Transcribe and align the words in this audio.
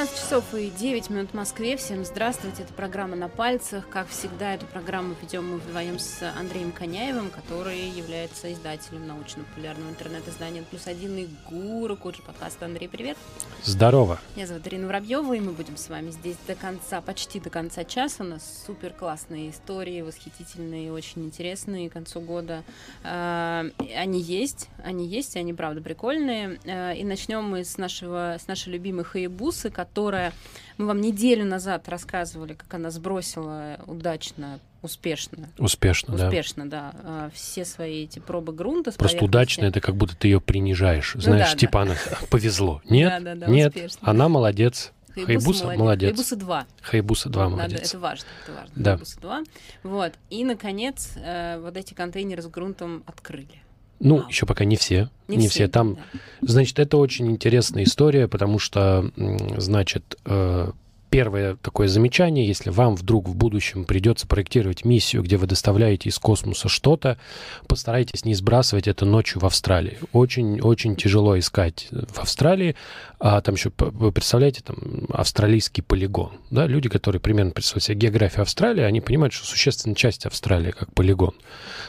16 0.00 0.18
часов 0.18 0.54
и 0.54 0.70
9 0.70 1.10
минут 1.10 1.30
в 1.32 1.34
Москве. 1.34 1.76
Всем 1.76 2.06
здравствуйте. 2.06 2.62
Это 2.62 2.72
программа 2.72 3.16
«На 3.16 3.28
пальцах». 3.28 3.86
Как 3.90 4.08
всегда, 4.08 4.54
эту 4.54 4.64
программу 4.64 5.14
ведем 5.20 5.46
мы 5.46 5.58
вдвоем 5.58 5.98
с 5.98 6.22
Андреем 6.38 6.72
Коняевым, 6.72 7.28
который 7.28 7.90
является 7.90 8.50
издателем 8.50 9.06
научно-популярного 9.06 9.90
интернет-издания 9.90 10.62
«Плюс 10.62 10.86
один» 10.86 11.18
и 11.18 11.28
гуру 11.50 11.98
куджи 11.98 12.22
подкаста. 12.22 12.64
Андрей, 12.64 12.88
привет. 12.88 13.18
Здорово. 13.62 14.18
Меня 14.36 14.46
зовут 14.46 14.66
Ирина 14.68 14.86
Воробьева, 14.86 15.34
и 15.34 15.40
мы 15.40 15.52
будем 15.52 15.76
с 15.76 15.90
вами 15.90 16.12
здесь 16.12 16.36
до 16.46 16.54
конца, 16.54 17.02
почти 17.02 17.38
до 17.38 17.50
конца 17.50 17.84
часа. 17.84 18.24
У 18.24 18.26
нас 18.26 18.64
супер 18.66 18.94
классные 18.94 19.50
истории, 19.50 20.00
восхитительные, 20.00 20.94
очень 20.94 21.26
интересные 21.26 21.90
к 21.90 21.92
концу 21.92 22.22
года. 22.22 22.64
А, 23.04 23.66
они 23.94 24.22
есть, 24.22 24.70
они 24.82 25.06
есть, 25.06 25.36
они 25.36 25.52
правда 25.52 25.82
прикольные. 25.82 26.58
А, 26.64 26.92
и 26.92 27.04
начнем 27.04 27.44
мы 27.44 27.64
с 27.64 27.76
нашего, 27.76 28.38
с 28.42 28.46
нашей 28.46 28.72
любимой 28.72 29.04
Хаебусы, 29.04 29.50
Тусы, 29.50 29.70
которая 29.90 30.32
мы 30.78 30.86
вам 30.86 31.00
неделю 31.00 31.44
назад 31.44 31.88
рассказывали, 31.88 32.54
как 32.54 32.72
она 32.74 32.90
сбросила 32.90 33.78
удачно 33.86 34.60
Успешно. 34.82 35.50
Успешно, 35.58 36.16
да. 36.16 36.28
Успешно, 36.28 36.70
да. 36.70 36.94
А, 37.04 37.30
все 37.34 37.66
свои 37.66 38.04
эти 38.04 38.18
пробы 38.18 38.54
грунта. 38.54 38.92
Просто 38.92 39.22
удачно 39.22 39.66
это 39.66 39.78
как 39.78 39.94
будто 39.94 40.16
ты 40.16 40.28
ее 40.28 40.40
принижаешь. 40.40 41.16
Ну, 41.16 41.20
Знаешь, 41.20 41.50
да, 41.50 41.56
типа 41.56 41.72
да. 41.72 41.82
она 41.82 41.96
повезло. 42.30 42.80
Нет, 42.88 43.22
да, 43.22 43.34
да, 43.34 43.46
да, 43.46 43.52
нет, 43.52 43.76
успешно. 43.76 43.98
она 44.00 44.30
молодец. 44.30 44.92
Хайбуса, 45.14 45.64
молодец. 45.64 45.80
молодец. 45.80 46.08
Хайбуса 46.08 46.36
2. 46.36 46.66
Хайбуса 46.80 47.28
2 47.28 47.44
вот, 47.44 47.50
молодец. 47.50 47.72
Надо, 47.72 47.84
это 47.84 47.98
важно, 47.98 48.26
это 48.42 48.52
важно. 48.52 48.72
Да. 48.74 48.90
Хайбуса 48.92 49.20
2. 49.20 49.42
Вот. 49.82 50.12
И, 50.30 50.44
наконец, 50.44 51.12
э, 51.16 51.60
вот 51.60 51.76
эти 51.76 51.92
контейнеры 51.92 52.40
с 52.40 52.46
грунтом 52.46 53.02
открыли. 53.04 53.60
Ну, 54.00 54.22
а. 54.24 54.28
еще 54.28 54.46
пока 54.46 54.64
не 54.64 54.76
все. 54.76 55.10
Не, 55.28 55.36
не 55.36 55.48
все. 55.48 55.64
все. 55.64 55.68
Там, 55.68 55.94
да. 55.94 56.00
значит, 56.40 56.78
это 56.78 56.96
очень 56.96 57.30
интересная 57.30 57.84
история, 57.84 58.26
потому 58.26 58.58
что, 58.58 59.10
значит, 59.58 60.18
э, 60.24 60.72
первое 61.10 61.56
такое 61.56 61.88
замечание, 61.88 62.46
если 62.46 62.70
вам 62.70 62.94
вдруг 62.94 63.28
в 63.28 63.34
будущем 63.34 63.84
придется 63.84 64.26
проектировать 64.26 64.84
миссию, 64.84 65.22
где 65.22 65.36
вы 65.36 65.46
доставляете 65.46 66.08
из 66.08 66.18
космоса 66.18 66.68
что-то, 66.68 67.18
постарайтесь 67.66 68.24
не 68.24 68.34
сбрасывать 68.34 68.88
это 68.88 69.04
ночью 69.04 69.40
в 69.40 69.44
Австралии. 69.44 69.98
Очень-очень 70.12 70.96
тяжело 70.96 71.38
искать 71.38 71.88
в 71.90 72.18
Австралии. 72.20 72.76
А 73.22 73.42
там 73.42 73.54
еще, 73.54 73.70
вы 73.76 74.12
представляете, 74.12 74.62
там 74.64 74.78
австралийский 75.10 75.82
полигон. 75.82 76.32
Да? 76.50 76.66
Люди, 76.66 76.88
которые 76.88 77.20
примерно 77.20 77.50
представляют 77.50 77.84
себе 77.84 77.98
географию 77.98 78.42
Австралии, 78.42 78.82
они 78.82 79.02
понимают, 79.02 79.34
что 79.34 79.46
существенная 79.46 79.94
часть 79.94 80.24
Австралии 80.24 80.70
как 80.70 80.94
полигон. 80.94 81.34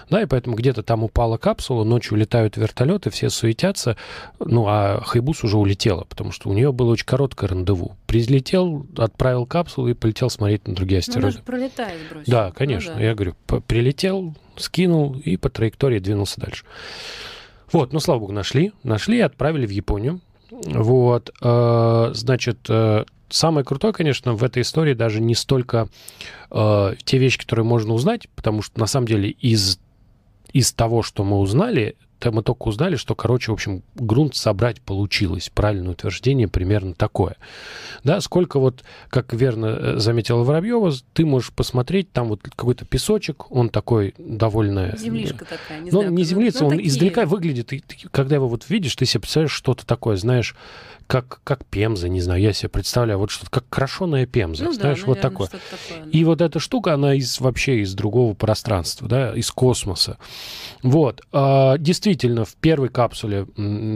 Да, 0.09 0.21
и 0.21 0.25
поэтому 0.25 0.57
где-то 0.57 0.83
там 0.83 1.05
упала 1.05 1.37
капсула, 1.37 1.85
ночью 1.85 2.17
летают 2.17 2.57
вертолеты, 2.57 3.09
все 3.11 3.29
суетятся, 3.29 3.95
ну, 4.39 4.65
а 4.67 5.01
Хайбус 5.05 5.45
уже 5.45 5.57
улетела, 5.57 6.03
потому 6.03 6.33
что 6.33 6.49
у 6.49 6.53
нее 6.53 6.73
было 6.73 6.91
очень 6.91 7.05
короткое 7.05 7.47
рандеву. 7.47 7.95
Прилетел, 8.07 8.85
отправил 8.97 9.45
капсулу 9.45 9.87
и 9.87 9.93
полетел 9.93 10.29
смотреть 10.29 10.67
на 10.67 10.75
другие 10.75 10.99
астероиды. 10.99 11.21
Ну, 11.21 11.27
она 11.27 11.37
же 11.37 11.43
пролетает, 11.43 12.09
бросил. 12.09 12.29
Да, 12.29 12.51
конечно. 12.51 12.91
Ну, 12.91 12.99
да. 12.99 13.05
Я 13.05 13.15
говорю, 13.15 13.35
прилетел, 13.67 14.35
скинул 14.57 15.15
и 15.23 15.37
по 15.37 15.49
траектории 15.49 15.99
двинулся 15.99 16.41
дальше. 16.41 16.65
Вот, 17.71 17.93
ну, 17.93 18.01
слава 18.01 18.19
богу, 18.19 18.33
нашли. 18.33 18.73
Нашли 18.83 19.19
и 19.19 19.21
отправили 19.21 19.65
в 19.65 19.69
Японию. 19.69 20.19
Вот, 20.51 21.31
э, 21.41 22.11
значит, 22.13 22.59
э, 22.69 23.05
самое 23.29 23.65
крутое, 23.65 23.93
конечно, 23.93 24.33
в 24.33 24.43
этой 24.43 24.61
истории 24.63 24.93
даже 24.93 25.21
не 25.21 25.33
столько 25.33 25.87
э, 26.51 26.95
те 27.03 27.17
вещи, 27.17 27.39
которые 27.39 27.65
можно 27.65 27.93
узнать, 27.93 28.27
потому 28.35 28.61
что 28.61 28.79
на 28.79 28.85
самом 28.85 29.07
деле 29.07 29.29
из 29.29 29.79
из 30.53 30.73
того, 30.73 31.01
что 31.01 31.23
мы 31.23 31.39
узнали, 31.39 31.95
то 32.21 32.31
мы 32.31 32.43
только 32.43 32.67
узнали, 32.67 32.97
что, 32.97 33.15
короче, 33.15 33.49
в 33.49 33.55
общем, 33.55 33.81
грунт 33.95 34.35
собрать 34.35 34.79
получилось. 34.79 35.49
Правильное 35.53 35.93
утверждение 35.93 36.47
примерно 36.47 36.93
такое. 36.93 37.35
Да, 38.03 38.21
сколько 38.21 38.59
вот, 38.59 38.83
как 39.09 39.33
верно 39.33 39.65
э, 39.65 39.97
заметила 39.97 40.43
Воробьева, 40.43 40.91
ты 41.13 41.25
можешь 41.25 41.51
посмотреть, 41.51 42.11
там 42.11 42.27
вот 42.27 42.43
какой-то 42.43 42.85
песочек, 42.85 43.51
он 43.51 43.69
такой 43.69 44.13
довольно... 44.19 44.95
Землишка 44.95 45.45
такая, 45.45 45.79
не 45.79 45.89
ну, 45.89 46.01
знаю. 46.01 46.13
не 46.13 46.23
землица, 46.23 46.63
он 46.63 46.71
такие. 46.71 46.89
издалека 46.89 47.25
выглядит, 47.25 47.73
и, 47.73 47.83
когда 48.11 48.35
его 48.35 48.47
вот 48.47 48.69
видишь, 48.69 48.95
ты 48.95 49.07
себе 49.07 49.21
представляешь 49.21 49.51
что-то 49.51 49.87
такое, 49.87 50.15
знаешь, 50.15 50.55
как, 51.11 51.41
как 51.43 51.65
пемза, 51.65 52.07
не 52.07 52.21
знаю, 52.21 52.41
я 52.41 52.53
себе 52.53 52.69
представляю, 52.69 53.19
вот 53.19 53.31
что-то 53.31 53.51
как 53.51 53.65
крашеная 53.67 54.25
пемза, 54.25 54.63
ну, 54.63 54.71
знаешь, 54.71 55.01
да, 55.01 55.05
вот 55.07 55.19
такое. 55.19 55.47
такое 55.47 56.05
да. 56.05 56.09
И 56.09 56.23
вот 56.23 56.39
эта 56.39 56.59
штука, 56.59 56.93
она 56.93 57.15
из 57.15 57.41
вообще 57.41 57.81
из 57.81 57.93
другого 57.93 58.33
пространства, 58.33 59.09
да, 59.09 59.35
из 59.35 59.51
космоса. 59.51 60.17
Вот. 60.83 61.21
А, 61.33 61.77
действительно, 61.77 62.10
в 62.15 62.55
первой 62.55 62.89
капсуле, 62.89 63.45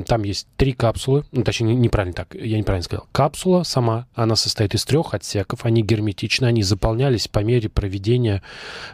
там 0.07 0.23
есть 0.23 0.47
три 0.57 0.73
капсулы, 0.73 1.25
ну, 1.31 1.43
точнее, 1.43 1.75
неправильно 1.75 2.15
так, 2.15 2.35
я 2.35 2.57
неправильно 2.57 2.83
сказал. 2.83 3.07
Капсула 3.11 3.63
сама, 3.63 4.07
она 4.13 4.35
состоит 4.35 4.73
из 4.73 4.85
трех 4.85 5.13
отсеков, 5.13 5.65
они 5.65 5.81
герметичны, 5.81 6.45
они 6.45 6.63
заполнялись 6.63 7.27
по 7.27 7.39
мере 7.39 7.69
проведения 7.69 8.41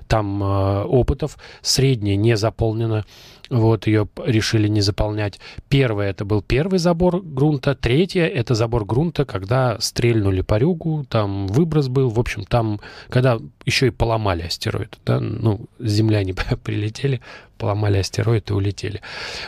там 0.07 0.41
а, 0.43 0.85
опытов. 0.85 1.37
Средняя 1.61 2.15
не 2.15 2.37
заполнена, 2.37 3.05
вот 3.51 3.85
ее 3.85 4.07
решили 4.25 4.67
не 4.69 4.81
заполнять. 4.81 5.39
Первое 5.67 6.09
это 6.09 6.23
был 6.23 6.41
первый 6.41 6.79
забор 6.79 7.22
грунта, 7.22 7.75
третье 7.75 8.25
это 8.25 8.56
забор 8.56 8.85
грунта, 8.85 9.25
когда 9.25 9.78
стрельнули 9.79 10.41
по 10.41 10.57
рюгу, 10.57 11.06
там 11.09 11.47
выброс 11.47 11.90
был, 11.90 12.09
в 12.09 12.19
общем, 12.19 12.45
там, 12.45 12.79
когда 13.09 13.40
еще 13.66 13.88
и 13.88 13.91
поломали 13.91 14.44
астероид, 14.44 14.97
да, 15.06 15.19
ну, 15.19 15.66
земляне 15.79 16.34
прилетели, 16.63 17.19
поломали 17.57 17.97
астероид 17.97 18.50
и 18.50 18.53
улетели. 18.53 19.01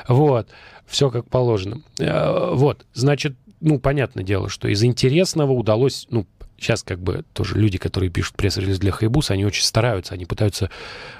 Вот, 0.08 0.50
все 0.86 1.09
как 1.09 1.30
положено. 1.30 1.81
Э, 2.00 2.52
вот, 2.53 2.86
значит, 2.94 3.36
ну, 3.62 3.80
понятное 3.80 4.25
дело, 4.25 4.50
что 4.50 4.68
из 4.68 4.84
интересного 4.84 5.53
удалось, 5.53 6.08
ну, 6.09 6.28
Сейчас 6.63 6.81
как 6.81 7.00
бы 7.00 7.25
тоже 7.34 7.57
люди, 7.57 7.78
которые 7.78 8.09
пишут 8.09 8.38
пресс-релиз 8.38 8.79
для 8.79 8.94
Хайбуса, 8.94 9.34
они 9.34 9.46
очень 9.46 9.63
стараются, 9.63 10.13
они 10.13 10.25
пытаются 10.25 10.69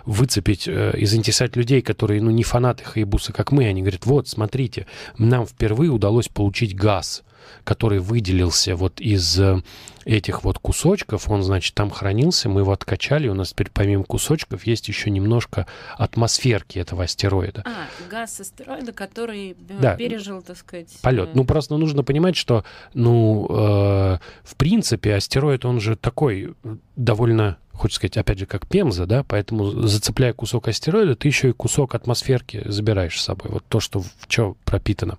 выцепить 0.06 0.70
э, 0.70 0.94
и 0.98 1.06
заинтересовать 1.06 1.58
людей, 1.58 1.82
которые, 1.82 2.22
ну, 2.22 2.32
не 2.32 2.44
фанаты 2.44 2.86
Хайбуса, 2.86 3.34
как 3.34 3.52
мы. 3.52 3.66
Они 3.66 3.82
говорят, 3.82 4.06
вот, 4.06 4.30
смотрите, 4.30 4.88
нам 5.18 5.46
впервые 5.46 5.92
удалось 5.92 6.30
получить 6.30 6.78
газ 6.78 7.24
который 7.64 8.00
выделился 8.00 8.76
вот 8.76 9.00
из 9.00 9.40
э, 9.40 9.62
этих 10.06 10.44
вот 10.44 10.60
кусочков, 10.60 11.30
он, 11.30 11.44
значит, 11.44 11.74
там 11.74 11.90
хранился, 11.90 12.50
мы 12.50 12.62
его 12.62 12.72
откачали, 12.72 13.28
у 13.28 13.34
нас 13.34 13.52
теперь 13.52 13.70
помимо 13.74 14.04
кусочков 14.04 14.66
есть 14.66 14.88
еще 14.88 15.10
немножко 15.10 15.66
атмосферки 15.98 16.80
этого 16.80 17.04
астероида. 17.04 17.64
А, 17.66 17.88
газ 18.10 18.40
астероида, 18.40 18.94
который 18.94 19.52
э, 19.52 19.56
да. 19.80 19.96
пережил, 19.96 20.42
так 20.42 20.58
сказать... 20.58 20.90
Полет. 21.02 21.30
Э... 21.30 21.32
Ну, 21.34 21.46
просто 21.46 21.78
нужно 21.78 22.04
понимать, 22.04 22.36
что, 22.36 22.64
ну, 22.94 23.48
э, 23.50 24.18
в 24.44 24.56
принципе, 24.58 25.16
астероид, 25.16 25.66
он 25.66 25.80
же 25.80 25.96
такой 25.96 26.54
довольно 26.96 27.58
хочется 27.74 28.00
сказать, 28.00 28.18
опять 28.18 28.40
же, 28.40 28.46
как 28.46 28.68
Пемза, 28.68 29.06
да, 29.06 29.24
поэтому, 29.24 29.66
зацепляя 29.66 30.34
кусок 30.34 30.68
астероида, 30.68 31.16
ты 31.16 31.28
еще 31.28 31.50
и 31.50 31.54
кусок 31.54 31.96
атмосферки 31.96 32.62
забираешь 32.66 33.20
с 33.20 33.24
собой, 33.24 33.52
вот 33.52 33.64
то, 33.68 33.80
что 33.80 34.04
что 34.28 34.56
пропитано. 34.64 35.18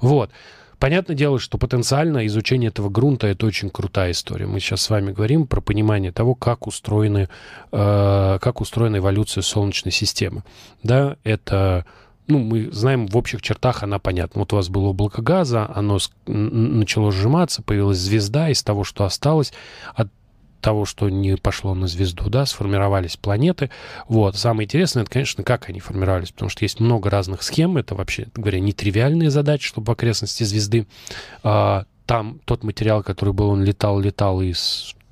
Вот. 0.00 0.30
Понятное 0.84 1.16
дело, 1.16 1.38
что 1.38 1.56
потенциально 1.56 2.26
изучение 2.26 2.68
этого 2.68 2.90
грунта 2.90 3.26
это 3.28 3.46
очень 3.46 3.70
крутая 3.70 4.10
история. 4.10 4.44
Мы 4.44 4.60
сейчас 4.60 4.82
с 4.82 4.90
вами 4.90 5.12
говорим 5.12 5.46
про 5.46 5.62
понимание 5.62 6.12
того, 6.12 6.34
как 6.34 6.66
устроены, 6.66 7.30
э, 7.72 8.38
как 8.38 8.60
устроена 8.60 8.98
эволюция 8.98 9.40
Солнечной 9.40 9.92
системы. 9.92 10.42
Да, 10.82 11.16
это 11.24 11.86
ну, 12.26 12.38
мы 12.38 12.70
знаем, 12.70 13.06
в 13.06 13.16
общих 13.16 13.40
чертах 13.40 13.82
она 13.82 13.98
понятна. 13.98 14.40
Вот 14.40 14.52
у 14.52 14.56
вас 14.56 14.68
было 14.68 14.88
облако 14.88 15.22
газа, 15.22 15.70
оно 15.74 15.98
начало 16.26 17.12
сжиматься, 17.12 17.62
появилась 17.62 17.96
звезда, 17.96 18.50
из 18.50 18.62
того, 18.62 18.84
что 18.84 19.04
осталось, 19.04 19.54
от 19.94 20.08
того, 20.64 20.86
что 20.86 21.10
не 21.10 21.36
пошло 21.36 21.74
на 21.74 21.86
звезду, 21.86 22.30
да, 22.30 22.46
сформировались 22.46 23.18
планеты. 23.18 23.68
Вот. 24.08 24.34
Самое 24.36 24.64
интересное, 24.64 25.02
это, 25.02 25.12
конечно, 25.12 25.44
как 25.44 25.68
они 25.68 25.78
формировались, 25.78 26.32
потому 26.32 26.48
что 26.48 26.64
есть 26.64 26.80
много 26.80 27.10
разных 27.10 27.42
схем. 27.42 27.76
Это 27.76 27.94
вообще, 27.94 28.28
говоря, 28.34 28.60
нетривиальные 28.60 29.30
задачи, 29.30 29.68
чтобы 29.68 29.88
в 29.88 29.90
окрестности 29.90 30.42
звезды 30.42 30.86
а, 31.42 31.84
там 32.06 32.40
тот 32.46 32.64
материал, 32.64 33.02
который 33.02 33.34
был, 33.34 33.50
он 33.50 33.62
летал, 33.62 34.00
летал 34.00 34.40
и 34.40 34.54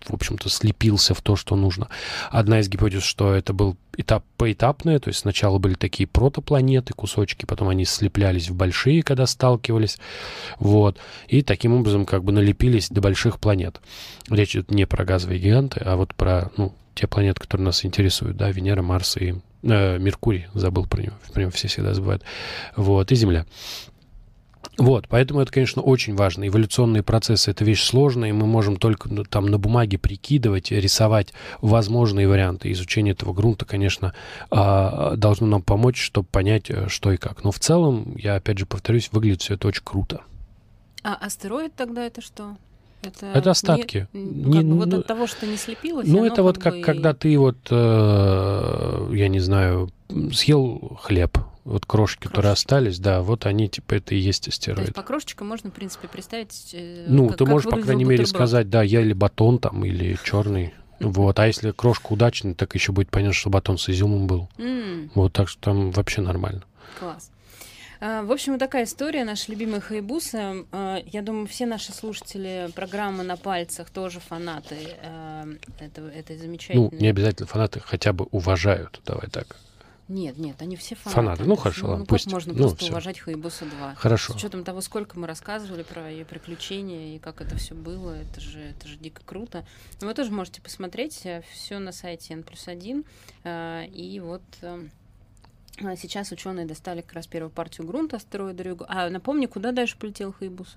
в 0.09 0.15
общем-то, 0.15 0.49
слепился 0.49 1.15
в 1.15 1.23
то, 1.23 1.37
что 1.37 1.57
нужно. 1.57 1.89
Одна 2.31 2.61
из 2.61 2.69
гипотез, 2.69 3.03
что 3.03 3.35
это 3.35 3.53
был 3.53 3.77
этап 3.97 4.25
поэтапное, 4.37 4.99
то 4.99 5.09
есть 5.09 5.21
сначала 5.21 5.59
были 5.59 5.75
такие 5.75 6.07
протопланеты, 6.07 6.95
кусочки, 6.95 7.45
потом 7.45 7.69
они 7.69 7.85
слеплялись 7.85 8.49
в 8.49 8.55
большие, 8.55 9.03
когда 9.03 9.27
сталкивались, 9.27 9.99
вот, 10.59 10.99
и 11.29 11.43
таким 11.43 11.75
образом 11.75 12.07
как 12.07 12.25
бы 12.25 12.33
налепились 12.33 12.89
до 12.89 13.01
больших 13.01 13.39
планет. 13.39 13.81
Речь 14.31 14.57
идет 14.57 14.71
не 14.71 14.87
про 14.87 15.05
газовые 15.05 15.41
гиганты, 15.41 15.81
а 15.85 15.97
вот 15.97 16.15
про, 16.15 16.51
ну, 16.57 16.75
те 16.95 17.07
планеты, 17.07 17.41
которые 17.41 17.67
нас 17.67 17.85
интересуют, 17.85 18.37
да, 18.37 18.51
Венера, 18.51 18.83
Марс 18.83 19.17
и 19.17 19.35
э, 19.63 19.99
Меркурий, 19.99 20.47
забыл 20.55 20.87
про 20.87 21.03
него, 21.03 21.15
него 21.37 21.51
все 21.51 21.69
всегда 21.69 21.95
забывают, 21.95 22.23
вот, 22.77 23.13
и 23.13 23.15
Земля. 23.15 23.47
Вот, 24.79 25.07
поэтому 25.09 25.41
это, 25.41 25.53
конечно, 25.53 25.83
очень 25.83 26.15
важно. 26.15 26.49
Эволюционные 26.49 27.03
процессы— 27.03 27.51
это 27.53 27.65
вещь 27.65 27.83
сложная, 27.85 28.31
и 28.31 28.33
мы 28.33 28.47
можем 28.47 28.77
только 28.77 29.09
ну, 29.13 29.25
там 29.25 29.47
на 29.47 29.59
бумаге 29.59 29.99
прикидывать, 29.99 30.71
рисовать 30.71 31.35
возможные 31.61 32.27
варианты. 32.27 32.73
Изучение 32.73 33.13
этого 33.13 33.35
грунта, 33.35 33.67
конечно, 33.67 34.15
а, 34.51 35.15
должно 35.17 35.47
нам 35.47 35.63
помочь, 35.63 36.01
чтобы 36.01 36.27
понять, 36.31 36.71
э, 36.71 36.89
что 36.89 37.13
и 37.13 37.19
как. 37.19 37.45
Но 37.45 37.53
в 37.53 37.59
целом, 37.59 38.17
я 38.17 38.37
опять 38.37 38.59
же 38.59 38.67
повторюсь, 38.67 39.11
выглядит 39.13 39.43
все 39.43 39.55
это 39.55 39.69
очень 39.69 39.85
круто. 39.85 40.23
А 41.05 41.15
астероид 41.15 41.75
тогда 41.75 42.07
это 42.07 42.23
что? 42.23 42.57
Это, 43.03 43.27
Это 43.27 43.51
остатки. 43.51 44.07
Не, 44.13 44.21
Не- 44.23 44.53
как 44.53 44.65
бы 44.65 44.77
вот 44.77 44.89
ну, 44.89 44.99
от 45.01 45.07
того, 45.07 45.27
что 45.27 45.47
не 45.47 45.57
слепилось. 45.57 46.07
Ну, 46.07 46.25
это 46.25 46.43
вот 46.43 46.59
как 46.59 46.77
бы 46.77 46.81
когда 46.83 47.13
ты 47.13 47.37
вот, 47.37 47.57
э, 47.71 49.11
я 49.13 49.29
не 49.29 49.41
знаю, 49.41 49.91
съел 50.33 50.99
хлеб, 51.03 51.37
вот 51.65 51.87
крошки, 51.87 52.23
которые 52.25 52.43
Крошечки. 52.51 52.65
остались, 52.67 52.99
да, 52.99 53.21
вот 53.23 53.47
они, 53.47 53.69
типа, 53.69 53.95
это 53.95 54.15
и 54.15 54.19
есть 54.19 54.45
То 54.45 54.49
есть 54.49 54.59
астероид. 54.69 54.95
по 54.95 55.03
крошечкам 55.03 55.49
можно, 55.49 55.71
в 55.71 55.73
принципе, 55.73 56.09
представить... 56.09 56.71
э, 56.73 57.07
Ну, 57.09 57.29
как- 57.29 57.39
ты 57.39 57.45
как 57.45 57.53
можешь, 57.53 57.65
по 57.65 57.71
выглядел 57.71 57.87
крайней 57.87 58.05
мере, 58.05 58.23
бутерброд. 58.25 58.37
сказать, 58.49 58.71
да, 58.71 58.83
я 58.83 59.01
или 59.01 59.13
батон 59.13 59.59
там, 59.59 59.85
или 59.85 60.19
черный. 60.25 60.75
Вот. 61.01 61.39
А 61.39 61.47
если 61.47 61.71
крошка 61.73 62.13
удачная, 62.13 62.55
так 62.55 62.75
еще 62.75 62.93
будет 62.93 63.11
понятно, 63.11 63.33
что 63.35 63.51
батон 63.51 63.77
с 63.79 63.89
изюмом 63.89 64.27
был. 64.27 64.49
М, 64.59 65.11
Вот, 65.15 65.33
так 65.33 65.49
что 65.49 65.61
там 65.61 65.91
вообще 65.91 66.21
нормально. 66.21 66.63
Класс. 66.99 67.31
А, 68.01 68.23
В 68.25 68.31
общем, 68.33 68.53
вот 68.53 68.59
такая 68.59 68.85
история, 68.85 69.25
наши 69.25 69.51
любимые 69.51 69.81
хайбусы. 69.81 70.65
А, 70.73 70.99
Я 71.07 71.23
думаю, 71.23 71.47
все 71.47 71.67
наши 71.67 71.93
слушатели 71.93 72.69
программы 72.75 73.23
«На 73.25 73.37
пальцах» 73.37 73.91
тоже 73.91 74.19
фанаты 74.21 74.77
а, 75.05 75.47
этого, 75.81 76.09
этой 76.09 76.37
замечательной... 76.37 76.89
Ну, 76.93 76.97
не 76.99 77.09
обязательно 77.09 77.47
фанаты 77.47 77.81
хотя 77.81 78.13
бы 78.13 78.27
уважают, 78.31 79.01
давай 79.07 79.29
так. 79.29 79.57
Нет, 80.13 80.37
нет, 80.37 80.61
они 80.61 80.77
все 80.77 80.95
фанаты. 80.95 81.15
Фанаты, 81.17 81.45
ну, 81.45 81.57
хорошо, 81.57 81.83
ну, 81.83 81.89
ладно, 81.91 82.05
как 82.05 82.11
пусть. 82.11 82.31
можно 82.31 82.53
Ну, 82.53 82.59
просто 82.59 82.79
всё. 82.79 82.93
уважать 82.93 83.19
Хайбуса 83.19 83.65
2? 83.65 83.95
Хорошо. 83.95 84.33
С 84.35 84.37
учетом 84.37 84.63
того, 84.63 84.81
сколько 84.83 85.19
мы 85.19 85.27
рассказывали 85.27 85.83
про 85.83 86.11
ее 86.11 86.25
приключения 86.27 87.17
и 87.17 87.19
как 87.19 87.41
это 87.41 87.57
все 87.57 87.75
было, 87.75 88.11
это 88.13 88.41
же, 88.41 88.61
это 88.61 88.87
же 88.89 88.97
дико 88.99 89.23
круто. 89.25 89.65
Но 90.01 90.09
вы 90.09 90.15
тоже 90.15 90.31
можете 90.31 90.61
посмотреть 90.61 91.27
все 91.53 91.79
на 91.79 91.93
сайте 91.93 92.35
N 92.35 92.43
плюс 92.43 92.69
1. 92.69 93.05
И 93.47 94.21
вот 94.23 94.43
э, 94.61 94.87
сейчас 95.97 96.31
ученые 96.31 96.67
достали 96.67 97.01
как 97.01 97.15
раз 97.15 97.27
первую 97.27 97.51
партию 97.51 97.87
грунта 97.87 98.17
астероида 98.17 98.63
Рюгу. 98.63 98.85
А 98.89 99.09
напомни, 99.09 99.47
куда 99.47 99.73
дальше 99.73 99.97
полетел 99.99 100.33
Хайбуса? 100.33 100.77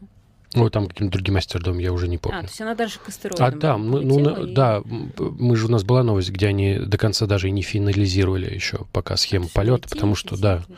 Ну, 0.54 0.70
там 0.70 0.88
каким-то 0.88 1.14
другим 1.18 1.36
астероидом, 1.38 1.80
я 1.80 1.92
уже 1.92 2.08
не 2.08 2.16
А, 2.18 2.20
помню. 2.20 2.40
то 2.42 2.46
есть 2.48 2.62
она 2.62 2.76
дальше 2.76 3.00
к 3.00 3.10
астероидам 3.10 3.46
А, 3.48 3.52
да, 3.52 3.78
мы, 3.78 4.02
ну, 4.02 4.20
на- 4.20 4.44
и- 4.44 4.54
да, 4.54 4.82
мы 4.86 5.56
же 5.58 5.66
у 5.66 5.70
нас 5.70 5.84
была 5.84 6.04
новость, 6.04 6.30
где 6.30 6.48
они 6.48 6.78
до 6.80 6.98
конца 6.98 7.26
даже 7.26 7.50
и 7.50 7.52
не 7.52 7.62
финализировали 7.62 8.54
еще 8.54 8.86
пока 8.94 9.16
То 9.16 9.22
схему 9.22 9.50
полета, 9.54 9.90
потому 9.90 10.16
что, 10.16 10.30
летит, 10.36 10.42
да, 10.44 10.56
летит, 10.70 10.76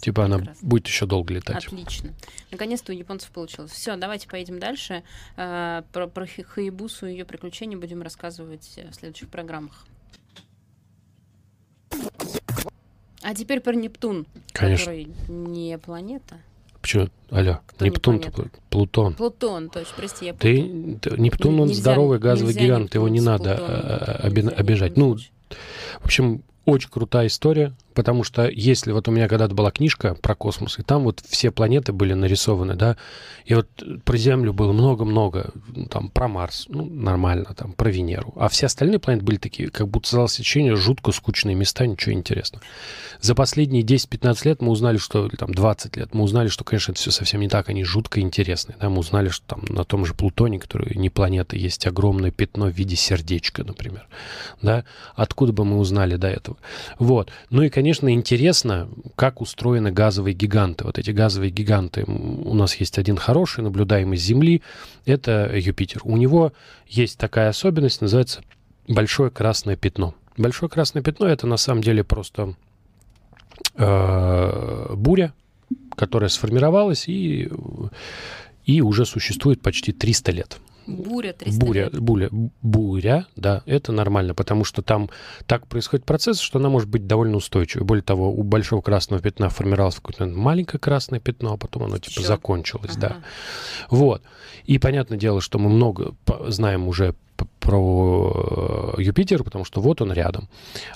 типа 0.00 0.24
она 0.24 0.38
прекрасно. 0.38 0.68
будет 0.68 0.86
еще 0.86 1.06
долго 1.06 1.34
летать. 1.34 1.66
Отлично. 1.66 2.10
Наконец-то 2.50 2.92
у 2.92 2.94
японцев 2.96 3.30
получилось. 3.30 3.72
Все, 3.72 3.96
давайте 3.96 4.26
поедем 4.28 4.58
дальше. 4.58 5.02
А, 5.36 5.84
Про, 5.92 6.06
про 6.06 6.26
Хаябусу 6.26 7.06
и 7.06 7.12
ее 7.12 7.24
приключения 7.26 7.76
будем 7.76 8.00
рассказывать 8.02 8.72
э, 8.76 8.88
в 8.90 8.94
следующих 8.94 9.28
программах. 9.28 9.84
А 13.22 13.34
теперь 13.34 13.60
про 13.60 13.74
Нептун, 13.74 14.26
Конечно. 14.52 14.86
который 14.86 15.08
не 15.28 15.76
планета. 15.78 16.38
Почему? 16.80 17.08
Алло, 17.30 17.60
Кто 17.66 17.84
не 17.84 17.90
Нептун, 17.90 18.20
Плутон. 18.70 19.14
Плутон, 19.14 19.68
точно, 19.68 19.92
прости, 19.96 20.26
я. 20.26 20.32
Ты, 20.34 20.98
ты- 21.00 21.16
Нептун, 21.20 21.60
он 21.60 21.68
нельзя- 21.68 21.80
здоровый 21.82 22.18
газовый 22.18 22.54
нельзя 22.54 22.64
гигант, 22.66 22.94
его 22.94 23.08
Нептун 23.08 23.12
не 23.12 23.20
с 23.20 23.24
надо 23.24 23.56
Плутоном 23.56 23.68
нельзя 24.24 24.50
ни 24.50 24.54
в 24.54 24.58
обижать. 24.60 24.94
коем 24.94 25.08
Ну. 25.10 25.16
В 26.00 26.04
общем, 26.04 26.42
очень 26.64 26.90
крутая 26.90 27.26
история, 27.26 27.74
потому 27.94 28.24
что 28.24 28.48
если 28.48 28.92
вот 28.92 29.08
у 29.08 29.10
меня 29.10 29.28
когда-то 29.28 29.54
была 29.54 29.70
книжка 29.70 30.14
про 30.14 30.34
космос, 30.34 30.78
и 30.78 30.82
там 30.82 31.04
вот 31.04 31.20
все 31.28 31.50
планеты 31.50 31.92
были 31.92 32.14
нарисованы, 32.14 32.74
да, 32.74 32.96
и 33.44 33.54
вот 33.54 33.68
про 34.04 34.16
Землю 34.16 34.52
было 34.52 34.72
много-много, 34.72 35.50
ну, 35.74 35.86
там 35.86 36.08
про 36.08 36.28
Марс, 36.28 36.66
ну, 36.68 36.84
нормально, 36.84 37.54
там 37.56 37.72
про 37.72 37.90
Венеру, 37.90 38.32
а 38.36 38.48
все 38.48 38.66
остальные 38.66 38.98
планеты 38.98 39.24
были 39.24 39.36
такие, 39.36 39.70
как 39.70 39.88
будто 39.88 40.08
создалось 40.08 40.38
ощущение, 40.38 40.76
жутко 40.76 41.12
скучные 41.12 41.54
места, 41.54 41.86
ничего 41.86 42.12
интересного. 42.12 42.64
За 43.20 43.34
последние 43.34 43.82
10-15 43.82 44.38
лет 44.44 44.62
мы 44.62 44.70
узнали, 44.70 44.98
что, 44.98 45.26
или 45.26 45.36
там 45.36 45.52
20 45.52 45.96
лет, 45.96 46.14
мы 46.14 46.22
узнали, 46.22 46.48
что, 46.48 46.64
конечно, 46.64 46.92
это 46.92 47.00
все 47.00 47.10
совсем 47.10 47.40
не 47.40 47.48
так, 47.48 47.68
они 47.68 47.84
жутко 47.84 48.20
интересные, 48.20 48.76
да, 48.80 48.88
мы 48.88 48.98
узнали, 48.98 49.28
что 49.28 49.46
там 49.46 49.64
на 49.68 49.84
том 49.84 50.04
же 50.04 50.14
Плутоне, 50.14 50.58
который 50.58 50.96
не 50.96 51.10
планета, 51.10 51.56
есть 51.56 51.86
огромное 51.86 52.30
пятно 52.30 52.66
в 52.66 52.76
виде 52.76 52.96
сердечка, 52.96 53.64
например, 53.64 54.06
да, 54.62 54.84
откуда 55.14 55.52
бы 55.52 55.64
мы 55.64 55.78
узнали 55.78 56.16
до 56.16 56.28
этого. 56.28 56.56
Вот. 56.98 57.30
Ну 57.50 57.62
и, 57.62 57.68
конечно, 57.68 57.79
интересно, 58.14 58.88
как 59.16 59.40
устроены 59.40 59.90
газовые 59.90 60.34
гиганты. 60.34 60.84
Вот 60.84 60.98
эти 60.98 61.10
газовые 61.10 61.50
гиганты, 61.50 62.04
у 62.04 62.54
нас 62.54 62.74
есть 62.76 62.98
один 62.98 63.16
хороший, 63.16 63.62
наблюдаемый 63.62 64.18
с 64.18 64.22
Земли, 64.22 64.62
это 65.06 65.50
Юпитер. 65.54 66.00
У 66.04 66.16
него 66.16 66.52
есть 66.86 67.18
такая 67.18 67.48
особенность, 67.48 68.00
называется 68.00 68.42
большое 68.88 69.30
красное 69.30 69.76
пятно. 69.76 70.14
Большое 70.36 70.70
красное 70.70 71.02
пятно 71.02 71.26
это 71.26 71.46
на 71.46 71.56
самом 71.56 71.82
деле 71.82 72.04
просто 72.04 72.54
э, 73.76 74.94
буря, 74.94 75.32
которая 75.96 76.28
сформировалась 76.28 77.08
и, 77.08 77.50
и 78.64 78.80
уже 78.80 79.04
существует 79.06 79.60
почти 79.60 79.92
300 79.92 80.32
лет. 80.32 80.58
Буря 80.96 81.32
300 81.32 81.60
Буря, 81.64 81.84
лет. 81.84 81.98
буря, 82.00 82.28
буря, 82.62 83.26
да, 83.36 83.62
это 83.66 83.92
нормально, 83.92 84.34
потому 84.34 84.64
что 84.64 84.82
там 84.82 85.10
так 85.46 85.66
происходит 85.66 86.04
процесс, 86.04 86.38
что 86.40 86.58
она 86.58 86.68
может 86.68 86.88
быть 86.88 87.06
довольно 87.06 87.36
устойчивой. 87.36 87.84
Более 87.84 88.02
того, 88.02 88.30
у 88.32 88.42
большого 88.42 88.80
красного 88.80 89.22
пятна 89.22 89.48
формировалось 89.48 89.96
какое-то 89.96 90.26
маленькое 90.26 90.80
красное 90.80 91.20
пятно, 91.20 91.54
а 91.54 91.56
потом 91.56 91.84
оно 91.84 91.98
типа 91.98 92.20
Ещё. 92.20 92.28
закончилось, 92.28 92.96
да. 92.96 93.06
Ага. 93.08 93.22
Вот. 93.90 94.22
И 94.64 94.78
понятное 94.78 95.18
дело, 95.18 95.40
что 95.40 95.58
мы 95.58 95.68
много 95.70 96.14
знаем 96.48 96.88
уже 96.88 97.14
про 97.70 98.94
э, 98.98 99.02
Юпитер, 99.02 99.44
потому 99.44 99.64
что 99.64 99.80
вот 99.80 100.02
он 100.02 100.12
рядом. 100.12 100.48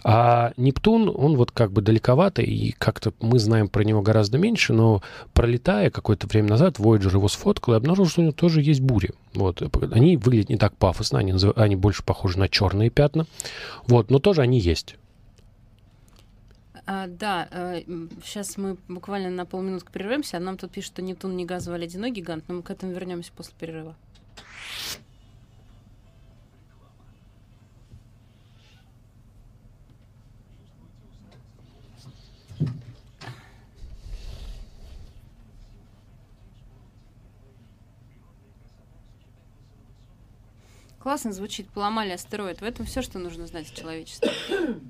А 0.03 0.53
Нептун, 0.57 1.09
он 1.09 1.37
вот 1.37 1.53
как 1.53 1.71
бы 1.71 1.83
далековато, 1.83 2.43
и 2.43 2.73
как-то 2.73 3.13
мы 3.21 3.39
знаем 3.39 3.69
про 3.69 3.85
него 3.85 4.03
гораздо 4.03 4.39
меньше, 4.39 4.73
но 4.73 5.01
пролетая 5.35 5.91
какое-то 5.91 6.27
время 6.27 6.49
назад, 6.49 6.81
Voyager 6.81 7.13
его 7.13 7.29
сфоткал 7.29 7.75
и 7.75 7.77
обнаружил, 7.77 8.07
что 8.07 8.23
у 8.23 8.25
него 8.25 8.33
тоже 8.33 8.61
есть 8.61 8.81
бури. 8.81 9.13
Вот. 9.35 9.63
Они 9.93 10.17
выглядят 10.17 10.49
не 10.49 10.57
так 10.57 10.77
пафосно, 10.77 11.21
они, 11.21 11.33
они 11.55 11.77
больше 11.77 12.03
похожи 12.03 12.41
на 12.41 12.49
черные 12.49 12.91
пятна. 12.91 13.27
Вот. 13.87 14.11
Но 14.11 14.19
тоже 14.19 14.43
они 14.43 14.59
есть. 14.59 14.97
А, 16.87 17.07
да, 17.07 17.49
сейчас 18.25 18.57
мы 18.57 18.79
буквально 18.89 19.31
на 19.31 19.47
полминутки 19.47 19.93
прервемся. 19.93 20.39
а 20.39 20.41
Нам 20.41 20.57
тут 20.57 20.73
пишут, 20.73 20.95
что 20.95 21.03
Нептун 21.03 21.37
не 21.37 21.45
газовый, 21.45 21.79
а 21.79 21.83
ледяной 21.83 22.11
гигант, 22.11 22.45
но 22.49 22.57
мы 22.57 22.63
к 22.63 22.71
этому 22.71 22.91
вернемся 22.91 23.31
после 23.37 23.55
перерыва. 23.61 23.95
Классно 41.05 41.35
звучит, 41.35 41.69
поломали 41.69 42.13
астероид. 42.13 42.63
В 42.63 42.65
этом 42.65 42.87
все, 42.87 43.03
что 43.03 43.19
нужно 43.19 43.47
знать 43.47 43.71
о 43.71 43.77
человечестве. 43.77 44.31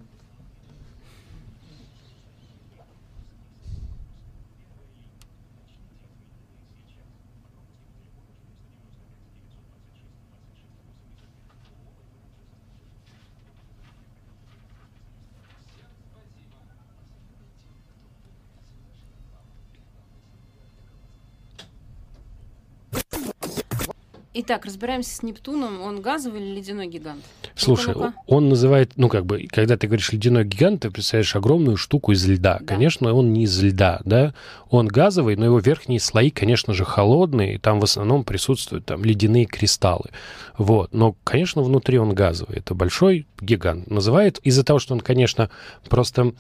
Итак, 24.37 24.65
разбираемся 24.65 25.15
с 25.15 25.23
Нептуном. 25.23 25.81
Он 25.81 26.03
газовый 26.03 26.43
или 26.43 26.57
ледяной 26.57 26.89
гигант? 26.89 27.23
Слушай, 27.55 27.95
ну-ка. 27.95 28.15
он 28.27 28.49
называет, 28.49 28.91
ну 28.97 29.09
как 29.09 29.25
бы, 29.27 29.47
когда 29.49 29.77
ты 29.77 29.87
говоришь 29.87 30.11
ледяной 30.11 30.45
гигант, 30.45 30.83
ты 30.83 30.91
представляешь 30.91 31.37
огромную 31.37 31.77
штуку 31.77 32.11
из 32.11 32.27
льда. 32.27 32.59
Да. 32.59 32.67
Конечно, 32.67 33.15
он 33.15 33.33
не 33.33 33.45
из 33.45 33.63
льда, 33.63 34.01
да. 34.05 34.35
Он 34.71 34.89
газовый, 34.89 35.37
но 35.37 35.45
его 35.45 35.61
верхние 35.61 36.01
слои, 36.01 36.31
конечно 36.31 36.75
же, 36.75 36.85
холодные, 36.85 37.55
и 37.55 37.59
там 37.59 37.79
в 37.79 37.85
основном 37.85 38.25
присутствуют 38.25 38.87
там 38.87 39.05
ледяные 39.05 39.45
кристаллы. 39.45 40.11
Вот. 40.59 40.93
Но, 40.93 41.15
конечно, 41.23 41.63
внутри 41.63 41.99
он 41.99 42.13
газовый. 42.13 42.59
Это 42.59 42.75
большой 42.75 43.29
гигант. 43.41 43.89
Называет 43.89 44.41
из-за 44.43 44.65
того, 44.65 44.81
что 44.81 44.95
он, 44.95 45.01
конечно, 45.01 45.49
просто 45.89 46.33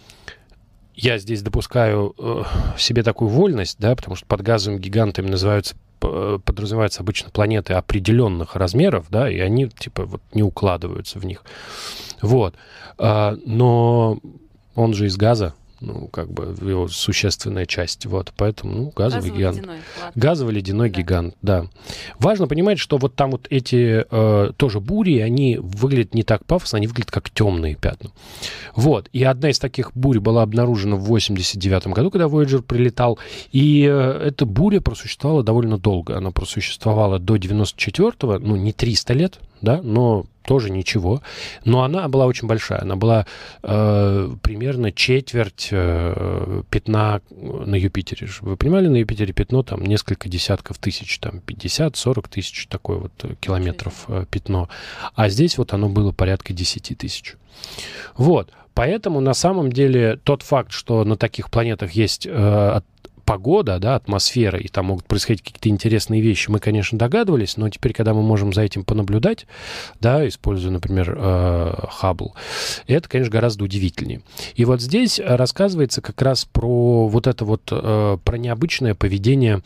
я 0.94 1.18
здесь 1.18 1.42
допускаю 1.42 2.14
э, 2.18 2.42
себе 2.78 3.02
такую 3.02 3.28
вольность, 3.28 3.78
да, 3.78 3.94
потому 3.96 4.16
что 4.16 4.26
под 4.26 4.42
газовыми 4.42 4.80
гигантами 4.80 5.28
называются 5.28 5.76
п- 6.00 6.38
подразумеваются 6.44 7.00
обычно 7.00 7.30
планеты 7.30 7.74
определенных 7.74 8.56
размеров, 8.56 9.06
да, 9.10 9.30
и 9.30 9.38
они 9.38 9.68
типа 9.68 10.04
вот 10.04 10.22
не 10.32 10.42
укладываются 10.42 11.18
в 11.18 11.24
них. 11.24 11.44
Вот. 12.22 12.54
А, 12.98 13.36
но 13.44 14.18
он 14.74 14.94
же 14.94 15.06
из 15.06 15.16
газа, 15.16 15.54
ну, 15.84 16.08
как 16.08 16.30
бы 16.30 16.54
его 16.68 16.88
существенная 16.88 17.66
часть. 17.66 18.06
Вот, 18.06 18.32
поэтому, 18.36 18.72
ну, 18.74 18.92
газовый, 18.94 19.30
Газовый 19.30 19.38
гигант. 19.38 19.56
ледяной, 19.58 19.76
ладно. 20.02 20.12
Газовый 20.20 20.54
ледяной 20.54 20.90
Да. 20.90 20.98
гигант, 20.98 21.34
да. 21.42 21.66
Важно 22.18 22.46
понимать, 22.46 22.78
что 22.78 22.96
вот 22.98 23.14
там 23.14 23.30
вот 23.30 23.46
эти 23.50 24.04
э, 24.10 24.52
тоже 24.56 24.80
бури, 24.80 25.18
они 25.18 25.58
выглядят 25.60 26.14
не 26.14 26.22
так 26.22 26.44
пафосно, 26.44 26.78
они 26.78 26.86
выглядят 26.86 27.10
как 27.10 27.30
темные 27.30 27.74
пятна. 27.74 28.10
Вот. 28.74 29.08
И 29.12 29.22
одна 29.24 29.50
из 29.50 29.58
таких 29.58 29.92
бурь 29.94 30.20
была 30.20 30.42
обнаружена 30.42 30.96
в 30.96 31.04
89 31.04 31.86
году, 31.88 32.10
когда 32.10 32.26
Voyager 32.26 32.62
прилетал. 32.62 33.18
И 33.52 33.86
э, 33.90 34.26
эта 34.28 34.46
буря 34.46 34.80
просуществовала 34.80 35.42
довольно 35.42 35.78
долго. 35.78 36.16
Она 36.16 36.30
просуществовала 36.30 37.18
до 37.18 37.36
94-го, 37.36 38.38
ну, 38.38 38.56
не 38.56 38.72
300 38.72 39.12
лет, 39.14 39.38
да, 39.64 39.80
но 39.83 40.26
тоже 40.44 40.71
ничего. 40.71 41.23
Но 41.64 41.83
она 41.83 42.06
была 42.09 42.26
очень 42.26 42.47
большая. 42.47 42.83
Она 42.83 42.97
была 42.97 43.26
э, 43.62 44.30
примерно 44.42 44.92
четверть 44.92 45.68
э, 45.71 46.62
пятна 46.71 47.23
на 47.30 47.75
Юпитере. 47.75 48.28
Вы 48.42 48.56
понимали, 48.56 48.88
на 48.88 48.97
Юпитере 48.97 49.33
пятно 49.33 49.62
там 49.62 49.83
несколько 49.83 50.28
десятков 50.28 50.78
тысяч, 50.78 51.18
там 51.18 51.40
50-40 51.47 52.28
тысяч 52.28 52.66
такое 52.68 52.99
вот 52.99 53.12
э, 53.23 53.35
километров 53.40 54.04
э, 54.09 54.26
пятно. 54.30 54.68
А 55.14 55.28
здесь 55.28 55.59
вот 55.59 55.73
оно 55.73 55.88
было 55.88 56.12
порядка 56.12 56.52
10 56.52 56.97
тысяч. 56.99 57.37
Вот. 58.16 58.50
Поэтому 58.75 59.21
на 59.21 59.35
самом 59.35 59.73
деле 59.73 60.18
тот 60.25 60.42
факт, 60.42 60.73
что 60.73 61.04
на 61.04 61.16
таких 61.16 61.50
планетах 61.50 61.92
есть 61.92 62.26
э, 62.26 62.80
погода, 63.24 63.78
да, 63.78 63.96
атмосфера, 63.96 64.58
и 64.58 64.68
там 64.68 64.86
могут 64.86 65.06
происходить 65.06 65.42
какие-то 65.42 65.68
интересные 65.68 66.20
вещи, 66.20 66.50
мы, 66.50 66.58
конечно, 66.58 66.98
догадывались, 66.98 67.56
но 67.56 67.68
теперь, 67.68 67.92
когда 67.92 68.14
мы 68.14 68.22
можем 68.22 68.52
за 68.52 68.62
этим 68.62 68.84
понаблюдать, 68.84 69.46
да, 70.00 70.26
используя, 70.26 70.72
например, 70.72 71.16
э, 71.18 71.74
Хаббл, 71.90 72.34
это, 72.86 73.08
конечно, 73.08 73.32
гораздо 73.32 73.64
удивительнее. 73.64 74.22
И 74.54 74.64
вот 74.64 74.80
здесь 74.80 75.20
рассказывается 75.24 76.00
как 76.00 76.20
раз 76.22 76.44
про 76.44 77.08
вот 77.08 77.26
это 77.26 77.44
вот, 77.44 77.62
э, 77.70 78.18
про 78.22 78.36
необычное 78.38 78.94
поведение 78.94 79.62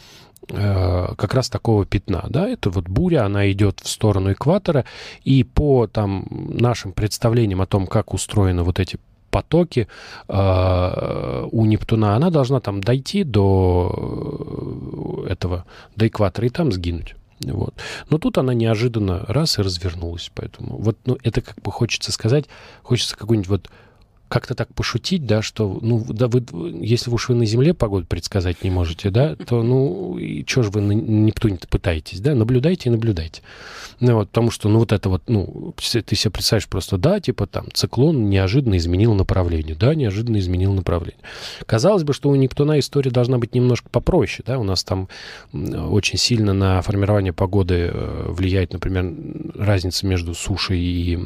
э, 0.51 1.15
как 1.17 1.35
раз 1.35 1.51
такого 1.51 1.85
пятна, 1.85 2.25
да, 2.29 2.49
это 2.49 2.71
вот 2.71 2.89
буря, 2.89 3.25
она 3.25 3.51
идет 3.51 3.81
в 3.81 3.89
сторону 3.89 4.33
экватора, 4.33 4.85
и 5.25 5.45
по 5.45 5.87
там 5.87 6.27
нашим 6.31 6.93
представлениям 6.93 7.61
о 7.61 7.67
том, 7.67 7.87
как 7.87 8.15
устроены 8.15 8.63
вот 8.63 8.79
эти 8.79 8.99
потоки 9.31 9.89
э, 10.29 11.49
у 11.51 11.65
Нептуна, 11.65 12.17
она 12.17 12.31
должна 12.31 12.61
там 12.61 12.81
дойти 12.81 13.25
до 13.25 15.25
э, 15.27 15.33
этого, 15.33 15.65
до 15.97 16.07
экватора 16.07 16.47
и 16.47 16.51
там 16.51 16.73
сгинуть. 16.73 17.15
Вот. 17.41 17.75
Но 18.11 18.19
тут 18.19 18.39
она 18.39 18.55
неожиданно 18.55 19.25
раз 19.29 19.59
и 19.59 19.63
развернулась. 19.63 20.31
Поэтому 20.35 20.77
вот 20.79 20.97
ну, 21.05 21.19
это 21.23 21.41
как 21.41 21.61
бы 21.63 21.71
хочется 21.71 22.13
сказать, 22.13 22.47
хочется 22.83 23.17
какой-нибудь 23.17 23.49
вот 23.49 23.71
как-то 24.29 24.55
так 24.55 24.73
пошутить, 24.75 25.27
да, 25.27 25.43
что, 25.43 25.79
ну, 25.81 26.05
да, 26.09 26.29
вы, 26.29 26.45
если 26.81 27.11
уж 27.11 27.29
вы 27.29 27.35
на 27.35 27.47
Земле 27.47 27.75
погоду 27.75 28.07
предсказать 28.07 28.63
не 28.63 28.71
можете, 28.71 29.11
да, 29.11 29.37
то, 29.37 29.63
ну, 29.63 30.19
и 30.19 30.45
что 30.47 30.63
же 30.63 30.71
вы 30.71 30.81
на 30.81 30.93
Нептуне 30.93 31.59
пытаетесь, 31.69 32.21
да, 32.21 32.35
наблюдайте 32.35 32.89
и 32.89 32.93
наблюдайте. 32.93 33.43
Ну, 34.01 34.15
вот, 34.15 34.29
потому 34.29 34.51
что, 34.51 34.69
ну, 34.69 34.79
вот 34.79 34.93
это 34.93 35.09
вот, 35.09 35.23
ну, 35.29 35.75
ты 35.77 36.17
себе 36.17 36.31
представляешь 36.31 36.69
просто, 36.69 36.99
да, 36.99 37.21
типа 37.21 37.47
там 37.47 37.67
циклон 37.73 38.29
неожиданно 38.29 38.77
изменил 38.77 39.15
направление, 39.15 39.75
да, 39.75 39.95
неожиданно 39.95 40.39
изменил 40.39 40.73
направление. 40.73 41.21
Казалось 41.67 42.05
бы, 42.05 42.13
что 42.13 42.29
у 42.29 42.35
Нептуна 42.35 42.79
история 42.79 43.11
должна 43.11 43.39
быть 43.39 43.55
немножко 43.55 43.89
попроще, 43.89 44.45
да, 44.47 44.59
у 44.59 44.65
нас 44.65 44.85
там 44.85 45.09
очень 45.53 46.19
сильно 46.19 46.53
на 46.53 46.83
формирование 46.83 47.33
погоды 47.33 47.91
э, 47.93 48.27
влияет, 48.29 48.73
например, 48.73 49.15
разница 49.55 50.07
между 50.07 50.35
сушей 50.35 50.81
и 50.81 51.19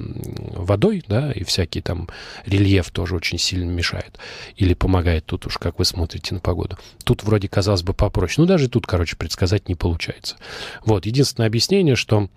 водой, 0.54 1.02
да, 1.06 1.32
и 1.32 1.44
всякий 1.44 1.80
там 1.80 2.08
рельеф 2.46 2.90
тоже 2.92 3.16
очень 3.16 3.38
сильно 3.38 3.70
мешает 3.70 4.18
или 4.56 4.74
помогает 4.74 5.26
тут 5.26 5.46
уж, 5.46 5.58
как 5.58 5.78
вы 5.78 5.84
смотрите 5.84 6.34
на 6.34 6.40
погоду. 6.40 6.78
Тут 7.04 7.24
вроде, 7.24 7.48
казалось 7.48 7.82
бы, 7.82 7.94
попроще. 7.94 8.42
Ну, 8.42 8.46
даже 8.46 8.68
тут, 8.68 8.86
короче, 8.86 9.16
предсказать 9.16 9.68
не 9.68 9.74
получается. 9.74 10.36
Вот, 10.84 11.06
единственное 11.06 11.46
объяснение, 11.48 11.96
что 11.96 12.28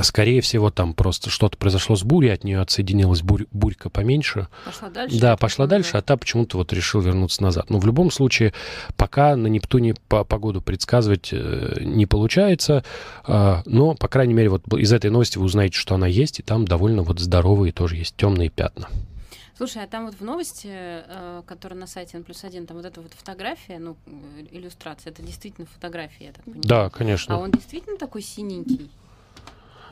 Скорее 0.00 0.40
всего, 0.40 0.70
там 0.70 0.94
просто 0.94 1.30
что-то 1.30 1.56
произошло 1.56 1.96
с 1.96 2.02
бурей, 2.02 2.32
от 2.32 2.44
нее 2.44 2.60
отсоединилась 2.60 3.22
бурь- 3.22 3.46
бурька 3.52 3.90
поменьше. 3.90 4.48
Пошла 4.64 4.88
дальше. 4.88 5.20
Да, 5.20 5.36
пошла 5.36 5.66
дальше, 5.66 5.96
а 5.96 6.02
та 6.02 6.16
почему-то 6.16 6.58
вот 6.58 6.72
решил 6.72 7.00
вернуться 7.00 7.42
назад. 7.42 7.70
Но 7.70 7.78
в 7.78 7.86
любом 7.86 8.10
случае, 8.10 8.52
пока 8.96 9.36
на 9.36 9.46
Нептуне 9.46 9.94
по 10.08 10.24
погоду 10.24 10.62
предсказывать 10.62 11.30
э, 11.32 11.76
не 11.80 12.06
получается, 12.06 12.84
а, 13.24 13.62
но, 13.66 13.94
по 13.94 14.08
крайней 14.08 14.34
мере, 14.34 14.48
вот 14.48 14.62
из 14.74 14.92
этой 14.92 15.10
новости 15.10 15.38
вы 15.38 15.44
узнаете, 15.44 15.76
что 15.76 15.94
она 15.94 16.06
есть, 16.06 16.40
и 16.40 16.42
там 16.42 16.66
довольно 16.66 17.02
вот 17.02 17.20
здоровые 17.20 17.72
тоже 17.72 17.96
есть 17.96 18.16
темные 18.16 18.48
пятна. 18.48 18.88
Слушай, 19.56 19.84
а 19.84 19.86
там 19.86 20.06
вот 20.06 20.14
в 20.14 20.20
новости, 20.20 20.68
э, 20.70 21.42
которая 21.46 21.78
на 21.78 21.86
сайте 21.86 22.16
N 22.16 22.24
плюс 22.24 22.42
один, 22.42 22.66
там 22.66 22.76
вот 22.76 22.86
эта 22.86 23.00
вот 23.00 23.12
фотография, 23.14 23.78
ну, 23.78 23.96
э, 24.06 24.46
иллюстрация, 24.50 25.12
это 25.12 25.22
действительно 25.22 25.66
фотография, 25.66 26.26
я 26.26 26.32
так 26.32 26.44
понимаю. 26.44 26.64
Да, 26.64 26.84
А 26.86 26.90
конечно. 26.90 27.38
он 27.38 27.52
действительно 27.52 27.96
такой 27.96 28.22
синенький? 28.22 28.90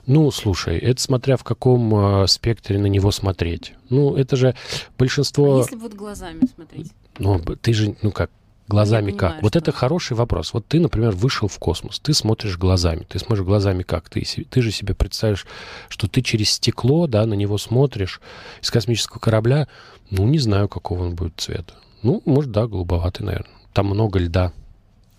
Ну, 0.06 0.28
слушай, 0.32 0.78
это 0.78 1.00
смотря 1.00 1.36
в 1.36 1.44
каком 1.44 1.94
э, 2.22 2.26
спектре 2.26 2.76
на 2.78 2.86
него 2.86 3.12
смотреть. 3.12 3.74
Ну, 3.88 4.16
это 4.16 4.34
же 4.34 4.48
А 4.48 4.54
большинство... 4.98 5.58
если 5.58 5.76
вот 5.76 5.94
глазами 5.94 6.40
смотреть? 6.52 6.90
Ну, 7.18 7.38
ты 7.38 7.72
же, 7.72 7.94
ну 8.02 8.10
как, 8.10 8.30
глазами 8.72 9.10
Я 9.12 9.16
как? 9.16 9.20
понимаю, 9.30 9.42
Вот 9.42 9.52
что- 9.52 9.58
это 9.60 9.72
хороший 9.72 10.16
вопрос. 10.16 10.52
Вот 10.52 10.66
ты, 10.66 10.80
например, 10.80 11.12
вышел 11.12 11.46
в 11.48 11.58
космос, 11.58 11.98
ты 12.00 12.12
смотришь 12.14 12.58
глазами. 12.58 13.04
Ты 13.08 13.18
смотришь 13.18 13.44
глазами 13.46 13.82
как? 13.82 14.08
Ты, 14.08 14.22
ты 14.24 14.62
же 14.62 14.70
себе 14.72 14.94
представишь, 14.94 15.46
что 15.88 16.08
ты 16.08 16.22
через 16.22 16.50
стекло, 16.50 17.06
да, 17.06 17.24
на 17.26 17.34
него 17.34 17.58
смотришь 17.58 18.20
из 18.60 18.70
космического 18.70 19.18
корабля. 19.20 19.68
Ну, 20.10 20.26
не 20.26 20.38
знаю, 20.38 20.68
какого 20.68 21.04
он 21.04 21.14
будет 21.14 21.34
цвета. 21.36 21.74
Ну, 22.02 22.20
может, 22.24 22.50
да, 22.50 22.66
голубоватый, 22.66 23.24
наверное. 23.24 23.50
Там 23.72 23.86
много 23.86 24.18
льда. 24.18 24.52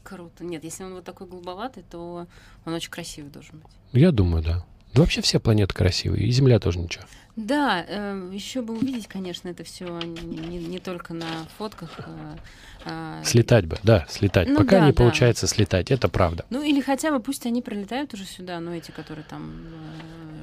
Круто. 0.03 0.43
Нет, 0.43 0.63
если 0.63 0.83
он 0.83 0.93
вот 0.95 1.05
такой 1.05 1.27
голубоватый, 1.27 1.83
то 1.89 2.27
он 2.65 2.74
очень 2.74 2.91
красивый 2.91 3.31
должен 3.31 3.60
быть. 3.60 3.72
Я 3.93 4.12
думаю, 4.12 4.43
да. 4.43 4.65
Да 4.93 5.01
вообще 5.01 5.22
все 5.22 5.39
планеты 5.39 5.74
красивые, 5.74 6.27
и 6.27 6.31
Земля 6.31 6.60
тоже 6.60 6.77
ничего. 6.77 7.05
Да, 7.36 7.79
еще 8.31 8.62
бы 8.62 8.77
увидеть, 8.77 9.07
конечно, 9.07 9.48
это 9.50 9.63
все 9.63 9.86
не, 10.01 10.60
не 10.60 10.77
только 10.77 11.15
на 11.15 11.25
фотках. 11.57 11.89
а, 12.05 12.36
а, 12.85 13.23
Слетать 13.23 13.65
бы, 13.65 13.77
да, 13.83 14.05
слетать. 14.09 14.47
Ну 14.47 14.57
Пока 14.57 14.79
да, 14.79 14.85
не 14.85 14.91
да. 14.91 14.97
получается 14.97 15.47
слетать, 15.47 15.91
это 15.91 16.09
правда. 16.09 16.45
Ну 16.49 16.61
или 16.63 16.81
хотя 16.81 17.11
бы 17.11 17.19
пусть 17.19 17.45
они 17.45 17.61
прилетают 17.61 18.13
уже 18.13 18.25
сюда, 18.25 18.59
но 18.59 18.75
эти, 18.75 18.91
которые 18.91 19.25
там 19.29 19.53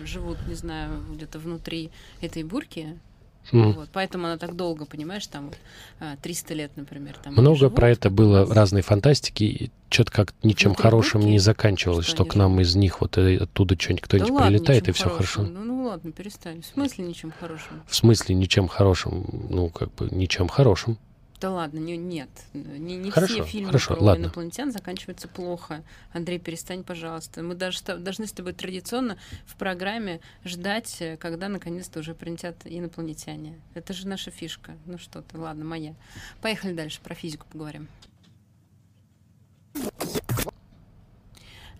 э, 0.00 0.06
живут, 0.06 0.38
не 0.46 0.54
знаю, 0.54 1.02
где-то 1.12 1.38
внутри 1.38 1.90
этой 2.20 2.42
бурки. 2.42 2.98
М. 3.52 3.72
Вот, 3.72 3.88
поэтому 3.92 4.26
она 4.26 4.36
так 4.36 4.54
долго, 4.54 4.84
понимаешь, 4.84 5.26
там 5.26 5.46
вот, 5.46 5.56
а, 5.98 6.16
300 6.22 6.54
лет, 6.54 6.72
например. 6.76 7.16
Там 7.22 7.32
Много 7.32 7.56
живут, 7.56 7.74
про 7.74 7.90
это 7.90 8.08
у 8.08 8.12
было 8.12 8.46
разной 8.54 8.82
фантастики, 8.82 9.44
и 9.44 9.70
что-то 9.88 10.12
как 10.12 10.34
ничем 10.42 10.70
Внутри 10.70 10.82
хорошим 10.82 11.20
будки? 11.22 11.32
не 11.32 11.38
заканчивалось, 11.38 12.04
Что 12.06 12.16
что, 12.16 12.24
к 12.26 12.34
нам 12.36 12.60
из 12.60 12.76
них 12.76 13.00
вот 13.00 13.18
э, 13.18 13.38
оттуда 13.38 13.76
что-нибудь 13.78 14.02
Да 14.02 14.06
кто-нибудь 14.08 14.30
ладно, 14.30 14.46
прилетает, 14.46 14.88
и 14.88 14.92
все 14.92 15.08
хорошо. 15.08 15.42
Ну, 15.42 15.64
ну 15.64 15.84
ладно, 15.84 16.12
перестань. 16.12 16.62
В 16.62 16.66
смысле 16.66 17.04
ничем 17.06 17.32
хорошим? 17.40 17.82
В 17.88 17.96
смысле 17.96 18.34
ничем 18.34 18.68
хорошим? 18.68 19.26
Ну, 19.48 19.68
как 19.70 19.92
бы 19.94 20.08
ничем 20.10 20.46
хорошим. 20.48 20.98
Да 21.40 21.50
ладно, 21.50 21.78
не, 21.78 21.96
нет. 21.96 22.28
Не, 22.52 22.96
не 22.96 23.10
Хорошо, 23.10 23.32
все 23.34 23.44
фильмы 23.44 23.68
хорошо, 23.68 23.94
про 23.94 24.02
ладно. 24.02 24.24
инопланетян 24.24 24.72
заканчиваются 24.72 25.26
плохо. 25.26 25.82
Андрей, 26.12 26.38
перестань, 26.38 26.84
пожалуйста. 26.84 27.42
Мы 27.42 27.54
даже 27.54 27.82
должны 27.82 28.26
с 28.26 28.32
тобой 28.32 28.52
традиционно 28.52 29.16
в 29.46 29.56
программе 29.56 30.20
ждать, 30.44 30.98
э, 31.00 31.16
когда 31.16 31.48
наконец-то 31.48 32.00
уже 32.00 32.14
прилетят 32.14 32.56
инопланетяне. 32.66 33.58
Это 33.72 33.94
же 33.94 34.06
наша 34.06 34.30
фишка. 34.30 34.76
Ну 34.84 34.98
что 34.98 35.22
ты, 35.22 35.38
ладно, 35.38 35.64
моя. 35.64 35.94
Поехали 36.42 36.74
дальше, 36.74 37.00
про 37.02 37.14
физику 37.14 37.46
поговорим. 37.50 37.88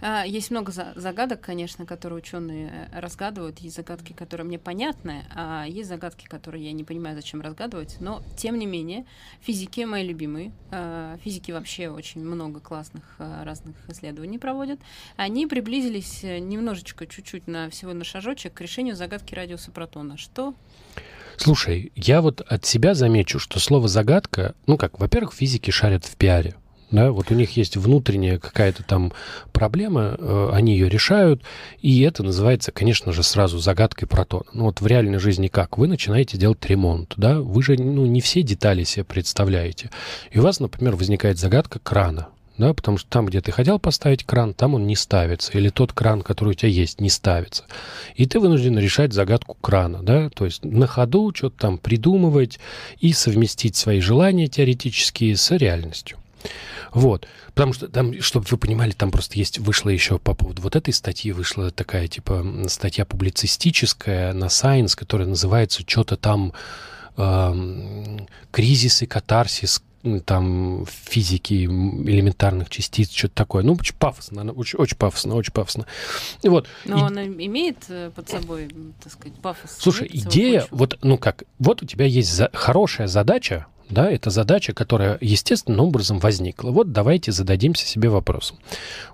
А, 0.02 0.25
Есть 0.25 0.50
много 0.50 0.73
за- 0.73 0.92
загадок, 0.97 1.40
конечно, 1.40 1.85
которые 1.87 2.19
ученые 2.19 2.88
э, 2.92 3.00
разгадывают. 3.00 3.59
Есть 3.59 3.76
загадки, 3.76 4.12
которые 4.12 4.47
мне 4.47 4.59
понятны, 4.59 5.25
а 5.35 5.64
есть 5.69 5.88
загадки, 5.88 6.26
которые 6.26 6.64
я 6.64 6.73
не 6.73 6.85
понимаю, 6.85 7.16
зачем 7.16 7.40
разгадывать. 7.40 7.97
Но, 8.00 8.23
тем 8.37 8.59
не 8.59 8.66
менее, 8.66 9.04
физики 9.40 9.80
мои 9.85 10.07
любимые. 10.07 10.52
а, 10.71 11.16
Физики 11.25 11.52
вообще 11.52 11.88
очень 11.90 12.23
много 12.25 12.61
классных 12.61 13.02
а, 13.19 13.45
разных 13.45 13.76
исследований 13.88 14.38
проводят. 14.38 14.80
Они 15.16 15.47
приблизились 15.47 16.25
э, 16.25 16.38
немножечко, 16.38 17.07
чуть-чуть, 17.07 17.47
на 17.47 17.69
всего 17.71 17.92
на 17.92 18.04
шажочек 18.04 18.54
к 18.54 18.61
решению 18.61 18.97
загадки 18.97 19.35
радиуса 19.35 19.71
протона. 19.71 20.16
Что? 20.16 20.54
Слушай, 21.37 21.92
я 21.95 22.21
вот 22.21 22.40
от 22.42 22.64
себя 22.66 22.95
замечу, 22.95 23.38
что 23.38 23.59
слово 23.61 23.88
«загадка», 23.88 24.54
ну 24.66 24.76
как, 24.76 24.99
во-первых, 24.99 25.33
физики 25.33 25.71
шарят 25.71 26.04
в 26.04 26.16
пиаре. 26.16 26.54
Да, 26.91 27.13
вот 27.13 27.31
у 27.31 27.35
них 27.35 27.57
есть 27.57 27.77
внутренняя 27.77 28.39
какая-то 28.39 28.83
там 28.83 29.13
проблема, 29.53 30.17
э, 30.19 30.51
они 30.53 30.73
ее 30.73 30.89
решают, 30.89 31.43
и 31.81 32.01
это 32.01 32.25
называется, 32.25 32.73
конечно 32.73 33.13
же, 33.13 33.23
сразу 33.23 33.59
загадкой 33.59 34.09
протона. 34.09 34.47
Ну 34.53 34.65
вот 34.65 34.81
в 34.81 34.87
реальной 34.87 35.19
жизни 35.21 35.47
как? 35.47 35.79
Вы 35.79 35.87
начинаете 35.87 36.37
делать 36.37 36.65
ремонт, 36.67 37.15
да, 37.17 37.41
вы 37.41 37.63
же 37.63 37.77
ну, 37.77 38.07
не 38.07 38.21
все 38.21 38.43
детали 38.43 38.83
себе 38.83 39.05
представляете. 39.05 39.91
И 40.33 40.41
у 40.41 40.43
вас, 40.43 40.59
например, 40.59 40.97
возникает 40.97 41.39
загадка 41.39 41.79
крана, 41.79 42.29
да, 42.59 42.75
потому 42.75 42.99
что 42.99 43.09
там, 43.09 43.27
где 43.27 43.41
ты 43.41 43.53
хотел 43.53 43.79
поставить 43.79 44.25
кран, 44.25 44.53
там 44.53 44.75
он 44.75 44.89
не 44.89 44.97
ставится, 44.97 45.57
или 45.57 45.69
тот 45.69 45.93
кран, 45.93 46.23
который 46.23 46.51
у 46.51 46.55
тебя 46.55 46.71
есть, 46.71 47.01
не 47.01 47.09
ставится. 47.09 47.65
И 48.17 48.27
ты 48.27 48.41
вынужден 48.41 48.77
решать 48.79 49.13
загадку 49.13 49.57
крана, 49.61 50.03
да, 50.03 50.29
то 50.31 50.45
есть 50.45 50.65
на 50.65 50.89
ходу 50.89 51.33
что-то 51.33 51.57
там 51.57 51.79
придумывать 51.79 52.59
и 52.99 53.13
совместить 53.13 53.77
свои 53.77 54.01
желания 54.01 54.49
теоретические 54.49 55.37
с 55.37 55.57
реальностью. 55.57 56.20
Вот. 56.93 57.27
Потому 57.55 57.73
что 57.73 57.89
там, 57.89 58.21
чтобы 58.21 58.47
вы 58.51 58.57
понимали, 58.57 58.93
там 58.93 59.11
просто 59.11 59.39
есть, 59.39 59.59
вышла 59.59 59.91
еще 59.91 60.19
по 60.19 60.35
поводу 60.35 60.63
вот 60.63 60.77
этой 60.77 60.93
статьи, 60.93 61.33
вышла 61.33 61.71
такая, 61.71 62.09
типа, 62.09 62.45
статья 62.69 63.05
публицистическая 63.05 64.33
на 64.33 64.47
Science, 64.47 64.97
которая 64.97 65.29
называется 65.29 65.83
что-то 65.87 66.17
там 66.17 66.53
э, 67.17 68.19
«Кризис 68.51 69.03
и 69.03 69.07
катарсис 69.07 69.83
там 70.25 70.87
физики 70.87 71.65
элементарных 71.65 72.71
частиц, 72.71 73.11
что-то 73.11 73.35
такое. 73.35 73.63
Ну, 73.63 73.75
очень 73.75 73.95
пафосно, 73.95 74.51
очень, 74.53 74.79
очень 74.79 74.97
пафосно, 74.97 75.35
очень 75.35 75.53
пафосно. 75.53 75.87
И 76.43 76.49
вот. 76.49 76.67
Но 76.87 76.99
и... 76.99 77.03
он 77.03 77.19
имеет 77.19 77.85
э, 77.89 78.11
под 78.15 78.29
собой, 78.29 78.71
так 79.03 79.13
сказать, 79.13 79.39
пафос. 79.41 79.77
Слушай, 79.79 80.09
идея, 80.13 80.67
вот, 80.71 80.99
ну 81.03 81.19
как, 81.19 81.45
вот 81.59 81.83
у 81.83 81.87
тебя 81.87 82.07
есть 82.07 82.33
за, 82.33 82.51
хорошая 82.55 83.09
задача, 83.09 83.67
да, 83.91 84.11
это 84.11 84.31
задача, 84.31 84.73
которая 84.73 85.19
естественным 85.21 85.81
образом 85.81 86.19
возникла. 86.19 86.71
Вот 86.71 86.93
давайте 86.93 87.33
зададимся 87.33 87.87
себе 87.87 88.09
вопросом. 88.09 88.59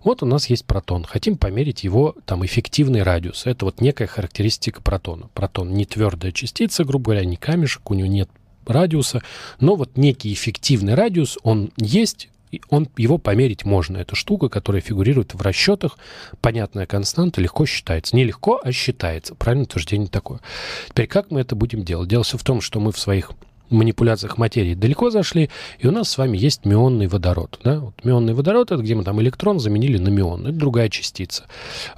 Вот 0.04 0.22
у 0.22 0.26
нас 0.26 0.48
есть 0.48 0.64
протон, 0.66 1.04
хотим 1.04 1.36
померить 1.36 1.84
его 1.84 2.14
там 2.26 2.44
эффективный 2.44 3.02
радиус. 3.02 3.46
Это 3.46 3.64
вот 3.64 3.80
некая 3.80 4.06
характеристика 4.06 4.82
протона. 4.82 5.28
Протон 5.34 5.72
не 5.72 5.86
твердая 5.86 6.32
частица, 6.32 6.84
грубо 6.84 7.06
говоря, 7.06 7.24
не 7.24 7.36
камешек, 7.36 7.90
у 7.90 7.94
него 7.94 8.08
нет 8.08 8.28
радиуса, 8.66 9.22
но 9.60 9.76
вот 9.76 9.96
некий 9.96 10.32
эффективный 10.32 10.94
радиус, 10.94 11.38
он 11.42 11.70
есть, 11.76 12.28
он, 12.68 12.88
его 12.96 13.18
померить 13.18 13.64
можно. 13.64 13.98
Это 13.98 14.16
штука, 14.16 14.48
которая 14.48 14.82
фигурирует 14.82 15.34
в 15.34 15.40
расчетах, 15.40 15.98
понятная 16.40 16.86
константа, 16.86 17.40
легко 17.40 17.66
считается. 17.66 18.16
Не 18.16 18.24
легко, 18.24 18.60
а 18.62 18.72
считается. 18.72 19.34
Правильное 19.34 19.66
утверждение 19.66 20.08
такое. 20.08 20.40
Теперь 20.88 21.06
как 21.06 21.30
мы 21.30 21.40
это 21.40 21.54
будем 21.54 21.82
делать? 21.84 22.08
Дело 22.08 22.24
все 22.24 22.38
в 22.38 22.44
том, 22.44 22.60
что 22.60 22.80
мы 22.80 22.92
в 22.92 22.98
своих 22.98 23.30
манипуляциях 23.70 24.38
материи 24.38 24.74
далеко 24.74 25.10
зашли, 25.10 25.50
и 25.78 25.86
у 25.86 25.90
нас 25.90 26.10
с 26.10 26.18
вами 26.18 26.36
есть 26.36 26.64
мионный 26.64 27.06
водород. 27.06 27.58
Да? 27.64 27.80
Вот 27.80 28.04
мионный 28.04 28.34
водород— 28.34 28.70
это 28.72 28.82
где 28.82 28.94
мы 28.94 29.04
там 29.04 29.20
электрон 29.20 29.58
заменили 29.58 29.98
на 29.98 30.08
мион. 30.08 30.46
Это 30.46 30.56
другая 30.56 30.88
частица. 30.88 31.44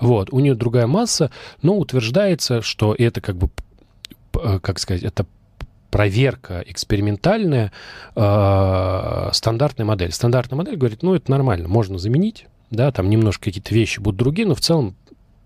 Вот. 0.01 0.33
У 0.33 0.41
нее 0.41 0.55
другая 0.55 0.87
масса, 0.87 1.31
но 1.63 1.77
утверждается, 1.77 2.63
что 2.63 2.95
это 2.97 3.21
как 3.21 3.37
бы 3.37 3.51
э, 4.43 4.61
как 4.61 4.79
сказать, 4.79 5.03
это 5.03 5.27
проверка 5.91 6.63
экспериментальная, 6.67 7.73
э, 8.15 9.31
стандартная 9.33 9.87
модель. 9.87 10.13
Стандартная 10.13 10.57
модель 10.57 10.77
говорит, 10.77 11.03
ну, 11.03 11.15
это 11.15 11.31
нормально, 11.31 11.69
можно 11.69 11.99
заменить, 11.99 12.47
да, 12.71 12.93
там 12.93 13.09
немножко 13.09 13.45
какие-то 13.45 13.75
вещи 13.75 14.01
будут 14.01 14.19
другие, 14.19 14.47
но 14.47 14.55
в 14.55 14.61
целом 14.61 14.97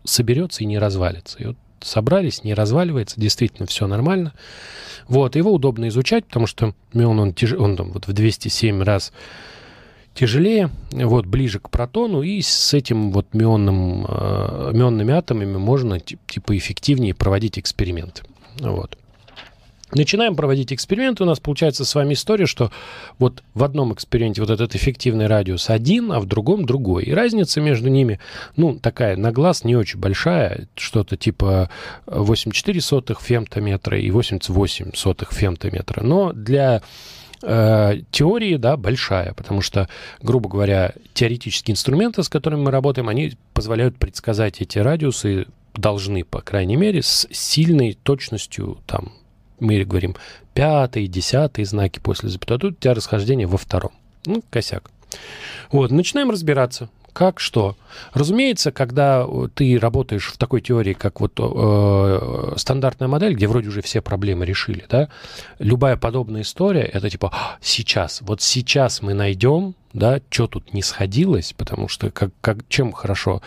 соберется 0.05 0.65
и 0.65 0.67
не 0.67 0.79
развалится. 0.79 1.39
И 1.39 1.47
вот 1.47 1.57
собрались, 1.85 2.45
не 2.45 2.55
разваливается, 2.55 3.21
действительно 3.21 3.67
все 3.67 3.87
нормально. 3.87 4.33
Вот, 5.09 5.37
его 5.37 5.53
удобно 5.53 5.89
изучать, 5.89 6.27
потому 6.27 6.47
что 6.47 6.75
он, 6.95 7.19
он, 7.19 7.35
тяж... 7.35 7.53
он 7.53 7.77
там 7.77 7.93
вот 7.93 8.07
в 8.07 8.13
207 8.13 8.83
раз 8.83 9.13
тяжелее, 10.15 10.71
вот, 10.93 11.27
ближе 11.27 11.59
к 11.59 11.71
протону, 11.71 12.23
и 12.23 12.41
с 12.41 12.75
этим 12.75 13.13
вот 13.13 13.27
мионным, 13.33 14.07
э, 14.09 14.71
мионными 14.73 15.13
атомами 15.13 15.57
можно 15.57 16.01
типа 16.01 16.57
эффективнее 16.57 17.15
проводить 17.15 17.59
эксперименты. 17.59 18.23
Вот. 18.59 18.99
Начинаем 19.95 20.37
проводить 20.37 20.73
эксперименты. 20.73 21.23
У 21.23 21.27
нас 21.27 21.39
получается 21.39 21.85
с 21.85 21.95
вами 21.95 22.15
история, 22.15 22.47
что 22.47 22.71
вот 23.19 23.43
в 23.53 23.63
одном 23.63 23.93
эксперименте 23.93 24.41
вот 24.41 24.49
этот 24.49 24.75
эффективный 24.75 25.27
радиус 25.27 25.69
один, 25.69 26.13
а 26.13 26.21
в 26.21 26.25
другом 26.25 26.65
другой. 26.65 27.05
И 27.05 27.13
разница 27.13 27.61
между 27.61 27.91
ними, 27.91 28.19
ну, 28.57 28.79
такая 28.79 29.17
на 29.17 29.33
глаз 29.33 29.65
не 29.65 29.77
очень 29.77 29.99
большая, 29.99 30.67
что-то 30.77 31.19
типа 31.19 31.69
8,4 32.07 33.17
фемтометра 33.21 34.01
и 34.01 34.11
88 34.11 34.93
сотых 34.95 35.33
фемтометра. 35.33 36.03
Но 36.03 36.33
для 36.33 36.81
э, 37.43 38.01
теории, 38.11 38.57
да, 38.57 38.79
большая, 38.79 39.35
потому 39.35 39.61
что, 39.61 39.91
грубо 40.23 40.49
говоря, 40.49 40.95
теоретические 41.13 41.75
инструменты, 41.75 42.23
с 42.23 42.31
которыми 42.31 42.63
мы 42.63 42.71
работаем, 42.71 43.11
они 43.11 43.35
позволяют 43.53 43.99
предсказать 43.99 44.63
эти 44.63 44.79
радиусы, 44.79 45.49
должны, 45.75 46.25
по 46.25 46.41
крайней 46.41 46.77
мере, 46.77 47.03
с 47.03 47.29
сильной 47.31 47.93
точностью, 47.93 48.79
там, 48.87 49.13
мы 49.63 49.85
говорим 49.85 50.17
пятый, 50.55 51.07
десятый 51.07 51.65
знаки 51.65 51.99
после 51.99 52.29
запятой, 52.29 52.59
тут 52.59 52.73
у 52.73 52.77
тебя 52.77 52.95
расхождение 52.95 53.47
во 53.47 53.59
втором. 53.59 53.93
Ну, 54.27 54.43
косяк. 54.51 54.91
Вот, 55.71 55.91
начинаем 55.91 56.31
разбираться. 56.31 56.89
Как 57.13 57.41
что? 57.41 57.77
Разумеется, 58.15 58.73
когда 58.73 59.27
ты 59.55 59.79
работаешь 59.79 60.29
в 60.29 60.39
такой 60.39 60.63
теории, 60.63 60.95
как 60.95 61.21
вот 61.21 61.33
э, 61.39 62.55
стандартная 62.57 63.07
модель, 63.09 63.35
где 63.35 63.47
вроде 63.47 63.69
уже 63.69 63.83
все 63.83 64.01
проблемы 64.01 64.47
решили, 64.47 64.87
да, 64.89 65.09
любая 65.59 65.99
подобная 65.99 66.41
история, 66.41 66.83
это 66.85 67.11
типа 67.11 67.31
«А, 67.33 67.57
сейчас, 67.61 68.23
вот 68.23 68.41
сейчас 68.41 69.03
мы 69.03 69.13
найдем 69.13 69.75
да, 69.93 70.21
что 70.31 70.47
тут 70.47 70.73
не 70.73 70.83
сходилось, 70.83 71.53
потому 71.57 71.89
что 71.89 72.11
как, 72.11 72.31
как, 72.41 72.59
чем 72.69 72.93
хорошо, 72.93 73.43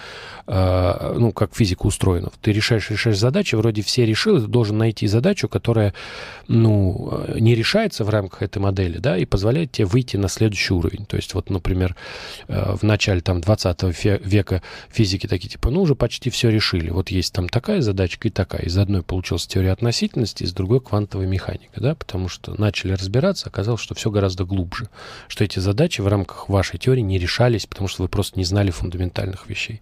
э, 0.47 1.15
ну, 1.17 1.31
как 1.31 1.55
физика 1.55 1.85
устроена. 1.85 2.31
Ты 2.41 2.51
решаешь, 2.51 2.89
решаешь 2.89 3.17
задачи, 3.17 3.55
вроде 3.55 3.81
все 3.81 4.05
решил, 4.05 4.39
ты 4.39 4.47
должен 4.47 4.77
найти 4.77 5.07
задачу, 5.07 5.47
которая, 5.47 5.93
ну, 6.47 7.25
не 7.35 7.55
решается 7.55 8.03
в 8.03 8.09
рамках 8.09 8.43
этой 8.43 8.59
модели, 8.59 8.97
да, 8.99 9.17
и 9.17 9.25
позволяет 9.25 9.71
тебе 9.71 9.85
выйти 9.85 10.17
на 10.17 10.27
следующий 10.27 10.73
уровень. 10.73 11.05
То 11.05 11.17
есть 11.17 11.33
вот, 11.33 11.49
например, 11.49 11.95
э, 12.47 12.75
в 12.75 12.83
начале 12.83 13.21
там 13.21 13.41
20 13.41 13.83
века 14.25 14.61
физики 14.89 15.27
такие, 15.27 15.49
типа, 15.49 15.69
ну, 15.71 15.81
уже 15.81 15.95
почти 15.95 16.29
все 16.29 16.49
решили. 16.49 16.89
Вот 16.89 17.09
есть 17.09 17.33
там 17.33 17.49
такая 17.49 17.81
задачка 17.81 18.27
и 18.27 18.31
такая. 18.31 18.61
Из 18.63 18.77
одной 18.77 19.01
получилась 19.01 19.47
теория 19.47 19.71
относительности, 19.71 20.43
из 20.43 20.53
другой 20.53 20.81
квантовая 20.81 21.27
механика, 21.27 21.81
да, 21.81 21.95
потому 21.95 22.29
что 22.29 22.59
начали 22.59 22.93
разбираться, 22.93 23.47
оказалось, 23.49 23.81
что 23.81 23.95
все 23.95 24.11
гораздо 24.11 24.45
глубже, 24.45 24.89
что 25.27 25.43
эти 25.43 25.59
задачи 25.59 26.01
в 26.01 26.07
рамках 26.07 26.34
рамках 26.35 26.49
вашей 26.49 26.77
теории 26.77 27.01
не 27.01 27.17
решались, 27.17 27.65
потому 27.65 27.87
что 27.87 28.03
вы 28.03 28.09
просто 28.09 28.37
не 28.37 28.45
знали 28.45 28.71
фундаментальных 28.71 29.47
вещей. 29.47 29.81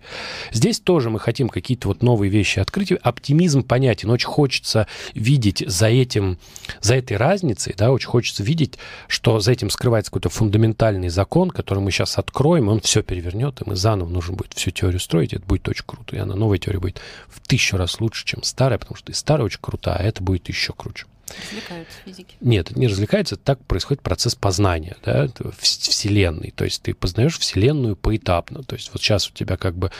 Здесь 0.51 0.79
тоже 0.79 1.09
мы 1.09 1.19
хотим 1.19 1.49
какие-то 1.49 1.87
вот 1.87 2.03
новые 2.03 2.29
вещи 2.29 2.59
открыть. 2.59 2.91
Оптимизм 2.91 3.63
понятен. 3.63 4.09
Очень 4.09 4.27
хочется 4.27 4.87
видеть 5.15 5.63
за 5.65 5.87
этим, 5.87 6.37
за 6.81 6.95
этой 6.95 7.17
разницей, 7.17 7.73
да, 7.77 7.91
очень 7.91 8.09
хочется 8.09 8.43
видеть, 8.43 8.77
что 9.07 9.39
за 9.39 9.51
этим 9.51 9.69
скрывается 9.69 10.11
какой-то 10.11 10.29
фундаментальный 10.29 11.09
закон, 11.09 11.49
который 11.49 11.79
мы 11.79 11.91
сейчас 11.91 12.17
откроем, 12.17 12.69
и 12.69 12.73
он 12.73 12.79
все 12.79 13.01
перевернет, 13.01 13.61
и 13.61 13.69
мы 13.69 13.75
заново 13.75 14.09
нужно 14.09 14.35
будет 14.35 14.53
всю 14.53 14.71
теорию 14.71 14.99
строить, 14.99 15.33
это 15.33 15.45
будет 15.45 15.67
очень 15.67 15.85
круто. 15.85 16.15
И 16.15 16.19
она, 16.19 16.35
новая 16.35 16.57
теория 16.57 16.79
будет 16.79 17.01
в 17.27 17.39
тысячу 17.47 17.77
раз 17.77 17.99
лучше, 17.99 18.25
чем 18.25 18.43
старая, 18.43 18.77
потому 18.77 18.97
что 18.97 19.11
и 19.11 19.15
старая 19.15 19.45
очень 19.45 19.59
крутая, 19.61 19.97
а 19.97 20.03
это 20.03 20.21
будет 20.21 20.49
еще 20.49 20.73
круче. 20.73 21.05
Развлекаются 21.41 21.97
физики. 22.05 22.35
Нет, 22.41 22.75
не 22.75 22.87
развлекается, 22.87 23.35
так 23.35 23.63
происходит 23.65 24.01
процесс 24.01 24.35
познания, 24.35 24.95
да, 25.03 25.29
Вселенной. 25.59 26.53
То 26.55 26.65
есть 26.65 26.81
ты 26.81 26.93
познаешь 26.93 27.37
Вселенную 27.37 27.95
поэтапно. 27.95 28.63
То 28.63 28.75
есть 28.75 28.91
вот 28.93 29.01
сейчас 29.01 29.29
у 29.29 29.33
тебя 29.33 29.57
как 29.57 29.75
бы 29.75 29.91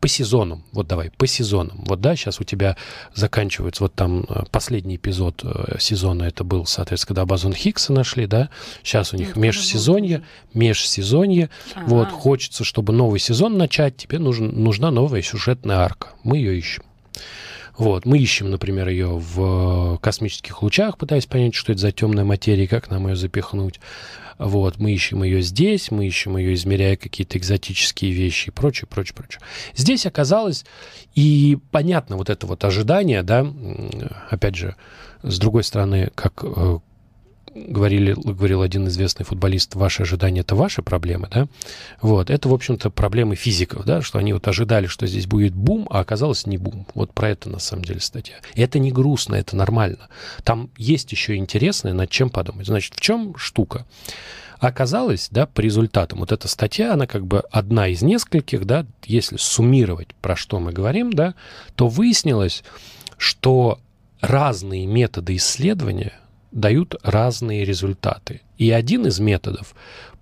по 0.00 0.08
сезонам, 0.08 0.64
вот 0.72 0.86
давай, 0.86 1.10
по 1.10 1.26
сезонам. 1.26 1.84
Вот 1.86 2.00
да, 2.00 2.16
сейчас 2.16 2.40
у 2.40 2.44
тебя 2.44 2.76
заканчивается 3.14 3.84
вот 3.84 3.94
там 3.94 4.26
э, 4.28 4.44
последний 4.50 4.96
эпизод 4.96 5.42
э, 5.44 5.76
сезона, 5.78 6.24
это 6.24 6.44
был, 6.44 6.66
соответственно, 6.66 7.08
когда 7.08 7.26
бозон 7.26 7.52
Хиггса 7.52 7.92
нашли, 7.92 8.26
да, 8.26 8.50
сейчас 8.82 9.12
у 9.12 9.16
них 9.16 9.36
ну, 9.36 9.42
межсезонье, 9.42 10.22
межсезонье. 10.52 11.50
Ага. 11.74 11.86
Вот, 11.86 12.10
хочется, 12.10 12.64
чтобы 12.64 12.92
новый 12.92 13.20
сезон 13.20 13.56
начать, 13.58 13.96
тебе 13.96 14.18
нужен, 14.18 14.62
нужна 14.62 14.90
новая 14.90 15.22
сюжетная 15.22 15.78
арка. 15.78 16.10
Мы 16.22 16.38
ее 16.38 16.58
ищем. 16.58 16.82
Вот. 17.76 18.06
Мы 18.06 18.18
ищем, 18.18 18.50
например, 18.50 18.88
ее 18.88 19.08
в 19.08 19.98
космических 19.98 20.62
лучах, 20.62 20.96
пытаясь 20.98 21.26
понять, 21.26 21.54
что 21.54 21.72
это 21.72 21.80
за 21.80 21.92
темная 21.92 22.24
материя, 22.24 22.66
как 22.66 22.90
нам 22.90 23.08
ее 23.08 23.16
запихнуть. 23.16 23.80
Вот, 24.38 24.78
мы 24.78 24.92
ищем 24.92 25.22
ее 25.22 25.42
здесь, 25.42 25.90
мы 25.90 26.06
ищем 26.06 26.36
ее, 26.36 26.54
измеряя 26.54 26.96
какие-то 26.96 27.38
экзотические 27.38 28.10
вещи 28.10 28.48
и 28.48 28.50
прочее, 28.50 28.88
прочее, 28.90 29.14
прочее. 29.14 29.40
Здесь 29.76 30.06
оказалось, 30.06 30.64
и 31.14 31.58
понятно 31.70 32.16
вот 32.16 32.30
это 32.30 32.46
вот 32.46 32.64
ожидание, 32.64 33.22
да, 33.22 33.46
опять 34.30 34.56
же, 34.56 34.74
с 35.22 35.38
другой 35.38 35.62
стороны, 35.62 36.10
как 36.14 36.42
э, 36.42 36.78
говорили, 37.54 38.12
говорил 38.12 38.62
один 38.62 38.88
известный 38.88 39.24
футболист, 39.24 39.74
ваши 39.74 40.02
ожидания— 40.02 40.40
это 40.42 40.54
ваши 40.54 40.82
проблемы, 40.82 41.28
да? 41.30 41.46
Вот, 42.00 42.30
это, 42.30 42.48
в 42.48 42.54
общем-то, 42.54 42.90
проблемы 42.90 43.36
физиков, 43.36 43.84
да, 43.84 44.02
что 44.02 44.18
они 44.18 44.32
вот 44.32 44.46
ожидали, 44.48 44.86
что 44.86 45.06
здесь 45.06 45.26
будет 45.26 45.54
бум, 45.54 45.86
а 45.90 46.00
оказалось 46.00 46.46
не 46.46 46.58
бум. 46.58 46.86
Вот 46.94 47.12
про 47.12 47.30
это, 47.30 47.48
на 47.48 47.58
самом 47.58 47.84
деле, 47.84 48.00
статья. 48.00 48.36
И 48.54 48.62
это 48.62 48.78
не 48.78 48.90
грустно, 48.90 49.36
это 49.36 49.56
нормально. 49.56 50.08
Там 50.42 50.70
есть 50.76 51.12
еще 51.12 51.36
интересное, 51.36 51.92
над 51.92 52.10
чем 52.10 52.30
подумать. 52.30 52.66
Значит, 52.66 52.94
в 52.94 53.00
чем 53.00 53.36
штука? 53.36 53.86
Оказалось, 54.58 55.28
да, 55.30 55.46
по 55.46 55.60
результатам, 55.60 56.20
вот 56.20 56.32
эта 56.32 56.48
статья, 56.48 56.94
она 56.94 57.06
как 57.06 57.26
бы 57.26 57.40
одна 57.50 57.88
из 57.88 58.02
нескольких, 58.02 58.64
да, 58.64 58.86
если 59.04 59.36
суммировать, 59.36 60.14
про 60.22 60.36
что 60.36 60.58
мы 60.58 60.72
говорим, 60.72 61.12
да, 61.12 61.34
то 61.74 61.88
выяснилось, 61.88 62.64
что 63.18 63.78
разные 64.20 64.86
методы 64.86 65.36
исследования 65.36 66.14
дают 66.54 66.94
разные 67.02 67.64
результаты. 67.64 68.40
И 68.56 68.70
один 68.70 69.06
из 69.06 69.18
методов 69.20 69.74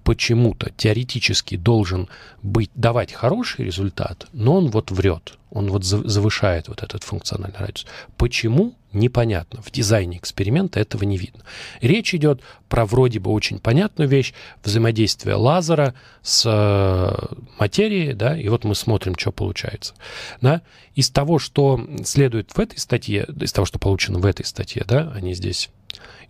почему-то 0.02 0.70
теоретически 0.76 1.56
должен 1.56 2.08
быть, 2.42 2.70
давать 2.74 3.12
хороший 3.12 3.64
результат, 3.64 4.26
но 4.32 4.56
он 4.56 4.68
вот 4.68 4.90
врет, 4.90 5.38
он 5.50 5.68
вот 5.68 5.84
завышает 5.84 6.68
вот 6.68 6.82
этот 6.82 7.04
функциональный 7.04 7.58
радиус. 7.58 7.86
Почему? 8.16 8.74
Непонятно. 8.92 9.62
В 9.62 9.70
дизайне 9.70 10.18
эксперимента 10.18 10.78
этого 10.78 11.04
не 11.04 11.16
видно. 11.16 11.44
Речь 11.80 12.14
идет 12.14 12.42
про 12.68 12.84
вроде 12.84 13.20
бы 13.20 13.30
очень 13.30 13.58
понятную 13.58 14.08
вещь, 14.08 14.34
взаимодействие 14.62 15.36
лазера 15.36 15.94
с 16.20 16.44
э, 16.46 17.34
материей, 17.58 18.12
да, 18.12 18.36
и 18.38 18.48
вот 18.48 18.64
мы 18.64 18.74
смотрим, 18.74 19.14
что 19.16 19.32
получается. 19.32 19.94
Да. 20.42 20.60
Из 20.94 21.08
того, 21.10 21.38
что 21.38 21.80
следует 22.04 22.50
в 22.52 22.60
этой 22.60 22.78
статье, 22.78 23.26
из 23.40 23.52
того, 23.52 23.64
что 23.64 23.78
получено 23.78 24.18
в 24.18 24.26
этой 24.26 24.44
статье, 24.44 24.84
да, 24.86 25.10
они 25.14 25.32
здесь 25.32 25.70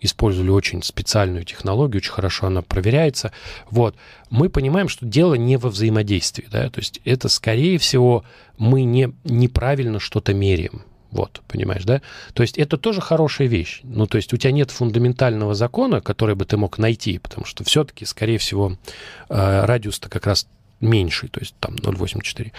использовали 0.01 0.49
очень 0.49 0.83
специальную 0.83 1.45
технологию, 1.45 1.97
очень 1.97 2.11
хорошо 2.11 2.47
она 2.47 2.61
проверяется. 2.61 3.31
Вот. 3.69 3.95
Мы 4.29 4.49
понимаем, 4.49 4.89
что 4.89 5.05
дело 5.05 5.35
не 5.35 5.57
во 5.57 5.69
взаимодействии, 5.69 6.47
да, 6.51 6.69
то 6.69 6.79
есть 6.79 7.01
это, 7.05 7.29
скорее 7.29 7.77
всего, 7.77 8.23
мы 8.57 8.83
не, 8.83 9.13
неправильно 9.23 9.99
что-то 9.99 10.33
меряем. 10.33 10.83
Вот, 11.11 11.43
понимаешь, 11.47 11.83
да? 11.83 12.01
То 12.33 12.41
есть 12.41 12.57
это 12.57 12.75
тоже 12.75 12.99
хорошая 12.99 13.47
вещь. 13.47 13.81
Ну, 13.83 14.07
то 14.07 14.17
есть 14.17 14.33
у 14.33 14.37
тебя 14.37 14.51
нет 14.51 14.71
фундаментального 14.71 15.53
закона, 15.53 16.01
который 16.01 16.33
бы 16.33 16.43
ты 16.45 16.57
мог 16.57 16.79
найти, 16.79 17.19
потому 17.19 17.45
что 17.45 17.63
все-таки, 17.63 18.03
скорее 18.05 18.39
всего, 18.39 18.77
э, 19.29 19.65
радиус-то 19.65 20.09
как 20.09 20.25
раз 20.25 20.47
меньший, 20.81 21.29
то 21.29 21.39
есть 21.39 21.55
там 21.59 21.75
0,84. 21.75 22.51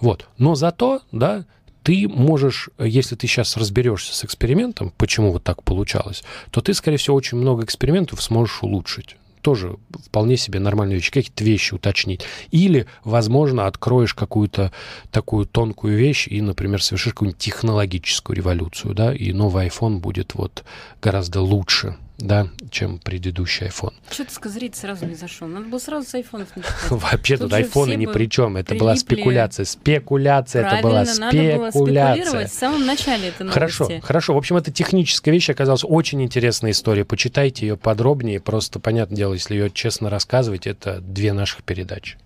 Вот. 0.00 0.28
Но 0.38 0.54
зато, 0.54 1.00
да, 1.10 1.44
ты 1.86 2.08
можешь, 2.08 2.68
если 2.80 3.14
ты 3.14 3.28
сейчас 3.28 3.56
разберешься 3.56 4.12
с 4.12 4.24
экспериментом, 4.24 4.92
почему 4.96 5.30
вот 5.30 5.44
так 5.44 5.62
получалось, 5.62 6.24
то 6.50 6.60
ты, 6.60 6.74
скорее 6.74 6.96
всего, 6.96 7.14
очень 7.14 7.38
много 7.38 7.62
экспериментов 7.62 8.20
сможешь 8.20 8.64
улучшить 8.64 9.16
тоже 9.40 9.76
вполне 10.06 10.36
себе 10.36 10.58
нормальные 10.58 10.96
вещи, 10.96 11.12
какие-то 11.12 11.44
вещи 11.44 11.74
уточнить. 11.74 12.22
Или, 12.50 12.86
возможно, 13.04 13.68
откроешь 13.68 14.12
какую-то 14.12 14.72
такую 15.12 15.46
тонкую 15.46 15.96
вещь 15.96 16.26
и, 16.26 16.40
например, 16.40 16.82
совершишь 16.82 17.12
какую-нибудь 17.12 17.38
технологическую 17.38 18.36
революцию, 18.36 18.94
да, 18.94 19.14
и 19.14 19.32
новый 19.32 19.68
iPhone 19.68 19.98
будет 20.00 20.34
вот 20.34 20.64
гораздо 21.00 21.42
лучше 21.42 21.96
да, 22.18 22.48
чем 22.70 22.98
предыдущий 22.98 23.66
iPhone. 23.66 23.92
Что 24.10 24.24
ты 24.24 24.32
с 24.32 24.38
козырей 24.38 24.72
сразу 24.74 25.06
не 25.06 25.14
зашел? 25.14 25.48
Надо 25.48 25.66
было 25.66 25.78
сразу 25.78 26.08
с 26.08 26.14
айфонов 26.14 26.48
Вообще 26.90 27.36
тут 27.36 27.52
айфоны 27.52 27.94
ни 27.94 28.06
при 28.06 28.26
чем. 28.26 28.56
Это 28.56 28.74
была 28.74 28.96
спекуляция. 28.96 29.64
Спекуляция 29.64 30.66
это 30.66 30.82
была 30.82 31.04
спекуляция. 31.04 32.46
в 32.46 32.52
самом 32.52 32.86
начале 32.86 33.28
это 33.28 33.46
Хорошо, 33.48 33.88
хорошо. 34.02 34.34
В 34.34 34.38
общем, 34.38 34.56
это 34.56 34.72
техническая 34.72 35.32
вещь 35.32 35.50
оказалась 35.50 35.84
очень 35.84 36.22
интересная 36.22 36.70
история. 36.70 37.04
Почитайте 37.04 37.66
ее 37.66 37.76
подробнее. 37.76 38.40
Просто, 38.40 38.80
понятное 38.80 39.16
дело, 39.16 39.34
если 39.34 39.54
ее 39.54 39.70
честно 39.70 40.08
рассказывать, 40.08 40.66
это 40.66 41.00
две 41.00 41.32
наших 41.32 41.62
передачи. 41.64 42.16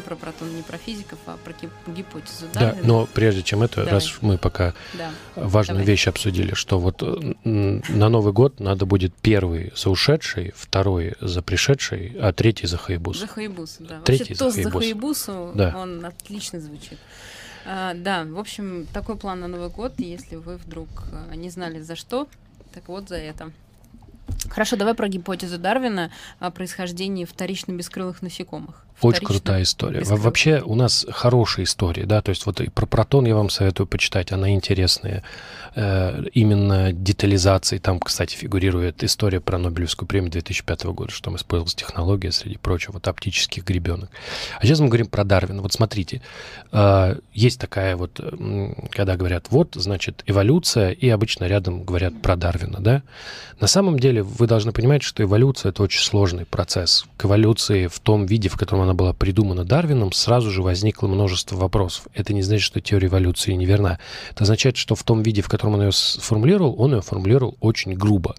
Про 0.00 0.16
протон, 0.16 0.54
не 0.54 0.62
про 0.62 0.78
физиков, 0.78 1.18
а 1.26 1.36
про 1.36 1.54
гипотезу. 1.90 2.46
Да, 2.52 2.60
да 2.60 2.76
но 2.82 3.06
прежде 3.06 3.42
чем 3.42 3.62
это, 3.62 3.76
Давай. 3.76 3.94
раз 3.94 4.12
мы 4.20 4.38
пока 4.38 4.74
да. 4.94 5.10
важную 5.36 5.80
Давай. 5.80 5.92
вещь 5.92 6.06
обсудили, 6.08 6.54
что 6.54 6.78
вот 6.78 7.02
на 7.44 8.08
Новый 8.08 8.32
год 8.32 8.60
надо 8.60 8.86
будет 8.86 9.14
первый 9.14 9.72
за 9.76 9.90
ушедший, 9.90 10.52
второй 10.56 11.14
за 11.20 11.42
пришедший, 11.42 12.16
а 12.20 12.32
третий 12.32 12.66
за 12.66 12.76
Хаябус. 12.76 13.18
За 13.18 13.26
Хаябус, 13.26 13.76
да. 13.80 14.00
Третий 14.00 14.34
Вообще, 14.34 14.34
за 14.34 14.44
тост 14.44 14.62
за 14.62 14.70
Хаябусу, 14.70 15.52
да. 15.54 15.74
он 15.76 16.04
отлично 16.04 16.60
звучит. 16.60 16.98
А, 17.66 17.94
да, 17.94 18.24
в 18.24 18.38
общем, 18.38 18.86
такой 18.92 19.16
план 19.16 19.40
на 19.40 19.48
Новый 19.48 19.70
год, 19.70 19.94
если 19.98 20.36
вы 20.36 20.56
вдруг 20.56 20.88
а, 21.30 21.34
не 21.34 21.50
знали 21.50 21.80
за 21.80 21.96
что, 21.96 22.28
так 22.74 22.88
вот 22.88 23.08
за 23.08 23.16
это. 23.16 23.50
Хорошо, 24.48 24.76
давай 24.76 24.94
про 24.94 25.08
гипотезу 25.08 25.58
Дарвина 25.58 26.10
о 26.38 26.50
происхождении 26.50 27.24
вторично 27.24 27.72
бескрылых 27.72 28.22
насекомых. 28.22 28.84
Очень 29.00 29.26
крутая 29.26 29.62
история. 29.62 30.00
Бескрылых. 30.00 30.24
Вообще 30.24 30.62
у 30.64 30.74
нас 30.74 31.06
хорошая 31.10 31.66
история, 31.66 32.06
да, 32.06 32.22
то 32.22 32.30
есть 32.30 32.46
вот 32.46 32.60
и 32.60 32.70
про 32.70 32.86
протон 32.86 33.26
я 33.26 33.34
вам 33.34 33.50
советую 33.50 33.86
почитать, 33.86 34.32
она 34.32 34.50
интересная. 34.50 35.22
Э, 35.76 36.22
именно 36.32 36.92
детализации, 36.92 37.78
там, 37.78 37.98
кстати, 37.98 38.36
фигурирует 38.36 39.02
история 39.02 39.40
про 39.40 39.58
Нобелевскую 39.58 40.06
премию 40.06 40.30
2005 40.30 40.84
года, 40.84 41.10
что 41.10 41.24
там 41.24 41.36
использовалась 41.36 41.74
технология, 41.74 42.30
среди 42.30 42.56
прочего, 42.56 42.92
вот 42.92 43.08
оптических 43.08 43.64
гребенок. 43.64 44.08
А 44.60 44.64
сейчас 44.64 44.78
мы 44.78 44.86
говорим 44.86 45.08
про 45.08 45.24
Дарвина. 45.24 45.62
Вот 45.62 45.72
смотрите, 45.72 46.22
э, 46.70 47.16
есть 47.32 47.60
такая 47.60 47.96
вот, 47.96 48.20
когда 48.90 49.16
говорят, 49.16 49.46
вот, 49.50 49.74
значит, 49.74 50.22
эволюция, 50.26 50.92
и 50.92 51.08
обычно 51.08 51.46
рядом 51.46 51.82
говорят 51.82 52.22
про 52.22 52.36
Дарвина, 52.36 52.78
да. 52.80 53.02
На 53.60 53.66
самом 53.66 53.98
деле 53.98 54.22
вы 54.22 54.46
должны 54.46 54.72
понимать, 54.72 55.02
что 55.02 55.22
эволюция— 55.22 55.70
это 55.70 55.82
очень 55.82 56.02
сложный 56.02 56.44
процесс. 56.46 57.04
К 57.16 57.24
эволюции 57.24 57.88
в 57.88 57.98
том 57.98 58.26
виде, 58.26 58.48
в 58.48 58.56
котором 58.56 58.83
она 58.84 58.94
была 58.94 59.12
придумана 59.12 59.64
Дарвином, 59.64 60.12
сразу 60.12 60.50
же 60.50 60.62
возникло 60.62 61.08
множество 61.08 61.56
вопросов. 61.56 62.06
Это 62.14 62.32
не 62.32 62.42
значит, 62.42 62.64
что 62.64 62.80
теория 62.80 63.08
эволюции 63.08 63.52
неверна. 63.52 63.98
Это 64.30 64.44
означает, 64.44 64.76
что 64.76 64.94
в 64.94 65.02
том 65.02 65.22
виде, 65.22 65.42
в 65.42 65.48
котором 65.48 65.74
он 65.74 65.82
ее 65.82 65.92
сформулировал, 65.92 66.74
он 66.78 66.94
ее 66.94 67.02
формулировал 67.02 67.56
очень 67.60 67.94
грубо. 67.94 68.34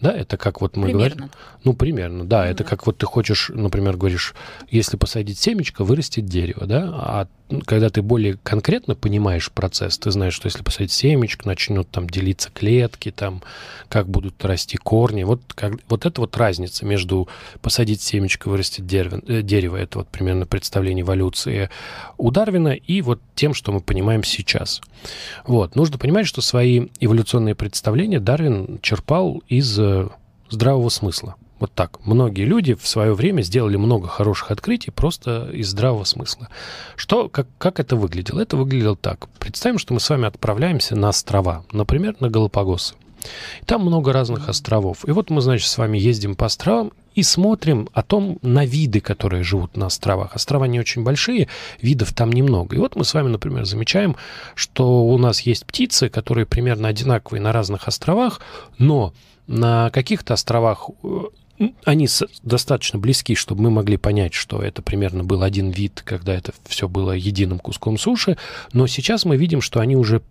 Да, 0.00 0.12
это 0.12 0.36
как 0.36 0.60
вот 0.60 0.76
мы 0.76 0.86
примерно. 0.86 1.16
говорим... 1.16 1.30
Ну, 1.64 1.74
примерно, 1.74 2.24
да. 2.24 2.46
Это 2.46 2.64
да. 2.64 2.70
как 2.70 2.86
вот 2.86 2.98
ты 2.98 3.06
хочешь, 3.06 3.50
например, 3.52 3.96
говоришь, 3.96 4.34
если 4.70 4.96
посадить 4.96 5.38
семечко, 5.38 5.84
вырастет 5.84 6.26
дерево, 6.26 6.66
да, 6.66 6.88
а 6.92 7.28
когда 7.64 7.88
ты 7.88 8.02
более 8.02 8.38
конкретно 8.42 8.94
понимаешь 8.94 9.50
процесс, 9.50 9.98
ты 9.98 10.10
знаешь, 10.10 10.34
что 10.34 10.46
если 10.46 10.62
посадить 10.62 10.92
семечко, 10.92 11.46
начнут 11.46 11.88
там 11.90 12.08
делиться 12.08 12.50
клетки, 12.52 13.10
там, 13.10 13.42
как 13.88 14.08
будут 14.08 14.44
расти 14.44 14.76
корни. 14.76 15.22
Вот, 15.22 15.40
как, 15.54 15.74
вот 15.88 16.04
это 16.04 16.20
вот 16.20 16.36
разница 16.36 16.84
между 16.84 17.28
посадить 17.62 18.02
семечко, 18.02 18.48
вырастет 18.48 18.86
дерево, 18.86 19.22
э, 19.26 19.42
дерево, 19.42 19.76
это 19.88 19.98
вот 19.98 20.08
примерно 20.08 20.46
представление 20.46 21.02
эволюции 21.02 21.70
у 22.18 22.30
Дарвина, 22.30 22.68
и 22.68 23.00
вот 23.02 23.20
тем, 23.34 23.54
что 23.54 23.72
мы 23.72 23.80
понимаем 23.80 24.22
сейчас. 24.22 24.80
Вот. 25.46 25.74
Нужно 25.74 25.98
понимать, 25.98 26.26
что 26.26 26.40
свои 26.40 26.88
эволюционные 27.00 27.54
представления 27.54 28.20
Дарвин 28.20 28.78
черпал 28.82 29.42
из 29.48 29.78
э, 29.78 30.08
здравого 30.50 30.90
смысла. 30.90 31.36
Вот 31.58 31.72
так. 31.72 31.98
Многие 32.06 32.44
люди 32.44 32.74
в 32.74 32.86
свое 32.86 33.14
время 33.14 33.42
сделали 33.42 33.76
много 33.76 34.06
хороших 34.06 34.52
открытий 34.52 34.92
просто 34.92 35.50
из 35.52 35.70
здравого 35.70 36.04
смысла. 36.04 36.48
Что, 36.94 37.28
как, 37.28 37.48
как 37.58 37.80
это 37.80 37.96
выглядело? 37.96 38.40
Это 38.40 38.56
выглядело 38.56 38.96
так. 38.96 39.28
Представим, 39.40 39.78
что 39.78 39.94
мы 39.94 40.00
с 40.00 40.08
вами 40.08 40.26
отправляемся 40.26 40.94
на 40.94 41.08
острова, 41.08 41.64
например, 41.72 42.14
на 42.20 42.30
Галапагосы. 42.30 42.94
Там 43.66 43.82
много 43.82 44.12
разных 44.12 44.48
островов. 44.48 45.06
И 45.06 45.10
вот 45.10 45.30
мы, 45.30 45.40
значит, 45.40 45.68
с 45.68 45.78
вами 45.78 45.98
ездим 45.98 46.34
по 46.34 46.46
островам 46.46 46.92
и 47.14 47.22
смотрим 47.22 47.88
о 47.92 48.02
том, 48.02 48.38
на 48.42 48.64
виды, 48.64 49.00
которые 49.00 49.42
живут 49.42 49.76
на 49.76 49.86
островах. 49.86 50.36
Острова 50.36 50.66
не 50.66 50.78
очень 50.78 51.02
большие, 51.02 51.48
видов 51.82 52.12
там 52.12 52.30
немного. 52.30 52.76
И 52.76 52.78
вот 52.78 52.94
мы 52.94 53.04
с 53.04 53.12
вами, 53.12 53.28
например, 53.28 53.64
замечаем, 53.64 54.16
что 54.54 55.04
у 55.04 55.18
нас 55.18 55.40
есть 55.40 55.66
птицы, 55.66 56.08
которые 56.08 56.46
примерно 56.46 56.88
одинаковые 56.88 57.42
на 57.42 57.52
разных 57.52 57.88
островах, 57.88 58.40
но 58.78 59.12
на 59.48 59.90
каких-то 59.90 60.34
островах 60.34 60.90
э, 61.02 61.08
они 61.84 62.08
достаточно 62.42 62.98
близки, 62.98 63.34
чтобы 63.34 63.62
мы 63.62 63.70
могли 63.70 63.96
понять, 63.96 64.34
что 64.34 64.62
это 64.62 64.82
примерно 64.82 65.24
был 65.24 65.42
один 65.42 65.70
вид, 65.70 66.02
когда 66.04 66.34
это 66.34 66.52
все 66.66 66.88
было 66.88 67.12
единым 67.12 67.58
куском 67.58 67.98
суши, 67.98 68.36
но 68.72 68.86
сейчас 68.86 69.24
мы 69.24 69.36
видим, 69.36 69.60
что 69.60 69.80
они 69.80 69.96
уже 69.96 70.22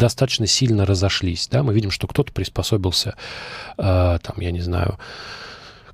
достаточно 0.00 0.46
сильно 0.46 0.84
разошлись, 0.84 1.48
да, 1.48 1.62
мы 1.62 1.72
видим, 1.72 1.90
что 1.90 2.08
кто-то 2.08 2.32
приспособился, 2.32 3.14
э, 3.78 4.18
там, 4.22 4.36
я 4.38 4.50
не 4.50 4.60
знаю, 4.60 4.98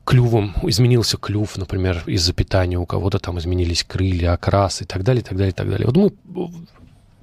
клювом, 0.05 0.55
изменился 0.63 1.19
клюв, 1.19 1.59
например, 1.59 2.03
из-за 2.07 2.33
питания, 2.33 2.79
у 2.79 2.87
кого-то 2.87 3.19
там 3.19 3.39
изменились 3.39 3.85
крылья, 3.85 4.33
окрас 4.33 4.81
и 4.81 4.85
так 4.85 5.03
далее, 5.03 5.21
и 5.21 5.25
так 5.25 5.37
далее, 5.37 5.51
и 5.51 5.55
так 5.55 5.69
далее. 5.69 5.87
Вот 5.89 5.97
мы 5.97 6.51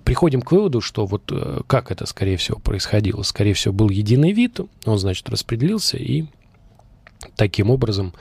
приходим 0.04 0.42
к 0.42 0.52
выводу, 0.52 0.82
что 0.82 1.06
вот 1.06 1.24
э, 1.32 1.62
как 1.66 1.92
это, 1.92 2.06
скорее 2.06 2.36
всего, 2.36 2.60
происходило. 2.60 3.24
Скорее 3.24 3.54
всего, 3.54 3.74
был 3.74 3.90
единый 3.90 4.34
вид, 4.34 4.60
он, 4.86 5.00
значит, 5.00 5.30
распределился 5.30 5.98
и 5.98 6.26
таким 7.38 7.70
образом 7.70 8.14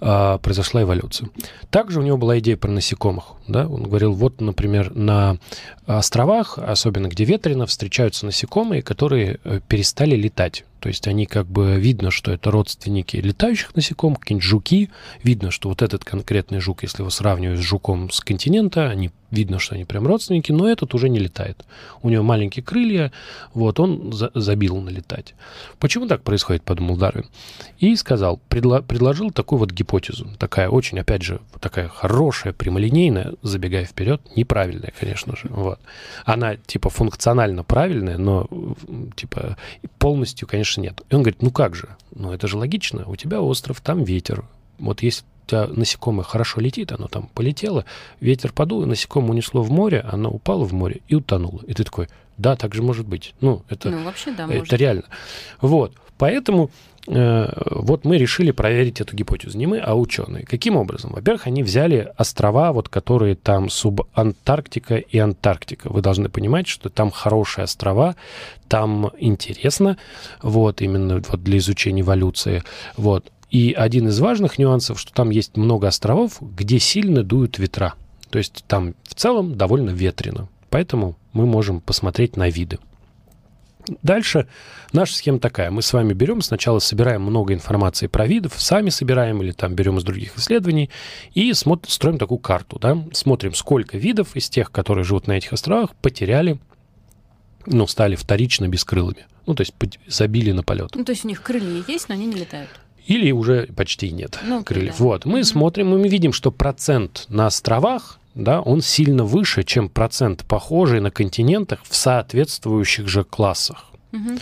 э, 0.00 0.38
произошла 0.42 0.82
эволюция. 0.82 1.30
Также 1.70 2.00
у 2.00 2.02
него 2.02 2.16
была 2.16 2.38
идея 2.38 2.56
про 2.56 2.70
насекомых. 2.70 3.32
Да? 3.48 3.68
Он 3.68 3.84
говорил, 3.84 4.12
вот, 4.12 4.40
например, 4.40 4.94
на 4.94 5.38
островах, 5.86 6.58
особенно 6.58 7.08
где 7.08 7.24
ветрено, 7.24 7.66
встречаются 7.66 8.26
насекомые, 8.26 8.82
которые 8.82 9.38
э, 9.44 9.60
перестали 9.68 10.16
летать. 10.16 10.64
То 10.80 10.88
есть 10.88 11.08
они 11.08 11.26
как 11.26 11.46
бы 11.46 11.76
видно, 11.80 12.10
что 12.10 12.30
это 12.30 12.50
родственники 12.50 13.16
летающих 13.16 13.74
насекомых, 13.74 14.20
какие-нибудь 14.20 14.44
жуки. 14.44 14.90
Видно, 15.22 15.50
что 15.50 15.68
вот 15.68 15.82
этот 15.82 16.04
конкретный 16.04 16.60
жук, 16.60 16.82
если 16.82 17.02
его 17.02 17.10
сравнивать 17.10 17.58
с 17.58 17.62
жуком 17.62 18.10
с 18.10 18.20
континента, 18.20 18.88
они 18.88 19.10
видно, 19.30 19.58
что 19.58 19.74
они 19.74 19.84
прям 19.84 20.06
родственники, 20.06 20.52
но 20.52 20.68
этот 20.68 20.94
уже 20.94 21.08
не 21.08 21.18
летает. 21.18 21.64
У 22.02 22.08
него 22.08 22.22
маленькие 22.22 22.62
крылья, 22.62 23.10
вот 23.54 23.80
он 23.80 24.12
за 24.12 24.30
забил 24.34 24.76
налетать. 24.76 25.34
Почему 25.80 26.06
так 26.06 26.22
происходит, 26.22 26.62
подумал 26.62 26.96
Дарвин. 26.96 27.26
И 27.78 27.96
сказал, 27.96 28.40
предло 28.48 28.80
предложил 28.80 29.30
такую 29.30 29.58
вот 29.58 29.72
гипотезу 29.72 29.85
гипотезу. 29.86 30.28
Такая 30.38 30.68
очень, 30.68 30.98
опять 30.98 31.22
же, 31.22 31.40
такая 31.60 31.88
хорошая, 31.88 32.52
прямолинейная, 32.52 33.34
забегая 33.42 33.84
вперед, 33.84 34.20
неправильная, 34.36 34.92
конечно 34.98 35.36
же. 35.36 35.48
Вот. 35.48 35.78
Она, 36.24 36.56
типа, 36.56 36.90
функционально 36.90 37.62
правильная, 37.62 38.18
но, 38.18 38.48
типа, 39.16 39.56
полностью, 39.98 40.48
конечно, 40.48 40.80
нет. 40.80 41.00
И 41.08 41.14
он 41.14 41.22
говорит, 41.22 41.42
ну 41.42 41.50
как 41.50 41.74
же? 41.74 41.88
Ну 42.14 42.32
это 42.32 42.48
же 42.48 42.56
логично. 42.56 43.04
У 43.06 43.16
тебя 43.16 43.40
остров, 43.40 43.80
там 43.80 44.04
ветер. 44.04 44.44
Вот 44.78 45.02
у 45.02 45.08
тебя 45.08 45.66
насекомое 45.68 46.24
хорошо 46.24 46.60
летит, 46.60 46.92
оно 46.92 47.06
там 47.06 47.30
полетело, 47.32 47.84
ветер 48.20 48.52
подул, 48.52 48.82
и 48.82 48.86
насекомое 48.86 49.30
унесло 49.30 49.62
в 49.62 49.70
море, 49.70 50.00
оно 50.00 50.30
упало 50.30 50.64
в 50.64 50.72
море 50.72 51.00
и 51.08 51.14
утонуло. 51.14 51.60
И 51.66 51.72
ты 51.72 51.84
такой, 51.84 52.08
да, 52.36 52.56
так 52.56 52.74
же 52.74 52.82
может 52.82 53.06
быть. 53.06 53.34
Ну, 53.40 53.62
это, 53.68 53.90
ну, 53.90 54.02
вообще, 54.02 54.32
да, 54.32 54.44
это 54.44 54.58
может. 54.58 54.72
реально. 54.72 55.04
Вот. 55.60 55.94
Поэтому 56.18 56.70
вот 57.06 58.04
мы 58.04 58.18
решили 58.18 58.50
проверить 58.50 59.00
эту 59.00 59.16
гипотезу. 59.16 59.56
Не 59.56 59.66
мы, 59.66 59.78
а 59.78 59.94
ученые. 59.94 60.44
Каким 60.44 60.76
образом? 60.76 61.12
Во-первых, 61.12 61.46
они 61.46 61.62
взяли 61.62 62.12
острова, 62.16 62.72
вот, 62.72 62.88
которые 62.88 63.36
там 63.36 63.70
субантарктика 63.70 64.96
и 64.96 65.18
Антарктика. 65.18 65.88
Вы 65.88 66.02
должны 66.02 66.28
понимать, 66.28 66.66
что 66.66 66.88
там 66.88 67.10
хорошие 67.10 67.64
острова, 67.64 68.16
там 68.68 69.10
интересно, 69.18 69.98
вот, 70.42 70.82
именно 70.82 71.22
вот 71.28 71.42
для 71.42 71.58
изучения 71.58 72.02
эволюции. 72.02 72.62
Вот. 72.96 73.30
И 73.50 73.72
один 73.72 74.08
из 74.08 74.18
важных 74.18 74.58
нюансов, 74.58 74.98
что 74.98 75.12
там 75.12 75.30
есть 75.30 75.56
много 75.56 75.86
островов, 75.86 76.38
где 76.40 76.80
сильно 76.80 77.22
дуют 77.22 77.58
ветра. 77.58 77.94
То 78.30 78.38
есть 78.38 78.64
там 78.66 78.94
в 79.04 79.14
целом 79.14 79.54
довольно 79.56 79.90
ветрено. 79.90 80.48
Поэтому 80.70 81.16
мы 81.32 81.46
можем 81.46 81.80
посмотреть 81.80 82.36
на 82.36 82.48
виды. 82.48 82.78
Дальше 84.02 84.48
наша 84.92 85.14
схема 85.14 85.38
такая. 85.38 85.70
Мы 85.70 85.82
с 85.82 85.92
вами 85.92 86.12
берем, 86.12 86.40
сначала 86.42 86.78
собираем 86.80 87.22
много 87.22 87.54
информации 87.54 88.06
про 88.08 88.26
видов, 88.26 88.54
сами 88.56 88.90
собираем 88.90 89.42
или 89.42 89.52
там 89.52 89.74
берем 89.74 89.98
из 89.98 90.04
других 90.04 90.36
исследований 90.36 90.90
и 91.34 91.52
смотрим, 91.52 91.90
строим 91.90 92.18
такую 92.18 92.38
карту. 92.38 92.78
Да? 92.80 92.98
Смотрим, 93.12 93.54
сколько 93.54 93.96
видов 93.98 94.34
из 94.36 94.48
тех, 94.48 94.70
которые 94.72 95.04
живут 95.04 95.26
на 95.26 95.32
этих 95.32 95.52
островах, 95.52 95.94
потеряли, 95.96 96.58
ну, 97.66 97.86
стали 97.86 98.16
вторично 98.16 98.68
бескрылыми. 98.68 99.26
Ну, 99.46 99.54
то 99.54 99.62
есть 99.62 99.74
забили 100.06 100.50
на 100.52 100.62
полет. 100.62 100.90
Ну, 100.94 101.04
то 101.04 101.12
есть 101.12 101.24
у 101.24 101.28
них 101.28 101.42
крылья 101.42 101.82
есть, 101.86 102.08
но 102.08 102.14
они 102.14 102.26
не 102.26 102.34
летают. 102.36 102.70
Или 103.06 103.30
уже 103.30 103.66
почти 103.76 104.10
нет 104.10 104.38
Ну, 104.44 104.64
крыльев. 104.64 104.98
да. 104.98 105.04
Вот, 105.04 105.24
мы 105.26 105.38
Мгм. 105.38 105.44
смотрим, 105.44 105.94
и 105.94 105.98
мы 105.98 106.08
видим, 106.08 106.32
что 106.32 106.50
процент 106.50 107.26
на 107.28 107.46
островах, 107.46 108.18
да, 108.36 108.60
он 108.60 108.82
сильно 108.82 109.24
выше, 109.24 109.64
чем 109.64 109.88
процент 109.88 110.44
похожий 110.44 111.00
на 111.00 111.10
континентах 111.10 111.80
в 111.88 111.96
соответствующих 111.96 113.08
же 113.08 113.24
классах. 113.24 113.86
Мгм. 114.12 114.38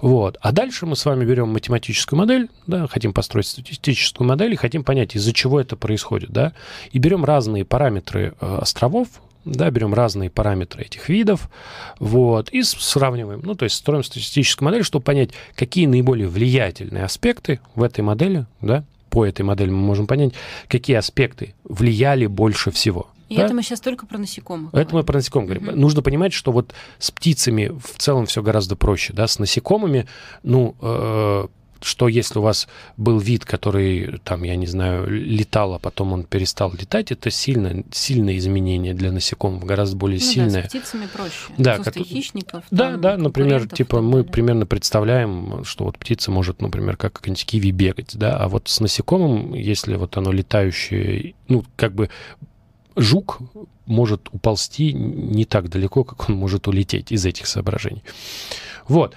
Вот. 0.00 0.36
А 0.40 0.52
дальше 0.52 0.84
мы 0.84 0.96
с 0.96 1.04
вами 1.04 1.24
берем 1.24 1.48
математическую 1.48 2.18
модель, 2.18 2.48
да, 2.66 2.86
хотим 2.86 3.12
построить 3.12 3.46
статистическую 3.46 4.26
модель 4.28 4.52
и 4.52 4.56
хотим 4.56 4.84
понять, 4.84 5.16
из-за 5.16 5.32
чего 5.32 5.60
это 5.60 5.76
происходит, 5.76 6.30
да, 6.30 6.52
и 6.90 6.98
берем 6.98 7.24
разные 7.24 7.64
параметры 7.64 8.34
э, 8.40 8.58
островов, 8.60 9.08
да, 9.44 9.70
берем 9.70 9.94
разные 9.94 10.28
параметры 10.28 10.82
этих 10.82 11.08
видов, 11.08 11.48
вот, 12.00 12.50
и 12.50 12.62
сравниваем, 12.62 13.40
ну, 13.44 13.54
то 13.54 13.64
есть 13.64 13.76
строим 13.76 14.02
статистическую 14.02 14.66
модель, 14.66 14.84
чтобы 14.84 15.04
понять, 15.04 15.30
какие 15.54 15.86
наиболее 15.86 16.28
влиятельные 16.28 17.04
аспекты 17.04 17.60
в 17.74 17.82
этой 17.82 18.00
модели, 18.02 18.46
да, 18.60 18.84
по 19.08 19.24
этой 19.24 19.42
модели 19.42 19.70
мы 19.70 19.78
можем 19.78 20.06
понять, 20.06 20.32
какие 20.68 20.96
аспекты 20.96 21.54
влияли 21.64 22.26
больше 22.26 22.70
всего. 22.70 23.11
И 23.32 23.36
да? 23.36 23.44
это 23.44 23.54
мы 23.54 23.62
сейчас 23.62 23.80
только 23.80 24.06
про 24.06 24.18
насекомых. 24.18 24.72
Это 24.74 24.80
мы 24.80 24.84
говорим. 24.90 25.06
про 25.06 25.14
насекомых 25.16 25.48
говорим. 25.48 25.66
Мгм. 25.68 25.80
Нужно 25.80 26.02
понимать, 26.02 26.32
что 26.32 26.52
вот 26.52 26.72
с 26.98 27.10
птицами 27.10 27.68
в 27.68 27.98
целом 27.98 28.26
все 28.26 28.42
гораздо 28.42 28.76
проще, 28.76 29.12
да, 29.12 29.26
с 29.26 29.38
насекомыми, 29.38 30.06
ну, 30.42 30.74
э, 30.80 31.46
что 31.84 32.06
если 32.06 32.38
у 32.38 32.42
вас 32.42 32.68
был 32.96 33.18
вид, 33.18 33.44
который, 33.44 34.20
там, 34.22 34.44
я 34.44 34.54
не 34.54 34.68
знаю, 34.68 35.10
летал, 35.10 35.74
а 35.74 35.78
потом 35.80 36.12
он 36.12 36.22
перестал 36.22 36.72
летать, 36.78 37.10
это 37.10 37.28
сильно, 37.30 37.82
сильное 37.90 38.36
изменение 38.36 38.94
для 38.94 39.10
насекомых, 39.10 39.64
гораздо 39.64 39.96
более 39.96 40.20
Ну 40.20 40.24
да, 40.26 40.32
сильное. 40.32 40.62
с 40.62 40.66
птицами 40.68 41.06
проще. 41.12 41.34
Да, 41.58 41.72
Отсутствие 41.72 42.04
как- 42.04 42.12
хищников. 42.12 42.64
Да, 42.70 42.92
там, 42.92 43.00
да, 43.00 43.16
например, 43.16 43.68
типа 43.68 44.00
мы 44.00 44.22
примерно 44.22 44.64
представляем, 44.64 45.64
что 45.64 45.84
вот 45.86 45.98
птица 45.98 46.30
может, 46.30 46.62
например, 46.62 46.96
как 46.96 47.14
какой-нибудь 47.14 47.44
киви 47.46 47.72
бегать, 47.72 48.16
да, 48.16 48.36
а 48.36 48.48
вот 48.48 48.68
с 48.68 48.78
насекомым, 48.78 49.52
если 49.54 49.96
вот 49.96 50.16
оно 50.16 50.30
летающее, 50.30 51.34
ну, 51.48 51.64
как 51.74 51.94
бы 51.94 52.10
жук 52.96 53.40
может 53.86 54.28
уползти 54.32 54.92
не 54.92 55.44
так 55.44 55.68
далеко, 55.68 56.04
как 56.04 56.28
он 56.28 56.36
может 56.36 56.68
улететь 56.68 57.12
из 57.12 57.24
этих 57.26 57.46
соображений. 57.46 58.02
Вот. 58.88 59.14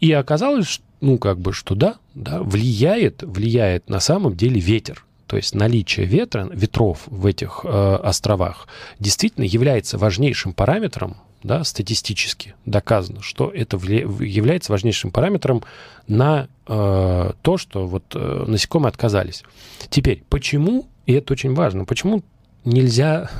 И 0.00 0.12
оказалось, 0.12 0.80
ну, 1.00 1.18
как 1.18 1.38
бы, 1.38 1.52
что 1.52 1.74
да, 1.74 1.96
да, 2.14 2.42
влияет, 2.42 3.22
влияет 3.22 3.88
на 3.88 4.00
самом 4.00 4.36
деле 4.36 4.60
ветер. 4.60 5.04
То 5.26 5.36
есть 5.36 5.54
наличие 5.54 6.06
ветра, 6.06 6.48
ветров 6.52 7.02
в 7.06 7.26
этих 7.26 7.60
э, 7.64 7.68
островах 7.96 8.68
действительно 9.00 9.44
является 9.44 9.96
важнейшим 9.96 10.52
параметром, 10.52 11.16
да, 11.42 11.64
статистически 11.64 12.54
доказано, 12.66 13.20
что 13.22 13.50
это 13.50 13.76
является 13.76 14.72
важнейшим 14.72 15.10
параметром 15.10 15.62
на 16.08 16.48
э, 16.66 17.32
то, 17.42 17.56
что 17.56 17.86
вот 17.86 18.04
э, 18.14 18.44
насекомые 18.46 18.88
отказались. 18.88 19.42
Теперь, 19.90 20.22
почему, 20.28 20.88
и 21.06 21.12
это 21.12 21.32
очень 21.32 21.54
важно, 21.54 21.84
почему 21.84 22.22
нельзя, 22.64 23.30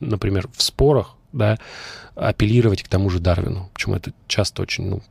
например, 0.00 0.48
в 0.54 0.62
спорах, 0.62 1.16
да, 1.32 1.58
апеллировать 2.14 2.82
к 2.82 2.88
тому 2.88 3.10
же 3.10 3.18
Дарвину? 3.18 3.70
Почему 3.74 3.96
это 3.96 4.12
часто 4.26 4.62
очень, 4.62 4.84
ну, 4.88 5.02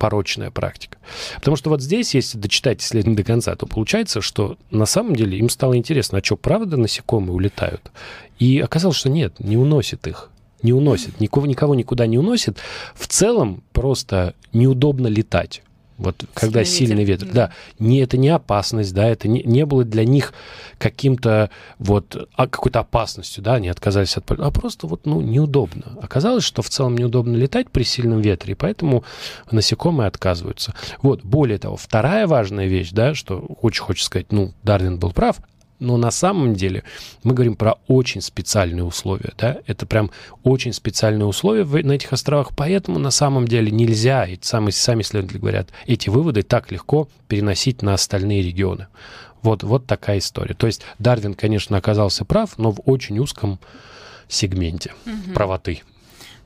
порочная 0.00 0.50
практика. 0.50 0.96
Потому 1.36 1.56
что 1.56 1.68
вот 1.68 1.82
здесь, 1.82 2.14
если 2.14 2.38
дочитать 2.38 2.80
исследование 2.80 3.18
до 3.18 3.22
конца, 3.22 3.54
то 3.54 3.66
получается, 3.66 4.22
что 4.22 4.56
на 4.70 4.86
самом 4.86 5.14
деле 5.14 5.38
им 5.38 5.50
стало 5.50 5.76
интересно, 5.76 6.18
а 6.18 6.24
что, 6.24 6.36
правда 6.36 6.78
насекомые 6.78 7.32
улетают? 7.32 7.92
И 8.38 8.58
оказалось, 8.58 8.96
что 8.96 9.10
нет, 9.10 9.38
не 9.38 9.58
уносит 9.58 10.06
их. 10.06 10.30
Не 10.62 10.72
уносит. 10.72 11.20
Никого, 11.20 11.46
никого 11.46 11.74
никуда 11.74 12.06
не 12.06 12.18
уносит. 12.18 12.58
В 12.94 13.06
целом 13.08 13.62
просто 13.72 14.34
неудобно 14.52 15.06
летать. 15.06 15.62
Вот 16.00 16.24
когда 16.32 16.64
Сильный 16.64 17.04
ветер, 17.04 17.26
да. 17.26 17.32
Да, 17.32 17.52
не, 17.78 18.00
это 18.00 18.16
не 18.16 18.30
опасность, 18.30 18.94
да, 18.94 19.06
это 19.06 19.28
не, 19.28 19.42
не 19.42 19.66
было 19.66 19.84
для 19.84 20.04
них 20.04 20.32
каким-то 20.78 21.50
вот 21.78 22.28
а, 22.34 22.46
какой-то 22.46 22.80
опасностью, 22.80 23.44
да, 23.44 23.54
они 23.54 23.68
отказались 23.68 24.16
от 24.16 24.24
полета, 24.24 24.46
а 24.46 24.50
просто 24.50 24.86
вот, 24.86 25.04
ну, 25.04 25.20
неудобно. 25.20 25.98
Оказалось, 26.00 26.44
что 26.44 26.62
в 26.62 26.70
целом 26.70 26.96
неудобно 26.96 27.36
летать 27.36 27.70
при 27.70 27.82
сильном 27.82 28.22
ветре, 28.22 28.52
и 28.52 28.54
поэтому 28.54 29.04
насекомые 29.50 30.08
отказываются. 30.08 30.74
Вот, 31.02 31.22
более 31.22 31.58
того, 31.58 31.76
вторая 31.76 32.26
важная 32.26 32.66
вещь, 32.66 32.90
да, 32.92 33.14
что 33.14 33.38
очень 33.60 33.82
хочется 33.82 34.06
сказать, 34.06 34.32
ну, 34.32 34.54
Дарвин 34.62 34.98
был 34.98 35.12
прав, 35.12 35.36
но 35.80 35.96
на 35.96 36.10
самом 36.10 36.54
деле 36.54 36.84
мы 37.24 37.34
говорим 37.34 37.56
про 37.56 37.74
очень 37.88 38.20
специальные 38.20 38.84
условия, 38.84 39.32
да, 39.36 39.56
это 39.66 39.86
прям 39.86 40.10
очень 40.44 40.72
специальные 40.72 41.26
условия 41.26 41.64
в- 41.64 41.82
на 41.84 41.92
этих 41.92 42.12
островах, 42.12 42.50
поэтому 42.56 42.98
на 42.98 43.10
самом 43.10 43.48
деле 43.48 43.70
нельзя, 43.72 44.24
и 44.26 44.38
сами, 44.40 44.70
сами 44.70 45.02
исследователи 45.02 45.38
говорят, 45.40 45.68
эти 45.86 46.08
выводы 46.10 46.42
так 46.42 46.70
легко 46.70 47.08
переносить 47.28 47.82
на 47.82 47.94
остальные 47.94 48.42
регионы. 48.42 48.86
Вот, 49.42 49.62
вот 49.62 49.86
такая 49.86 50.18
история. 50.18 50.54
То 50.54 50.66
есть 50.66 50.82
Дарвин, 50.98 51.32
конечно, 51.34 51.76
оказался 51.78 52.24
прав, 52.26 52.58
но 52.58 52.70
в 52.72 52.80
очень 52.84 53.18
узком 53.18 53.58
сегменте 54.28 54.92
Мгм. 55.06 55.32
правоты. 55.34 55.82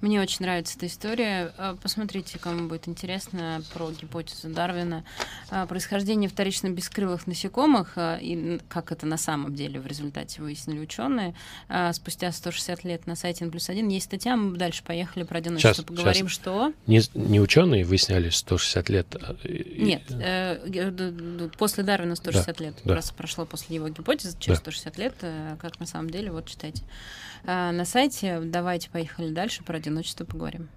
Мне 0.00 0.20
очень 0.20 0.38
нравится 0.40 0.76
эта 0.76 0.86
история. 0.86 1.52
А, 1.56 1.76
Посмотрите, 1.76 2.38
кому 2.38 2.68
будет 2.68 2.88
интересно 2.88 3.62
про 3.72 3.90
гипотезу 3.90 4.48
Дарвина. 4.48 5.04
А, 5.50 5.66
Происхождение 5.66 6.28
вторично 6.28 6.68
бескрылых 6.68 7.26
насекомых 7.26 7.92
а, 7.96 8.16
и 8.20 8.58
как 8.68 8.92
это 8.92 9.06
на 9.06 9.16
самом 9.16 9.54
деле 9.54 9.80
в 9.80 9.86
результате 9.86 10.42
выяснили 10.42 10.80
ученые. 10.80 11.34
Спустя 11.92 12.30
160 12.32 12.84
лет 12.84 13.06
на 13.06 13.16
сайте 13.16 13.44
N 13.44 13.50
плюс 13.50 13.68
1 13.68 13.88
есть 13.88 14.06
статья, 14.06 14.36
мы 14.36 14.56
дальше 14.56 14.82
поехали 14.84 15.22
про 15.24 15.38
одиночество. 15.38 15.72
Сейчас, 15.74 15.84
Поговорим, 15.84 16.28
что... 16.28 16.72
Не, 16.86 17.00
не 17.14 17.40
ученые 17.40 17.84
выясняли 17.84 18.30
160 18.30 18.88
лет. 18.90 19.06
а, 19.20 19.36
Нет, 19.44 20.02
э, 20.10 21.48
после 21.58 21.84
Дарвина 21.84 22.16
160 22.16 22.60
лет. 22.60 22.74
да. 22.84 22.94
Раз 22.96 23.10
прошло 23.10 23.46
после 23.46 23.76
его 23.76 23.88
гипотезы, 23.88 24.36
через 24.38 24.58
Да. 24.58 24.64
160 24.70 24.98
лет, 24.98 25.14
э, 25.22 25.56
как 25.60 25.80
на 25.80 25.86
самом 25.86 26.10
деле, 26.10 26.30
вот 26.30 26.46
читайте. 26.46 26.82
А, 27.46 27.72
На 27.72 27.84
сайте 27.84 28.40
давайте 28.42 28.90
поехали 28.90 29.30
дальше, 29.32 29.62
про 29.62 29.76
одиночество 29.76 30.24
поговорим. 30.24 30.68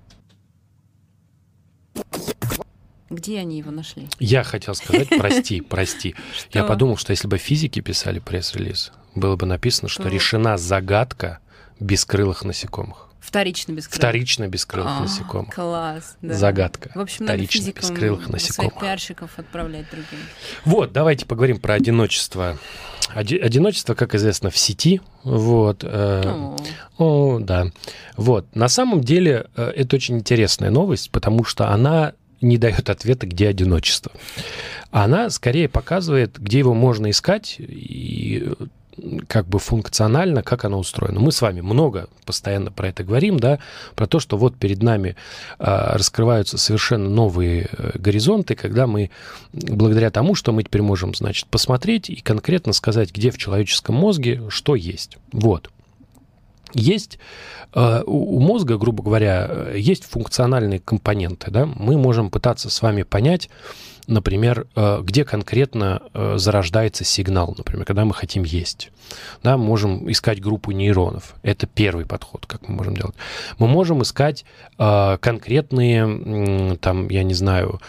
Где 3.10 3.40
они 3.40 3.58
его 3.58 3.72
нашли? 3.72 4.08
Я 4.20 4.44
хотел 4.44 4.76
сказать, 4.76 5.08
прости, 5.10 5.62
прости. 5.70 6.16
Я 6.52 6.66
подумал, 6.66 6.98
что 6.98 7.12
если 7.12 7.28
бы 7.28 7.38
физики 7.38 7.80
писали 7.80 8.20
пресс-релиз, 8.20 8.92
было 9.16 9.36
бы 9.38 9.46
написано, 9.46 9.88
Что? 9.88 10.10
решена 10.10 10.58
загадка 10.58 11.40
бескрылых 11.80 12.44
насекомых. 12.44 13.07
Вторично 13.28 13.74
бескрылых. 13.74 13.96
Вторично 13.98 14.48
бескрылых 14.48 14.92
А, 14.92 15.00
насекомых. 15.02 15.54
Класс. 15.54 16.16
да. 16.22 16.34
Загадка. 16.34 16.92
В 16.96 17.00
общем, 17.02 17.26
надо 17.26 17.34
Вторично 17.34 17.60
физикам 17.62 17.82
бескрылых 17.82 18.20
своих 18.22 18.34
насекомых. 18.34 18.80
пиарщиков 18.80 19.32
отправлять 19.38 19.86
другим. 19.92 20.20
Вот, 20.64 20.94
давайте 20.94 21.26
поговорим 21.26 21.60
про 21.60 21.74
одиночество. 21.74 22.58
Оди- 23.14 23.38
одиночество, 23.38 23.96
как 23.96 24.16
известно, 24.16 24.50
в 24.50 24.58
сети. 24.58 25.02
Вот. 25.24 25.84
э, 25.84 26.56
О, 26.98 27.40
да. 27.40 27.68
Вот. 28.16 28.56
На 28.56 28.70
самом 28.70 29.02
деле, 29.02 29.48
э, 29.58 29.72
это 29.76 29.98
очень 29.98 30.18
интересная 30.20 30.70
новость, 30.72 31.12
потому 31.12 31.44
что 31.44 31.68
она 31.70 32.14
не 32.40 32.58
дает 32.58 32.90
ответа, 32.90 33.28
где 33.28 33.50
одиночество. 33.50 34.12
Она 34.92 35.30
скорее 35.32 35.68
показывает, 35.68 36.38
где 36.40 36.60
его 36.60 36.74
можно 36.74 37.10
искать, 37.10 37.56
и 37.60 38.54
как 39.28 39.48
бы 39.48 39.60
функционально, 39.60 40.44
как 40.44 40.66
оно 40.66 40.80
устроено. 40.80 41.20
Мы 41.20 41.32
с 41.32 41.42
вами 41.42 41.62
много 41.62 42.08
постоянно 42.26 42.72
про 42.72 42.90
это 42.90 43.04
говорим, 43.04 43.40
да, 43.40 43.60
про 43.96 44.08
то, 44.08 44.20
что 44.20 44.38
вот 44.38 44.58
перед 44.58 44.82
нами 44.82 45.16
а, 45.60 45.98
раскрываются 45.98 46.58
совершенно 46.58 47.10
новые 47.10 47.70
э, 47.72 47.98
горизонты, 47.98 48.56
когда 48.56 48.88
мы, 48.88 49.12
благодаря 49.54 50.10
тому, 50.10 50.36
что 50.36 50.52
мы 50.52 50.64
теперь 50.64 50.82
можем, 50.82 51.14
значит, 51.14 51.48
посмотреть 51.48 52.10
и 52.10 52.18
конкретно 52.18 52.74
сказать, 52.74 53.14
где 53.14 53.32
в 53.32 53.38
человеческом 53.38 53.96
мозге 53.96 54.44
что 54.50 54.76
есть. 54.76 55.18
Вот. 55.32 55.70
Есть 56.74 57.20
э, 57.74 58.04
у 58.06 58.40
мозга, 58.40 58.78
грубо 58.78 59.04
говоря, 59.04 59.72
есть 59.74 60.04
функциональные 60.06 60.80
компоненты, 60.80 61.52
да, 61.52 61.66
мы 61.66 61.98
можем 61.98 62.30
пытаться 62.30 62.70
с 62.70 62.82
вами 62.82 63.04
понять, 63.04 63.50
например, 64.08 64.68
э, 64.76 65.02
где 65.04 65.26
конкретно 65.26 66.02
э, 66.14 66.36
зарождается 66.38 67.04
сигнал, 67.04 67.54
например, 67.58 67.86
когда 67.86 68.06
мы 68.06 68.14
хотим 68.14 68.44
есть. 68.44 68.90
Да, 69.44 69.58
можем 69.58 70.10
искать 70.10 70.42
группу 70.42 70.72
нейронов. 70.72 71.36
Это 71.44 71.68
первый 71.68 72.06
подход, 72.06 72.46
как 72.46 72.68
мы 72.68 72.76
можем 72.76 72.96
делать. 72.96 73.16
Мы 73.58 73.68
можем 73.68 74.02
искать 74.02 74.46
э, 74.78 75.18
конкретные, 75.20 76.78
там, 76.78 77.10
я 77.10 77.24
не 77.24 77.34
знаю, 77.34 77.82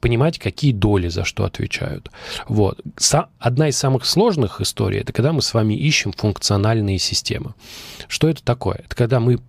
понимать, 0.00 0.38
какие 0.38 0.72
доли 0.72 1.08
за 1.08 1.24
что 1.24 1.44
отвечают. 1.44 2.10
Вот. 2.48 2.80
Одна 3.38 3.68
из 3.68 3.76
самых 3.76 4.06
сложных 4.06 4.60
историй, 4.60 5.00
это 5.00 5.12
когда 5.12 5.32
мы 5.32 5.42
с 5.42 5.52
вами 5.52 5.74
ищем 5.74 6.12
функциональные 6.12 6.98
системы. 6.98 7.54
Что 8.08 8.28
это 8.28 8.42
такое? 8.42 8.82
Это 8.84 8.94
когда 8.94 9.20
мы 9.20 9.40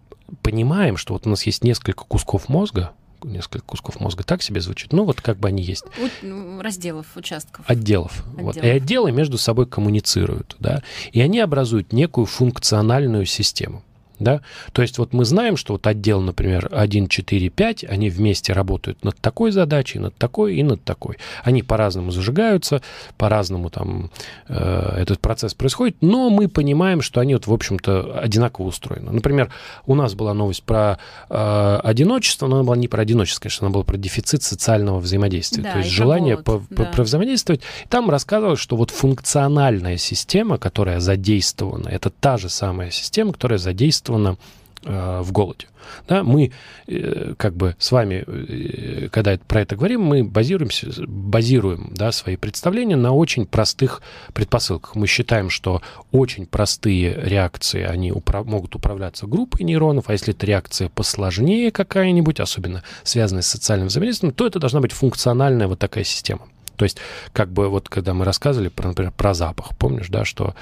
понимаем, 0.42 0.98
что 0.98 1.14
вот 1.14 1.28
у 1.28 1.30
нас 1.30 1.44
есть 1.44 1.64
несколько 1.64 2.04
кусков 2.04 2.50
мозга, 2.50 2.92
несколько 3.26 3.66
кусков 3.66 4.00
мозга 4.00 4.24
так 4.24 4.42
себе 4.42 4.62
звучит. 4.62 4.94
Ну, 4.94 5.04
вот 5.06 5.22
как 5.22 5.38
бы 5.38 5.48
они 5.48 5.64
есть. 5.64 5.86
Ну, 6.22 6.62
разделов, 6.62 7.08
участков. 7.16 7.66
Отделов. 7.68 8.24
Отделов. 8.28 8.56
Вот. 8.56 8.58
И 8.58 8.68
отделы 8.68 9.12
между 9.12 9.38
собой 9.38 9.66
коммуницируют, 9.68 10.56
да. 10.60 10.82
И 11.12 11.22
они 11.22 11.40
образуют 11.40 11.94
некую 11.94 12.26
функциональную 12.26 13.26
систему. 13.26 13.84
Да? 14.20 14.42
То 14.72 14.82
есть 14.82 14.98
вот 14.98 15.14
мы 15.14 15.26
знаем, 15.26 15.58
что 15.58 15.74
вот 15.74 15.88
отдел, 15.88 16.22
например, 16.22 16.70
1, 16.72 17.08
4, 17.08 17.50
5, 17.50 17.84
они 17.86 18.10
вместе 18.10 18.54
работают 18.54 19.04
над 19.04 19.18
такой 19.20 19.52
задачей, 19.52 20.00
над 20.00 20.16
такой 20.16 20.56
и 20.56 20.64
над 20.64 20.84
такой. 20.84 21.18
Они 21.44 21.64
по-разному 21.64 22.12
зажигаются, 22.12 22.82
по-разному 23.18 23.70
там 23.70 24.12
э, 24.48 24.98
этот 24.98 25.20
процесс 25.20 25.54
происходит, 25.54 25.98
но 26.02 26.30
мы 26.30 26.48
понимаем, 26.48 27.02
что 27.02 27.20
они 27.20 27.34
вот, 27.34 27.48
в 27.48 27.54
общем-то, 27.54 28.20
одинаково 28.20 28.68
устроены. 28.68 29.12
Например, 29.12 29.52
у 29.86 29.96
нас 29.96 30.14
была 30.14 30.34
новость 30.34 30.64
про 30.64 30.98
э, 31.30 31.80
одиночество, 31.84 32.48
но 32.48 32.58
она 32.58 32.64
была 32.64 32.78
не 32.78 32.88
про 32.88 33.02
одиночество, 33.02 33.42
конечно, 33.42 33.68
она 33.68 33.74
была 33.74 33.84
про 33.84 33.98
дефицит 33.98 34.44
социального 34.44 35.00
взаимодействия. 35.00 35.64
Да, 35.64 35.74
То 35.74 35.78
есть 35.80 35.90
желание 35.90 36.38
по, 36.38 36.62
да. 36.70 36.86
по, 36.86 37.04
взаимодействовать. 37.04 37.62
Там 37.90 38.10
рассказывалось, 38.10 38.60
что 38.60 38.76
вот 38.76 38.92
функциональная 38.92 39.98
система, 39.98 40.58
которая 40.58 41.00
задействована, 41.00 41.90
это 41.90 42.10
та 42.10 42.38
же 42.38 42.50
самая 42.50 42.92
система, 42.92 43.34
которая 43.34 43.60
задействована 43.60 44.05
задействовано 44.06 44.38
э, 44.84 45.22
в 45.22 45.32
голоде. 45.32 45.68
Да, 46.08 46.24
мы 46.24 46.52
э, 46.88 47.34
как 47.38 47.56
бы 47.56 47.76
с 47.78 47.92
вами, 47.92 48.24
э, 48.26 49.10
когда 49.10 49.38
про 49.48 49.62
это 49.62 49.76
говорим, 49.76 50.02
мы 50.02 50.24
базируемся, 50.24 50.88
базируем 51.08 51.92
да, 51.96 52.12
свои 52.12 52.38
представления 52.38 52.96
на 52.96 53.14
очень 53.14 53.46
простых 53.46 54.02
предпосылках. 54.34 54.96
Мы 54.96 55.08
считаем, 55.08 55.50
что 55.50 55.82
очень 56.12 56.48
простые 56.48 57.14
реакции, 57.14 57.84
они 57.84 58.12
управ 58.12 58.46
могут 58.46 58.76
управляться 58.76 59.28
группой 59.28 59.64
нейронов, 59.64 60.10
а 60.10 60.14
если 60.14 60.34
это 60.34 60.46
реакция 60.46 60.90
посложнее 60.90 61.72
какая-нибудь, 61.72 62.40
особенно 62.40 62.84
связанная 63.04 63.44
с 63.44 63.48
социальным 63.48 63.88
взаимодействием, 63.88 64.34
то 64.34 64.48
это 64.48 64.60
должна 64.60 64.82
быть 64.82 64.92
функциональная 64.92 65.68
вот 65.68 65.80
такая 65.80 66.04
система. 66.04 66.48
То 66.76 66.84
есть, 66.84 66.98
как 67.34 67.50
бы 67.50 67.70
вот 67.70 67.90
когда 67.90 68.14
мы 68.14 68.26
рассказывали, 68.26 68.70
про, 68.70 68.90
например, 68.90 69.12
про 69.12 69.34
запах, 69.34 69.76
помнишь, 69.78 70.10
да, 70.10 70.26
что 70.26 70.56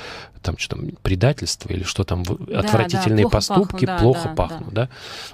там 0.44 0.58
что 0.58 0.76
там 0.76 0.90
предательство 1.02 1.72
или 1.72 1.84
что 1.84 2.04
там 2.04 2.24
да, 2.24 2.60
отвратительные 2.60 3.24
да, 3.26 3.30
поступки 3.30 3.86
пахну, 3.86 4.00
плохо 4.00 4.28
да, 4.30 4.36
пахнут, 4.36 4.74
да. 4.74 4.86
да. 4.86 4.90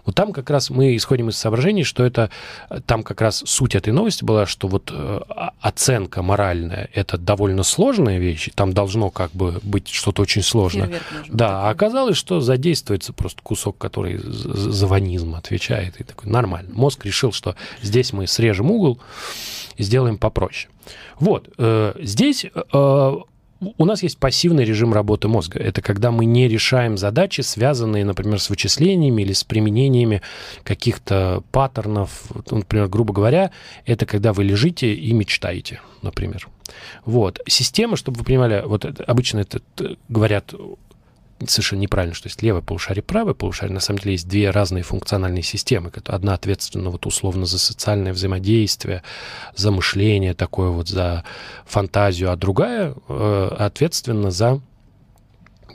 Вот 0.05 0.15
там 0.15 0.31
как 0.31 0.49
раз 0.49 0.69
мы 0.69 0.95
исходим 0.95 1.29
из 1.29 1.37
соображений, 1.37 1.83
что 1.83 2.05
это 2.05 2.29
там 2.85 3.03
как 3.03 3.19
раз 3.19 3.43
суть 3.45 3.75
этой 3.75 3.91
новости 3.91 4.23
была, 4.23 4.45
что 4.45 4.67
вот 4.67 4.91
э, 4.93 5.19
оценка 5.59 6.21
моральная 6.21 6.89
это 6.93 7.17
довольно 7.17 7.63
сложная 7.63 8.19
вещь, 8.19 8.49
там 8.55 8.71
должно 8.71 9.09
как 9.09 9.31
бы 9.31 9.59
быть 9.63 9.89
что-то 9.89 10.21
очень 10.21 10.43
сложное. 10.43 11.01
Да, 11.27 11.67
а 11.67 11.69
оказалось, 11.71 12.17
что 12.17 12.39
задействуется 12.39 13.11
просто 13.11 13.41
кусок, 13.41 13.77
который 13.77 14.19
за 14.19 14.87
ванизм 14.87 15.35
отвечает 15.35 15.99
и 15.99 16.03
такой 16.03 16.31
нормально. 16.31 16.69
Мозг 16.73 17.05
решил, 17.05 17.31
что 17.31 17.55
здесь 17.81 18.13
мы 18.13 18.27
срежем 18.27 18.71
угол 18.71 18.99
сделаем 19.79 20.17
попроще. 20.17 20.71
Вот, 21.19 21.49
э, 21.57 21.93
здесь 21.99 22.45
э, 22.45 23.15
у 23.77 23.85
нас 23.85 24.03
есть 24.03 24.17
пассивный 24.17 24.63
режим 24.63 24.93
работы 24.93 25.27
мозга. 25.27 25.59
Это 25.59 25.81
когда 25.81 26.11
мы 26.11 26.25
не 26.25 26.47
решаем 26.47 26.97
задачи, 26.97 27.41
связанные, 27.41 28.05
например, 28.05 28.39
с 28.39 28.49
вычислениями 28.49 29.21
или 29.21 29.33
с 29.33 29.43
применениями 29.43 30.21
каких-то 30.63 31.43
паттернов. 31.51 32.23
Например, 32.49 32.87
грубо 32.87 33.13
говоря, 33.13 33.51
это 33.85 34.05
когда 34.05 34.31
вы 34.31 34.43
лежите 34.45 34.93
и 34.93 35.11
мечтаете, 35.11 35.81
например. 36.01 36.47
Вот. 37.03 37.41
Система, 37.47 37.97
чтобы 37.97 38.19
вы 38.19 38.23
понимали, 38.23 38.63
вот 38.65 38.85
обычно 38.85 39.39
это 39.39 39.61
говорят 40.07 40.53
совершенно 41.47 41.81
неправильно, 41.81 42.15
что 42.15 42.27
есть 42.27 42.41
левое 42.41 42.61
полушарие, 42.61 43.03
правое 43.03 43.33
полушарие. 43.33 43.73
На 43.73 43.79
самом 43.79 43.99
деле 43.99 44.13
есть 44.13 44.27
две 44.27 44.49
разные 44.49 44.83
функциональные 44.83 45.43
системы. 45.43 45.91
Одна 46.05 46.33
ответственна 46.33 46.89
вот 46.89 47.05
условно 47.05 47.45
за 47.45 47.59
социальное 47.59 48.13
взаимодействие, 48.13 49.03
за 49.55 49.71
мышление 49.71 50.33
такое 50.33 50.69
вот, 50.69 50.89
за 50.89 51.23
фантазию, 51.65 52.31
а 52.31 52.35
другая 52.35 52.93
э, 53.07 53.55
ответственна 53.57 54.31
за 54.31 54.61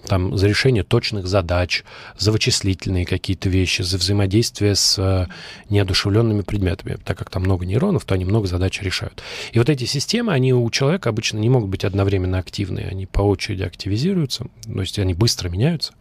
там, 0.07 0.37
за 0.37 0.47
решение 0.47 0.83
точных 0.83 1.27
задач, 1.27 1.85
за 2.19 2.33
вычислительные 2.33 3.07
какие-то 3.07 3.49
вещи, 3.49 3.83
за 3.83 3.99
взаимодействие 3.99 4.75
с 4.75 4.99
э, 4.99 5.27
неодушевленными 5.71 6.43
предметами. 6.43 6.99
Так 7.05 7.19
как 7.19 7.31
там 7.31 7.43
много 7.43 7.67
нейронов, 7.67 8.05
то 8.05 8.15
они 8.15 8.25
много 8.25 8.47
задач 8.47 8.81
решают. 8.83 9.23
И 9.53 9.59
вот 9.59 9.69
эти 9.69 9.85
системы, 9.85 10.33
они 10.33 10.53
у 10.53 10.69
человека 10.71 11.09
обычно 11.09 11.39
не 11.39 11.49
могут 11.49 11.71
быть 11.71 11.85
одновременно 11.85 12.39
активные, 12.39 12.89
они 12.89 13.07
по 13.07 13.23
очереди 13.23 13.63
активизируются, 13.63 14.47
то 14.65 14.81
есть 14.81 14.99
они 14.99 15.15
быстро 15.15 15.49
меняются. 15.49 15.95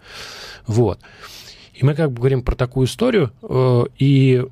Вот. 0.67 0.99
И 1.73 1.83
мы 1.85 1.95
как 1.95 2.11
бы 2.11 2.19
говорим 2.19 2.43
про 2.43 2.55
такую 2.55 2.87
историю, 2.87 3.31
э, 3.41 3.83
и 3.97 4.45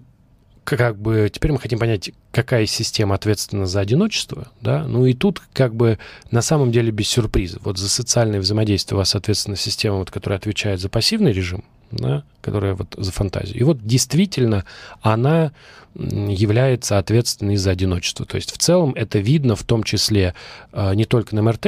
как 0.64 0.98
бы 0.98 1.30
теперь 1.32 1.52
мы 1.52 1.60
хотим 1.60 1.80
понять, 1.80 2.12
какая 2.32 2.66
система 2.66 3.16
ответственна 3.16 3.66
за 3.66 3.80
одиночество, 3.80 4.48
да, 4.62 4.86
ну 4.88 5.06
и 5.06 5.14
тут 5.14 5.42
как 5.54 5.76
бы 5.76 5.98
на 6.30 6.42
самом 6.42 6.72
деле 6.72 6.92
без 6.92 7.08
сюрпризов. 7.10 7.64
Вот 7.64 7.78
за 7.78 7.90
социальное 7.90 8.40
взаимодействие 8.40 8.96
у 8.96 9.00
вас, 9.00 9.10
соответственно, 9.10 9.58
система, 9.58 9.98
вот, 9.98 10.12
которая 10.12 10.40
отвечает 10.40 10.80
за 10.80 10.90
пассивный 10.90 11.34
режим, 11.34 11.64
да, 11.92 12.24
которая 12.42 12.74
вот 12.74 12.96
за 12.98 13.12
фантазию. 13.12 13.60
И 13.60 13.64
вот 13.64 13.86
действительно 13.86 14.66
она 15.02 15.52
является 15.94 16.98
ответственной 16.98 17.58
за 17.58 17.72
одиночество. 17.72 18.26
То 18.26 18.38
есть 18.38 18.54
в 18.54 18.58
целом 18.58 18.94
это 18.96 19.20
видно 19.20 19.56
в 19.56 19.64
том 19.64 19.84
числе 19.84 20.34
э, 20.72 20.96
не 20.96 21.04
только 21.04 21.36
на 21.36 21.42
МРТ, 21.42 21.68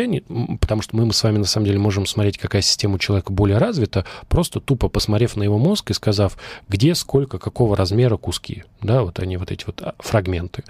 потому 0.62 0.82
что 0.82 0.96
мы, 0.96 1.06
мы 1.06 1.14
с 1.14 1.22
вами 1.24 1.40
на 1.40 1.46
самом 1.46 1.68
деле 1.68 1.80
можем 1.80 2.06
смотреть, 2.06 2.38
какая 2.38 2.62
система 2.62 2.96
у 2.96 3.00
человека 3.00 3.34
более 3.34 3.58
развита, 3.58 4.06
просто 4.30 4.62
тупо 4.62 4.88
посмотрев 4.88 5.36
на 5.36 5.44
его 5.44 5.58
мозг 5.58 5.92
и 5.92 5.94
сказав, 5.94 6.38
где, 6.70 6.96
сколько, 6.96 7.38
какого 7.38 7.76
размера 7.76 8.16
куски. 8.16 8.64
Да, 8.82 9.04
вот 9.04 9.20
они, 9.20 9.36
вот 9.36 9.52
эти 9.52 9.66
вот 9.66 9.82
а, 9.82 9.94
фрагменты. 10.00 10.64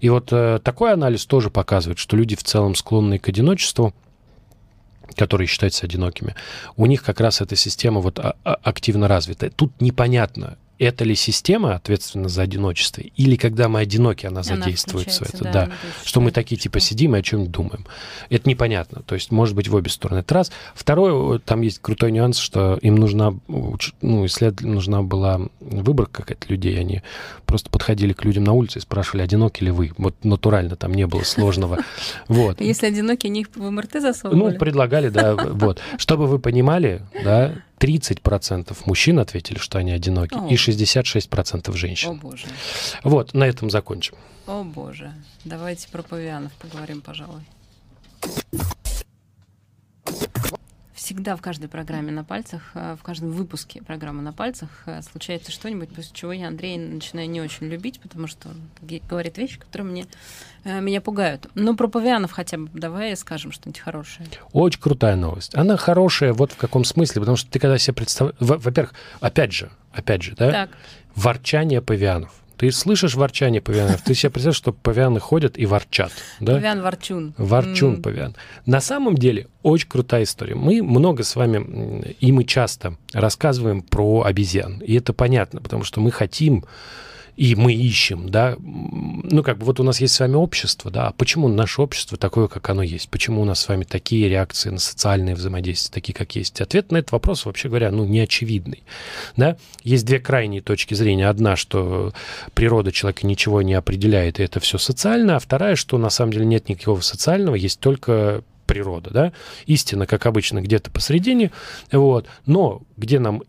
И 0.00 0.08
вот 0.08 0.28
э, 0.30 0.60
такой 0.62 0.92
анализ 0.92 1.26
тоже 1.26 1.50
показывает, 1.50 1.98
что 1.98 2.16
люди 2.16 2.36
в 2.36 2.44
целом 2.44 2.76
склонны 2.76 3.18
к 3.18 3.28
одиночеству, 3.28 3.94
которые 5.14 5.46
считаются 5.46 5.86
одинокими, 5.86 6.34
у 6.76 6.86
них 6.86 7.02
как 7.02 7.20
раз 7.20 7.40
эта 7.40 7.56
система 7.56 8.00
вот 8.00 8.18
а, 8.18 8.36
а, 8.44 8.54
активно 8.62 9.08
развита. 9.08 9.50
Тут 9.50 9.80
непонятно, 9.80 10.56
это 10.78 11.04
ли 11.04 11.14
система 11.14 11.74
ответственна 11.74 12.28
за 12.28 12.42
одиночество, 12.42 13.02
или 13.02 13.36
когда 13.36 13.68
мы 13.68 13.80
одиноки, 13.80 14.26
она, 14.26 14.40
она 14.40 14.42
задействуется. 14.42 15.24
Это, 15.24 15.44
да, 15.44 15.52
да. 15.52 15.70
что 16.04 16.20
мы 16.20 16.30
такие 16.30 16.56
типа 16.56 16.80
сидим 16.80 17.14
и 17.14 17.20
о 17.20 17.22
чем-нибудь 17.22 17.52
думаем. 17.52 17.86
Это 18.30 18.48
непонятно. 18.48 19.02
То 19.02 19.14
есть 19.14 19.30
может 19.30 19.54
быть 19.54 19.68
в 19.68 19.74
обе 19.74 19.90
стороны. 19.90 20.20
Это 20.20 20.34
раз. 20.34 20.52
Второе, 20.74 21.38
там 21.38 21.60
есть 21.60 21.78
крутой 21.80 22.12
нюанс, 22.12 22.38
что 22.38 22.78
им 22.82 22.96
нужна, 22.96 23.34
ну, 23.48 24.26
исслед... 24.26 24.60
нужна 24.60 25.02
была 25.02 25.40
выборка 25.60 26.22
какая-то 26.22 26.48
людей. 26.48 26.78
Они 26.78 27.02
просто 27.46 27.70
подходили 27.70 28.12
к 28.12 28.24
людям 28.24 28.44
на 28.44 28.52
улице 28.52 28.78
и 28.78 28.82
спрашивали, 28.82 29.22
одиноки 29.22 29.62
ли 29.62 29.70
вы. 29.70 29.92
Вот 29.98 30.24
натурально 30.24 30.76
там 30.76 30.94
не 30.94 31.06
было 31.06 31.22
сложного. 31.22 31.78
Вот. 32.28 32.60
Если 32.60 32.86
одиноки, 32.86 33.26
они 33.26 33.42
их 33.42 33.48
в 33.54 33.70
МРТ 33.70 34.00
засовывали? 34.00 34.52
Ну, 34.52 34.58
предлагали, 34.58 35.08
да. 35.08 35.34
Вот. 35.34 35.80
Чтобы 35.98 36.26
вы 36.26 36.38
понимали, 36.38 37.02
да, 37.24 37.52
30% 37.78 38.76
мужчин 38.86 39.18
ответили, 39.18 39.58
что 39.58 39.78
они 39.78 39.92
одиноки, 39.92 40.34
О. 40.34 40.48
и 40.48 40.54
66% 40.54 41.74
женщин. 41.76 42.10
О, 42.10 42.14
боже. 42.14 42.46
Вот, 43.02 43.34
на 43.34 43.44
этом 43.44 43.70
закончим. 43.70 44.14
О, 44.46 44.62
боже. 44.62 45.12
Давайте 45.44 45.88
про 45.88 46.02
павианов 46.02 46.52
поговорим, 46.54 47.00
пожалуй. 47.00 47.42
Всегда 51.12 51.36
в 51.36 51.42
каждой 51.42 51.68
программе 51.68 52.10
на 52.10 52.24
пальцах, 52.24 52.70
э, 52.72 52.96
в 52.98 53.02
каждом 53.02 53.32
выпуске 53.32 53.82
программы 53.82 54.22
на 54.22 54.32
пальцах 54.32 54.70
э, 54.86 55.02
случается 55.02 55.52
что-нибудь, 55.52 55.90
после 55.90 56.10
чего 56.14 56.32
я 56.32 56.48
Андрея 56.48 56.78
начинаю 56.78 57.28
не 57.28 57.42
очень 57.42 57.66
любить, 57.66 58.00
потому 58.00 58.26
что 58.26 58.48
он 58.48 58.56
говорит 59.10 59.36
вещи, 59.36 59.58
которые 59.58 59.90
мне, 59.90 60.06
э, 60.64 60.80
меня 60.80 61.02
пугают. 61.02 61.50
Но 61.54 61.76
про 61.76 61.88
павианов 61.88 62.32
хотя 62.32 62.56
бы 62.56 62.70
давай 62.72 63.14
скажем 63.14 63.52
что-нибудь 63.52 63.80
хорошее. 63.80 64.26
Очень 64.52 64.80
крутая 64.80 65.16
новость. 65.16 65.54
Она 65.54 65.76
хорошая 65.76 66.32
вот 66.32 66.52
в 66.52 66.56
каком 66.56 66.82
смысле, 66.84 67.20
потому 67.20 67.36
что 67.36 67.50
ты 67.50 67.58
когда 67.58 67.76
себе 67.76 67.92
представляешь... 67.92 68.38
Во-первых, 68.40 68.94
опять 69.20 69.52
же, 69.52 69.70
опять 69.92 70.22
же, 70.22 70.34
да, 70.34 70.50
так. 70.50 70.70
ворчание 71.14 71.82
павианов. 71.82 72.41
Ты 72.62 72.70
слышишь 72.70 73.16
ворчание 73.16 73.60
павианов, 73.60 74.02
ты 74.02 74.14
себе 74.14 74.30
представляешь, 74.30 74.56
что 74.56 74.72
павианы 74.72 75.18
ходят 75.18 75.58
и 75.58 75.66
ворчат. 75.66 76.12
Да? 76.38 76.54
Павиан-ворчун. 76.54 77.34
Ворчун 77.36 77.96
mm. 77.96 78.02
павиан. 78.02 78.36
На 78.66 78.80
самом 78.80 79.16
деле, 79.16 79.48
очень 79.64 79.88
крутая 79.88 80.22
история. 80.22 80.54
Мы 80.54 80.80
много 80.80 81.24
с 81.24 81.34
вами, 81.34 82.14
и 82.20 82.30
мы 82.30 82.44
часто 82.44 82.96
рассказываем 83.12 83.82
про 83.82 84.22
обезьян. 84.22 84.78
И 84.78 84.94
это 84.94 85.12
понятно, 85.12 85.60
потому 85.60 85.82
что 85.82 86.00
мы 86.00 86.12
хотим 86.12 86.64
и 87.36 87.54
мы 87.54 87.72
ищем, 87.72 88.28
да, 88.28 88.56
ну, 88.60 89.42
как 89.42 89.58
бы 89.58 89.64
вот 89.64 89.80
у 89.80 89.82
нас 89.82 90.00
есть 90.00 90.14
с 90.14 90.20
вами 90.20 90.34
общество, 90.34 90.90
да, 90.90 91.08
а 91.08 91.12
почему 91.12 91.48
наше 91.48 91.80
общество 91.80 92.18
такое, 92.18 92.46
как 92.46 92.68
оно 92.68 92.82
есть? 92.82 93.08
Почему 93.08 93.40
у 93.40 93.44
нас 93.44 93.60
с 93.60 93.68
вами 93.68 93.84
такие 93.84 94.28
реакции 94.28 94.68
на 94.68 94.78
социальные 94.78 95.34
взаимодействия, 95.34 95.92
такие, 95.92 96.12
как 96.12 96.36
есть? 96.36 96.60
Ответ 96.60 96.92
на 96.92 96.98
этот 96.98 97.12
вопрос, 97.12 97.46
вообще 97.46 97.68
говоря, 97.68 97.90
ну, 97.90 98.04
не 98.04 98.20
очевидный, 98.20 98.82
да. 99.36 99.56
Есть 99.82 100.04
две 100.04 100.18
крайние 100.18 100.60
точки 100.60 100.92
зрения. 100.92 101.28
Одна, 101.28 101.56
что 101.56 102.12
природа 102.52 102.92
человека 102.92 103.26
ничего 103.26 103.62
не 103.62 103.74
определяет, 103.74 104.38
и 104.38 104.42
это 104.42 104.60
все 104.60 104.76
социально, 104.76 105.36
а 105.36 105.38
вторая, 105.38 105.76
что 105.76 105.96
на 105.96 106.10
самом 106.10 106.34
деле 106.34 106.44
нет 106.44 106.68
никакого 106.68 107.00
социального, 107.00 107.54
есть 107.54 107.80
только 107.80 108.44
природа, 108.66 109.10
да, 109.10 109.32
истина, 109.66 110.06
как 110.06 110.26
обычно, 110.26 110.60
где-то 110.60 110.90
посередине, 110.90 111.50
вот, 111.90 112.26
но 112.46 112.82
где 112.96 113.18
нам 113.18 113.42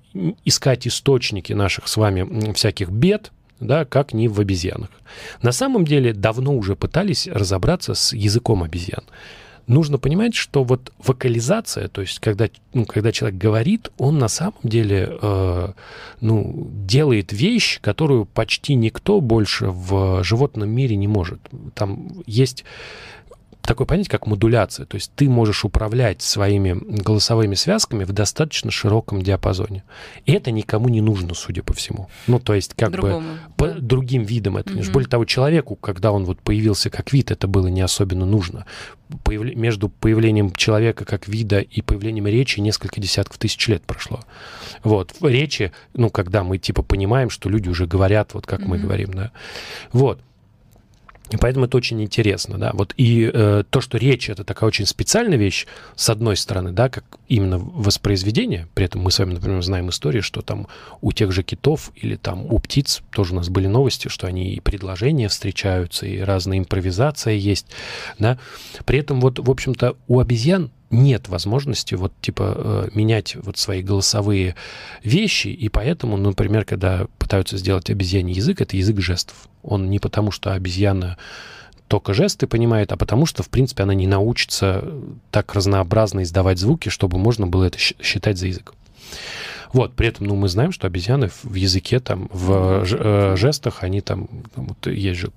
искать 0.46 0.88
источники 0.88 1.54
наших 1.54 1.88
с 1.88 1.98
вами 1.98 2.54
всяких 2.54 2.90
бед, 2.90 3.32
да, 3.60 3.86
как 3.86 4.14
ни 4.14 4.28
в 4.28 4.40
обезьянах. 4.40 4.90
На 5.42 5.52
самом 5.52 5.86
деле 5.86 6.14
давно 6.14 6.56
уже 6.56 6.76
пытались 6.76 7.28
разобраться 7.28 7.94
с 7.94 8.14
языком 8.14 8.64
обезьян. 8.64 9.04
Нужно 9.66 9.98
понимать, 9.98 10.36
что 10.36 10.66
вот 10.66 10.92
вокализация, 11.00 11.88
то 11.88 12.02
есть 12.02 12.20
когда, 12.20 12.50
ну, 12.74 12.86
когда 12.86 13.14
человек 13.14 13.38
говорит, 13.38 13.92
он 13.98 14.20
на 14.20 14.28
самом 14.28 14.60
деле 14.62 15.18
э, 15.22 15.72
ну, 16.20 16.70
делает 16.86 17.32
вещь, 17.32 17.80
которую 17.80 18.26
почти 18.26 18.76
никто 18.76 19.22
больше 19.22 19.68
в 19.68 20.22
животном 20.22 20.70
мире 20.70 20.98
не 20.98 21.08
может. 21.08 21.40
Там 21.76 22.24
есть 22.26 22.66
такое 23.66 23.88
понятие, 23.88 24.12
как 24.12 24.28
модуляция. 24.28 24.86
То 24.86 24.96
есть 24.96 25.12
ты 25.16 25.30
можешь 25.30 25.66
управлять 25.66 26.22
своими 26.22 26.74
голосовыми 26.74 27.56
связками 27.56 28.04
в 28.04 28.12
достаточно 28.12 28.72
широком 28.72 29.22
диапазоне. 29.22 29.84
И 30.26 30.34
это 30.34 30.52
никому 30.52 30.90
не 30.90 31.02
нужно, 31.02 31.34
судя 31.34 31.64
по 31.64 31.74
всему. 31.74 32.10
Ну, 32.28 32.40
то 32.40 32.54
есть 32.54 32.74
как 32.74 32.92
Другому, 32.92 33.20
бы 33.20 33.40
по 33.58 33.68
другим 33.70 34.24
видам 34.24 34.58
это. 34.58 34.74
Mm-hmm. 34.74 34.92
Более 34.92 35.10
того, 35.10 35.26
человеку, 35.26 35.76
когда 35.76 36.12
он 36.12 36.26
вот 36.26 36.40
появился 36.42 36.90
как 36.90 37.14
вид, 37.14 37.32
это 37.32 37.48
было 37.48 37.68
не 37.68 37.82
особенно 37.82 38.26
нужно. 38.26 38.66
Появ... 39.24 39.44
Между 39.56 39.90
появлением 39.90 40.54
человека 40.54 41.06
как 41.06 41.28
вида 41.28 41.60
и 41.60 41.82
появлением 41.82 42.28
речи 42.28 42.60
несколько 42.60 43.00
десятков 43.00 43.38
тысяч 43.38 43.68
лет 43.68 43.84
прошло. 43.84 44.20
Вот. 44.84 45.14
Речи, 45.22 45.72
ну, 45.94 46.10
когда 46.10 46.44
мы 46.44 46.58
типа 46.58 46.84
понимаем, 46.84 47.30
что 47.30 47.50
люди 47.50 47.70
уже 47.70 47.86
говорят, 47.88 48.34
вот 48.34 48.46
как 48.46 48.62
mm-hmm. 48.62 48.68
мы 48.68 48.78
говорим, 48.78 49.14
да. 49.14 49.32
Вот. 49.92 50.20
И 51.34 51.38
поэтому 51.38 51.66
это 51.66 51.78
очень 51.78 52.00
интересно, 52.04 52.60
да. 52.60 52.70
Вот 52.76 52.94
и 52.96 53.30
э, 53.34 53.64
то, 53.68 53.82
что 53.82 53.98
речь 53.98 54.30
это 54.30 54.44
такая 54.44 54.68
очень 54.68 54.86
специальная 54.86 55.36
вещь, 55.38 55.66
с 55.96 56.12
одной 56.12 56.38
стороны, 56.38 56.72
да, 56.72 56.90
как 56.90 57.06
именно 57.28 57.58
воспроизведение. 57.58 58.68
При 58.76 58.86
этом 58.86 59.02
мы 59.02 59.10
с 59.10 59.18
вами, 59.18 59.34
например, 59.34 59.64
знаем 59.64 59.90
истории, 59.90 60.22
что 60.22 60.44
там 60.44 60.68
у 61.02 61.12
тех 61.12 61.32
же 61.32 61.42
китов 61.42 61.92
или 61.96 62.18
там 62.18 62.46
у 62.46 62.60
птиц 62.60 63.02
тоже 63.10 63.34
у 63.34 63.38
нас 63.38 63.50
были 63.50 63.66
новости, 63.66 64.10
что 64.10 64.28
они 64.28 64.54
и 64.54 64.60
предложения 64.60 65.28
встречаются, 65.28 66.06
и 66.06 66.20
разная 66.20 66.60
импровизация 66.60 67.34
есть, 67.34 67.66
да. 68.20 68.38
При 68.86 69.00
этом 69.00 69.20
вот, 69.20 69.40
в 69.40 69.50
общем-то, 69.50 69.96
у 70.08 70.20
обезьян 70.20 70.70
нет 70.94 71.28
возможности 71.28 71.96
вот 71.96 72.14
типа 72.22 72.54
э, 72.56 72.90
менять 72.94 73.36
вот 73.36 73.58
свои 73.58 73.82
голосовые 73.82 74.56
вещи, 75.04 75.48
и 75.48 75.70
поэтому, 75.70 76.18
например, 76.18 76.66
когда 76.66 77.08
пытаются 77.18 77.58
сделать 77.58 77.90
обезьяний 77.90 78.34
язык, 78.34 78.62
это 78.62 78.78
язык 78.78 79.00
жестов. 79.00 79.36
Он 79.64 79.90
не 79.90 80.00
потому, 80.00 80.32
что 80.32 80.54
обезьяна 80.54 81.18
только 81.88 82.14
жесты 82.14 82.48
понимает, 82.48 82.92
а 82.92 82.98
потому 82.98 83.26
что, 83.26 83.44
в 83.44 83.50
принципе, 83.50 83.84
она 83.84 83.94
не 83.94 84.08
научится 84.08 84.84
так 85.32 85.54
разнообразно 85.54 86.24
издавать 86.24 86.60
звуки, 86.60 86.90
чтобы 86.90 87.18
можно 87.18 87.48
было 87.48 87.66
это 87.66 87.78
считать 87.78 88.38
за 88.38 88.48
язык. 88.48 88.74
Вот, 89.74 89.94
при 89.96 90.08
этом, 90.08 90.28
ну, 90.28 90.36
мы 90.36 90.48
знаем, 90.50 90.72
что 90.72 90.86
обезьяны 90.86 91.30
в 91.44 91.56
языке, 91.56 92.00
там, 92.00 92.30
в 92.32 92.84
э, 92.88 93.36
жестах, 93.36 93.84
они 93.84 94.02
там, 94.02 94.30
вот 94.56 94.86
есть 94.88 95.20
же 95.20 95.32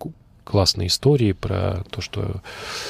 классные 0.46 0.86
истории 0.86 1.32
про 1.32 1.84
то, 1.90 2.00
что... 2.00 2.40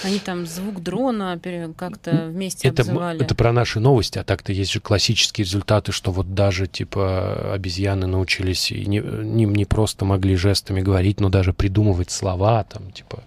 Они 0.05 0.19
там 0.19 0.47
звук 0.47 0.83
дрона 0.83 1.41
как-то 1.77 2.29
вместе 2.29 2.69
это, 2.69 2.83
обзывали. 2.83 3.23
Это 3.23 3.35
про 3.35 3.53
наши 3.53 3.81
новости, 3.81 4.19
а 4.19 4.25
так-то 4.25 4.53
есть 4.53 4.73
же 4.73 4.81
классические 4.81 5.45
результаты, 5.45 5.93
что 5.93 6.13
вот 6.13 6.35
даже, 6.35 6.67
типа, 6.67 7.55
обезьяны 7.55 8.07
научились 8.07 8.71
и 8.71 8.85
не, 8.87 8.99
не, 8.99 9.47
не 9.47 9.65
просто 9.65 10.05
могли 10.05 10.37
жестами 10.37 10.83
говорить, 10.83 11.19
но 11.19 11.31
даже 11.31 11.53
придумывать 11.53 12.11
слова, 12.11 12.63
там, 12.65 12.93
типа... 12.93 13.25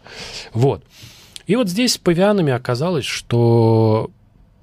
Вот. 0.54 0.84
И 1.48 1.56
вот 1.56 1.68
здесь 1.68 1.94
с 1.94 1.98
павианами 1.98 2.54
оказалось, 2.54 3.06
что 3.06 4.12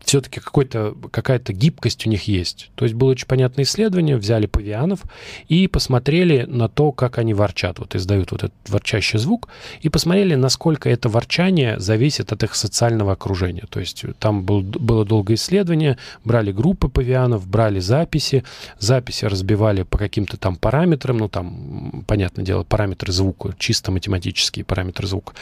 все-таки 0.07 0.41
какая-то 0.41 1.53
гибкость 1.53 2.07
у 2.07 2.11
них 2.11 2.29
есть. 2.29 2.71
То 2.77 2.85
есть 2.85 2.95
было 2.95 3.11
очень 3.11 3.27
понятное 3.27 3.65
исследование, 3.65 4.17
взяли 4.17 4.47
павианов 4.47 5.01
и 5.49 5.67
посмотрели 5.67 6.45
на 6.45 6.69
то, 6.69 6.93
как 6.93 7.19
они 7.19 7.35
ворчат, 7.35 7.81
вот 7.81 7.97
издают 7.97 8.31
вот 8.31 8.45
этот 8.45 8.55
ворчащий 8.69 9.19
звук, 9.19 9.49
и 9.81 9.89
посмотрели, 9.89 10.37
насколько 10.37 10.89
это 10.89 11.09
ворчание 11.09 11.81
зависит 11.81 12.33
от 12.33 12.45
их 12.45 12.55
социального 12.55 13.13
окружения. 13.13 13.65
То 13.69 13.81
есть 13.81 14.05
там 14.21 14.45
был, 14.45 14.63
было 14.63 15.05
долгое 15.05 15.35
исследование, 15.35 15.99
брали 16.25 16.53
группы 16.53 16.89
павианов, 16.89 17.49
брали 17.49 17.81
записи, 17.81 18.45
записи 18.79 19.25
разбивали 19.25 19.83
по 19.83 19.99
каким-то 19.99 20.37
там 20.37 20.55
параметрам, 20.55 21.17
ну 21.17 21.29
там, 21.29 22.05
понятное 22.07 22.45
дело, 22.45 22.63
параметры 22.63 23.13
звука, 23.13 23.57
чисто 23.59 23.91
математические 23.91 24.65
параметры 24.65 25.09
звука. 25.09 25.35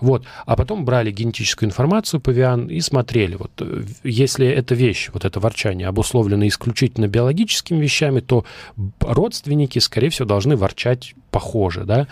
Вот. 0.00 0.24
А 0.46 0.54
потом 0.54 0.84
брали 0.84 1.10
генетическую 1.10 1.68
информацию 1.68 2.20
павиан 2.20 2.68
и 2.68 2.80
смотрели, 2.80 3.34
вот 3.34 3.50
если 4.12 4.46
эта 4.46 4.74
вещь, 4.74 5.10
вот 5.12 5.24
это 5.24 5.40
ворчание, 5.40 5.88
обусловлено 5.88 6.46
исключительно 6.46 7.08
биологическими 7.08 7.80
вещами, 7.80 8.20
то 8.20 8.44
родственники, 9.00 9.78
скорее 9.78 10.10
всего, 10.10 10.26
должны 10.26 10.56
ворчать 10.56 11.14
похоже, 11.30 11.84
да. 11.84 12.06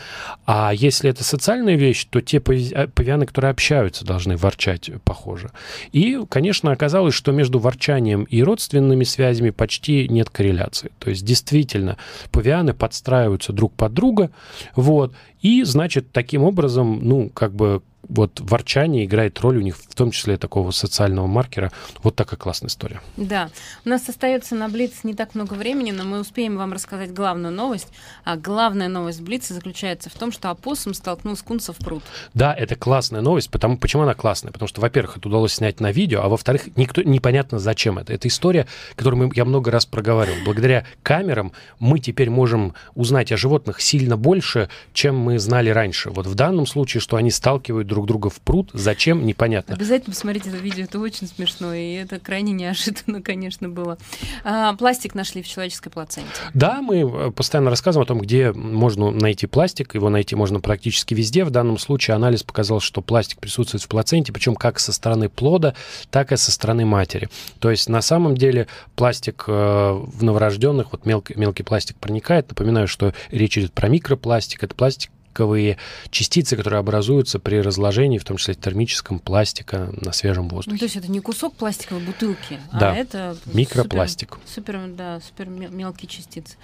А 0.46 0.72
если 0.74 1.10
это 1.10 1.22
социальная 1.22 1.76
вещь, 1.76 2.06
то 2.08 2.20
те 2.20 2.38
э, 2.38 2.88
павианы, 2.88 3.26
которые 3.26 3.50
общаются, 3.50 4.04
должны 4.04 4.36
ворчать 4.36 4.90
похоже. 5.04 5.50
И, 5.92 6.18
конечно, 6.28 6.72
оказалось, 6.72 7.14
что 7.14 7.30
между 7.30 7.58
ворчанием 7.58 8.24
и 8.24 8.42
родственными 8.42 9.04
связями 9.04 9.50
почти 9.50 10.08
нет 10.08 10.30
корреляции. 10.30 10.90
То 10.98 11.10
есть, 11.10 11.24
действительно, 11.24 11.98
павианы 12.32 12.72
подстраиваются 12.72 13.52
друг 13.52 13.74
под 13.74 13.92
друга, 13.92 14.30
вот, 14.74 15.14
и, 15.42 15.62
значит, 15.64 16.12
таким 16.12 16.42
образом, 16.42 17.00
ну, 17.02 17.28
как 17.28 17.54
бы 17.54 17.82
вот 18.08 18.40
ворчание 18.40 19.04
играет 19.04 19.38
роль 19.40 19.58
у 19.58 19.60
них, 19.60 19.76
в 19.76 19.94
том 19.94 20.10
числе 20.10 20.36
такого 20.36 20.70
социального 20.70 21.26
маркера. 21.26 21.70
Вот 22.02 22.16
такая 22.16 22.38
классная 22.38 22.68
история. 22.68 23.00
Да. 23.16 23.50
У 23.84 23.88
нас 23.88 24.08
остается 24.08 24.54
на 24.54 24.68
Блиц 24.68 25.04
не 25.04 25.14
так 25.14 25.34
много 25.34 25.54
времени, 25.54 25.90
но 25.90 26.04
мы 26.04 26.20
успеем 26.20 26.56
вам 26.56 26.72
рассказать 26.72 27.12
главную 27.12 27.52
новость. 27.52 27.88
А 28.24 28.36
главная 28.36 28.88
новость 28.88 29.20
Блица 29.20 29.54
заключается 29.54 30.10
в 30.10 30.14
том, 30.14 30.32
что 30.32 30.50
опоссум 30.50 30.94
столкнул 30.94 31.36
скунса 31.36 31.72
в 31.72 31.78
пруд. 31.78 32.02
Да, 32.34 32.54
это 32.54 32.74
классная 32.74 33.20
новость. 33.20 33.50
Потому, 33.50 33.78
почему 33.78 34.02
она 34.02 34.14
классная? 34.14 34.52
Потому 34.52 34.68
что, 34.68 34.80
во-первых, 34.80 35.18
это 35.18 35.28
удалось 35.28 35.54
снять 35.54 35.80
на 35.80 35.92
видео, 35.92 36.22
а 36.22 36.28
во-вторых, 36.28 36.76
никто 36.76 37.02
непонятно 37.02 37.58
зачем 37.58 37.98
это. 37.98 38.12
Это 38.12 38.28
история, 38.28 38.66
которую 38.96 39.26
мы, 39.26 39.32
я 39.34 39.44
много 39.44 39.70
раз 39.70 39.86
проговаривал. 39.86 40.38
Благодаря 40.44 40.84
камерам 41.02 41.52
мы 41.78 41.98
теперь 41.98 42.30
можем 42.30 42.74
узнать 42.94 43.30
о 43.32 43.36
животных 43.36 43.80
сильно 43.80 44.16
больше, 44.16 44.68
чем 44.92 45.18
мы 45.18 45.38
знали 45.38 45.70
раньше. 45.70 46.10
Вот 46.10 46.26
в 46.26 46.34
данном 46.34 46.66
случае, 46.66 47.00
что 47.00 47.16
они 47.16 47.30
сталкивают 47.30 47.89
друг 47.90 48.06
друга 48.06 48.30
в 48.30 48.40
пруд. 48.40 48.70
Зачем, 48.72 49.26
непонятно. 49.26 49.74
Обязательно 49.74 50.14
посмотрите 50.14 50.48
это 50.48 50.58
видео, 50.58 50.84
это 50.84 50.98
очень 50.98 51.26
смешно, 51.26 51.74
и 51.74 51.92
это 51.92 52.18
крайне 52.18 52.52
неожиданно, 52.52 53.20
конечно, 53.22 53.68
было. 53.68 53.98
А, 54.44 54.74
пластик 54.74 55.14
нашли 55.14 55.42
в 55.42 55.48
человеческой 55.48 55.90
плаценте. 55.90 56.30
Да, 56.54 56.80
мы 56.80 57.00
э, 57.00 57.30
постоянно 57.32 57.68
рассказываем 57.68 58.04
о 58.04 58.08
том, 58.08 58.20
где 58.20 58.52
можно 58.52 59.10
найти 59.10 59.46
пластик. 59.46 59.94
Его 59.94 60.08
найти 60.08 60.34
можно 60.36 60.60
практически 60.60 61.12
везде. 61.12 61.44
В 61.44 61.50
данном 61.50 61.78
случае 61.78 62.14
анализ 62.14 62.42
показал, 62.42 62.80
что 62.80 63.02
пластик 63.02 63.40
присутствует 63.40 63.82
в 63.82 63.88
плаценте, 63.88 64.32
причем 64.32 64.54
как 64.54 64.78
со 64.78 64.92
стороны 64.92 65.28
плода, 65.28 65.74
так 66.10 66.32
и 66.32 66.36
со 66.36 66.50
стороны 66.50 66.86
матери. 66.86 67.28
То 67.58 67.70
есть 67.70 67.88
на 67.88 68.00
самом 68.00 68.36
деле 68.36 68.68
пластик 68.94 69.44
э, 69.46 69.52
в 69.52 70.22
новорожденных, 70.22 70.92
вот 70.92 71.04
мелкий, 71.04 71.34
мелкий 71.34 71.64
пластик 71.64 71.96
проникает. 71.96 72.48
Напоминаю, 72.48 72.88
что 72.88 73.12
речь 73.30 73.58
идет 73.58 73.72
про 73.72 73.88
микропластик. 73.88 74.62
Это 74.62 74.74
пластик, 74.74 75.10
пластиковые 75.30 75.76
частицы, 76.10 76.56
которые 76.56 76.80
образуются 76.80 77.38
при 77.38 77.56
разложении, 77.56 78.18
в 78.18 78.24
том 78.24 78.36
числе 78.36 78.54
термическом 78.54 79.18
пластика 79.18 79.92
на 80.00 80.12
свежем 80.12 80.48
воздухе. 80.48 80.74
Ну, 80.74 80.78
то 80.78 80.84
есть 80.84 80.96
это 80.96 81.10
не 81.10 81.20
кусок 81.20 81.54
пластиковой 81.54 82.02
бутылки, 82.02 82.58
да. 82.72 82.92
а 82.92 82.94
это 82.94 83.36
микропластик. 83.46 84.38
Супер, 84.46 84.74
супер, 84.80 84.94
да, 84.96 85.20
супер 85.20 85.48
мелкие 85.48 86.08
частицы. 86.08 86.56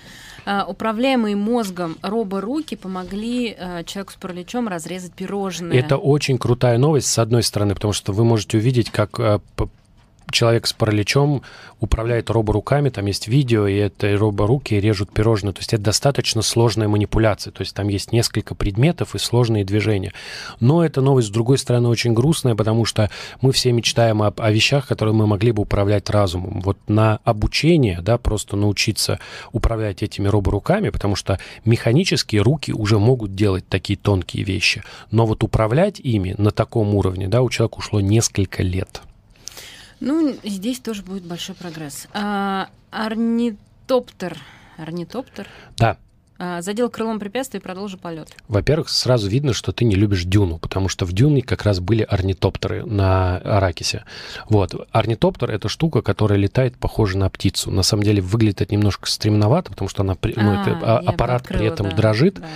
А, 0.45 0.65
управляемые 0.67 1.37
мозгом 1.37 1.97
роборуки 2.03 2.75
помогли 2.75 3.57
а, 3.59 3.85
человеку 3.85 4.13
с 4.13 4.17
параличом 4.17 4.69
разрезать 4.69 5.13
пирожные. 5.13 5.79
Это 5.81 5.97
очень 5.97 6.39
крутая 6.39 6.79
новость, 6.79 7.09
с 7.09 7.19
одной 7.19 7.43
стороны, 7.43 7.75
потому 7.75 7.93
что 7.93 8.13
вы 8.13 8.25
можете 8.25 8.59
увидеть, 8.59 8.91
как 8.91 9.19
а, 9.21 9.41
человек 10.31 10.67
с 10.67 10.73
параличом 10.73 11.43
управляет 11.81 12.31
роборуками, 12.31 12.89
там 12.89 13.07
есть 13.07 13.29
видео, 13.29 13.67
и 13.67 13.77
это 13.77 14.17
роборуки 14.17 14.75
режут 14.75 15.13
пирожные. 15.13 15.53
То 15.53 15.61
есть 15.61 15.75
это 15.75 15.83
достаточно 15.85 16.43
сложная 16.43 16.89
манипуляция. 16.89 17.53
То 17.53 17.63
есть 17.63 17.75
там 17.75 17.89
есть 17.89 18.13
несколько 18.13 18.55
предметов 18.55 19.15
и 19.15 19.19
сложные 19.19 19.65
движения. 19.65 20.13
Но 20.61 20.85
эта 20.85 21.01
новость, 21.01 21.29
с 21.29 21.31
другой 21.31 21.59
стороны, 21.59 21.89
очень 21.89 22.15
грустная, 22.15 22.55
потому 22.55 22.85
что 22.85 23.11
мы 23.41 23.53
все 23.53 23.73
мечтаем 23.73 24.23
о, 24.23 24.33
о 24.37 24.51
вещах, 24.51 24.87
которые 24.87 25.15
мы 25.15 25.27
могли 25.27 25.53
бы 25.53 25.63
управлять 25.63 26.11
разумом. 26.11 26.61
Вот 26.61 26.79
на 26.89 27.21
обучение, 27.25 28.01
да, 28.01 28.19
просто 28.19 28.57
научиться 28.57 29.21
управлять 29.53 30.03
этими 30.03 30.29
роборуками, 30.29 30.91
потому 30.91 31.15
что 31.15 31.39
механические 31.65 32.43
руки 32.43 32.73
уже 32.73 32.99
могут 32.99 33.35
делать 33.35 33.69
такие 33.69 33.99
тонкие 33.99 34.45
вещи. 34.45 34.83
Но 35.11 35.27
вот 35.27 35.45
управлять 35.45 36.01
ими 36.01 36.35
на 36.39 36.51
таком 36.51 36.95
уровне, 36.95 37.29
да, 37.29 37.43
у 37.43 37.51
человека 37.51 37.79
ушло 37.79 38.01
несколько 38.01 38.63
лет. 38.63 39.03
Ну, 40.01 40.37
здесь 40.45 40.81
тоже 40.81 41.03
будет 41.03 41.25
большой 41.25 41.55
прогресс. 41.55 42.07
А, 42.13 42.69
орнитоптер. 42.91 44.39
Орнитоптер? 44.77 45.47
Да. 45.79 45.97
А, 46.39 46.61
задел 46.61 46.91
крылом 46.91 47.19
препятствие 47.19 47.61
и 47.61 47.63
продолжил 47.63 47.99
полет. 47.99 48.29
Во-первых, 48.49 48.91
сразу 48.91 49.29
видно, 49.29 49.55
что 49.55 49.73
ты 49.73 49.85
не 49.87 49.95
любишь 49.95 50.25
дюну, 50.25 50.59
потому 50.59 50.89
что 50.89 51.07
в 51.07 51.13
дюне 51.13 51.41
как 51.41 51.63
раз 51.63 51.81
были 51.81 52.03
орнитоптеры 52.03 52.85
на 52.85 53.39
Аракисе. 53.39 54.05
Вот. 54.49 54.75
Орнитоптер— 54.93 55.51
это 55.53 55.69
штука, 55.69 56.03
которая 56.03 56.39
летает, 56.39 56.77
похоже 56.77 57.17
на 57.17 57.31
птицу. 57.31 57.71
На 57.71 57.83
самом 57.83 58.03
деле 58.03 58.21
выглядит 58.21 58.61
это 58.61 58.75
немножко 58.75 59.09
стремновато, 59.09 59.71
потому 59.71 59.89
что 59.89 60.03
она, 60.03 60.17
ну, 60.23 60.31
а, 60.51 60.63
это, 60.63 60.79
а, 60.83 60.99
аппарат 60.99 61.43
открыла, 61.43 61.59
при 61.59 61.69
этом 61.69 61.89
да, 61.91 61.97
дрожит. 61.97 62.35
Да. 62.35 62.47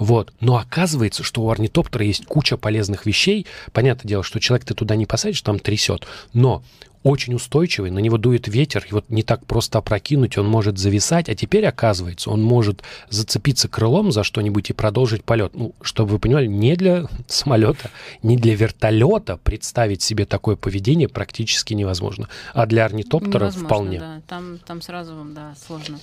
Вот. 0.00 0.32
Но 0.40 0.56
оказывается, 0.56 1.22
что 1.22 1.42
у 1.42 1.50
орнитоптера 1.50 2.04
есть 2.04 2.26
куча 2.26 2.56
полезных 2.56 3.06
вещей. 3.06 3.46
Понятное 3.72 4.08
дело, 4.08 4.24
что 4.24 4.40
человек 4.40 4.66
ты 4.66 4.74
туда 4.74 4.96
не 4.96 5.06
посадишь, 5.06 5.40
там 5.42 5.60
трясет. 5.60 6.06
Но 6.32 6.64
очень 7.02 7.34
устойчивый, 7.34 7.90
на 7.90 7.98
него 7.98 8.18
дует 8.18 8.48
ветер, 8.48 8.84
и 8.88 8.92
вот 8.92 9.08
не 9.08 9.22
так 9.22 9.46
просто 9.46 9.78
опрокинуть, 9.78 10.36
он 10.38 10.46
может 10.46 10.78
зависать, 10.78 11.28
а 11.28 11.34
теперь, 11.34 11.66
оказывается, 11.66 12.30
он 12.30 12.42
может 12.42 12.82
зацепиться 13.08 13.68
крылом 13.68 14.12
за 14.12 14.24
что-нибудь 14.24 14.70
и 14.70 14.72
продолжить 14.72 15.24
полет. 15.24 15.52
Ну, 15.54 15.74
чтобы 15.80 16.12
вы 16.12 16.18
понимали, 16.18 16.46
не 16.46 16.76
для 16.76 17.06
самолета, 17.26 17.90
не 18.22 18.36
для 18.36 18.54
вертолета 18.54 19.36
представить 19.36 20.02
себе 20.02 20.26
такое 20.26 20.56
поведение 20.56 21.08
практически 21.08 21.74
невозможно, 21.74 22.28
а 22.54 22.66
для 22.66 22.84
орнитоптера 22.84 23.44
невозможно, 23.44 23.66
вполне. 23.66 23.98
Да. 24.00 24.20
Там, 24.26 24.58
там 24.58 24.82
сразу, 24.82 25.14
да, 25.34 25.54
сложно. 25.66 25.98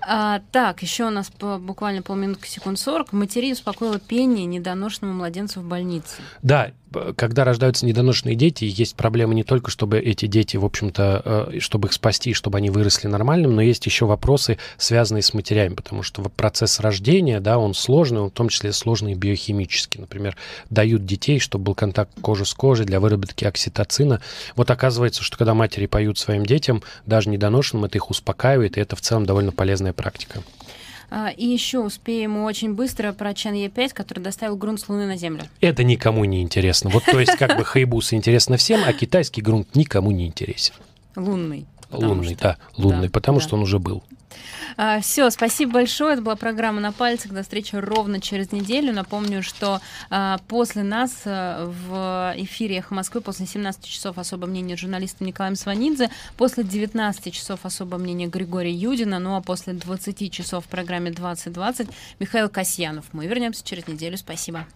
А, 0.00 0.40
так, 0.52 0.82
еще 0.82 1.04
у 1.04 1.10
нас 1.10 1.30
по, 1.30 1.58
буквально 1.58 2.02
полминутки, 2.02 2.48
секунд 2.48 2.78
40. 2.78 3.12
Матерей 3.12 3.52
успокоила 3.52 3.98
пение 3.98 4.46
недоношенному 4.46 5.18
младенцу 5.18 5.60
в 5.60 5.64
больнице. 5.64 6.16
Да, 6.42 6.72
когда 7.16 7.44
рождаются 7.44 7.84
недоношенные 7.86 8.36
дети, 8.36 8.64
есть 8.64 8.96
проблема 8.96 9.34
не 9.34 9.44
только, 9.44 9.70
чтобы 9.70 9.98
эти 9.98 10.26
дети, 10.26 10.56
в 10.56 10.64
общем-то, 10.64 11.50
э, 11.52 11.58
чтобы 11.60 11.88
их 11.88 11.92
спасти, 11.92 12.32
чтобы 12.32 12.58
они 12.58 12.70
выросли 12.70 13.08
нормальным, 13.08 13.54
но 13.54 13.62
есть 13.62 13.84
еще 13.86 14.06
вопросы, 14.06 14.58
связанные 14.76 15.22
с 15.22 15.34
матерями, 15.34 15.74
потому 15.74 16.02
что 16.02 16.22
процесс 16.22 16.80
рождения, 16.80 17.40
да, 17.40 17.58
он 17.58 17.74
сложный, 17.74 18.20
он 18.20 18.28
в 18.30 18.32
том 18.32 18.48
числе 18.48 18.72
сложный 18.72 19.14
биохимически. 19.14 19.98
Например, 19.98 20.36
дают 20.70 21.04
детей, 21.04 21.38
чтобы 21.38 21.64
был 21.66 21.74
контакт 21.74 22.12
кожи 22.20 22.44
с 22.44 22.54
кожей 22.54 22.86
для 22.86 23.00
выработки 23.00 23.44
окситоцина. 23.44 24.20
Вот 24.54 24.70
оказывается, 24.70 25.22
что 25.22 25.36
когда 25.36 25.54
матери 25.54 25.86
поют 25.86 26.18
своим 26.18 26.46
детям, 26.46 26.82
даже 27.04 27.30
недоношенным, 27.30 27.86
это 27.86 27.98
их 27.98 28.10
успокаивает, 28.10 28.76
и 28.76 28.80
это 28.80 28.96
в 28.96 29.00
целом 29.00 29.26
довольно 29.26 29.52
полезная 29.52 29.92
практика. 29.92 30.42
А, 31.10 31.30
и 31.30 31.46
еще 31.46 31.80
успеем 31.80 32.38
очень 32.38 32.74
быстро 32.74 33.12
про 33.12 33.32
Чан 33.34 33.54
Е5, 33.54 33.90
который 33.92 34.20
доставил 34.20 34.56
грунт 34.56 34.80
с 34.80 34.88
Луны 34.88 35.06
на 35.06 35.16
Землю. 35.16 35.44
Это 35.60 35.84
никому 35.84 36.24
не 36.24 36.42
интересно. 36.42 36.90
Вот 36.90 37.04
то 37.04 37.20
есть 37.20 37.36
как 37.36 37.56
бы 37.56 37.64
Хайбус 37.64 38.12
интересно 38.12 38.56
всем, 38.56 38.80
а 38.84 38.92
китайский 38.92 39.40
грунт 39.40 39.74
никому 39.74 40.10
не 40.10 40.26
интересен. 40.26 40.74
Лунный. 41.14 41.66
Лунный, 41.90 42.34
что... 42.34 42.42
да, 42.42 42.56
лунный, 42.76 43.06
да, 43.06 43.12
потому 43.12 43.38
да. 43.38 43.44
что 43.44 43.56
он 43.56 43.62
уже 43.62 43.78
был. 43.78 44.02
А, 44.76 45.00
Все, 45.00 45.30
спасибо 45.30 45.72
большое. 45.72 46.14
Это 46.14 46.22
была 46.22 46.36
программа 46.36 46.80
«На 46.80 46.92
пальцах». 46.92 47.32
До 47.32 47.42
встречи 47.42 47.76
ровно 47.76 48.20
через 48.20 48.52
неделю. 48.52 48.92
Напомню, 48.92 49.42
что 49.42 49.80
а, 50.10 50.38
после 50.48 50.82
нас 50.82 51.22
а, 51.24 51.66
в 51.66 52.34
эфире 52.38 52.78
«Эхо 52.78 52.94
Москвы» 52.94 53.20
после 53.20 53.46
17 53.46 53.84
часов 53.84 54.18
особое 54.18 54.48
мнение 54.48 54.76
журналиста 54.76 55.24
Николая 55.24 55.54
Сванидзе, 55.54 56.10
после 56.36 56.64
19 56.64 57.32
часов 57.32 57.60
особое 57.64 57.98
мнение 57.98 58.28
Григория 58.28 58.72
Юдина, 58.72 59.18
ну 59.18 59.36
а 59.36 59.40
после 59.40 59.72
20 59.72 60.32
часов 60.32 60.64
в 60.64 60.68
программе 60.68 61.10
«2020» 61.10 61.90
Михаил 62.18 62.48
Касьянов. 62.48 63.06
Мы 63.12 63.26
вернемся 63.26 63.64
через 63.64 63.86
неделю. 63.86 64.16
Спасибо. 64.16 64.66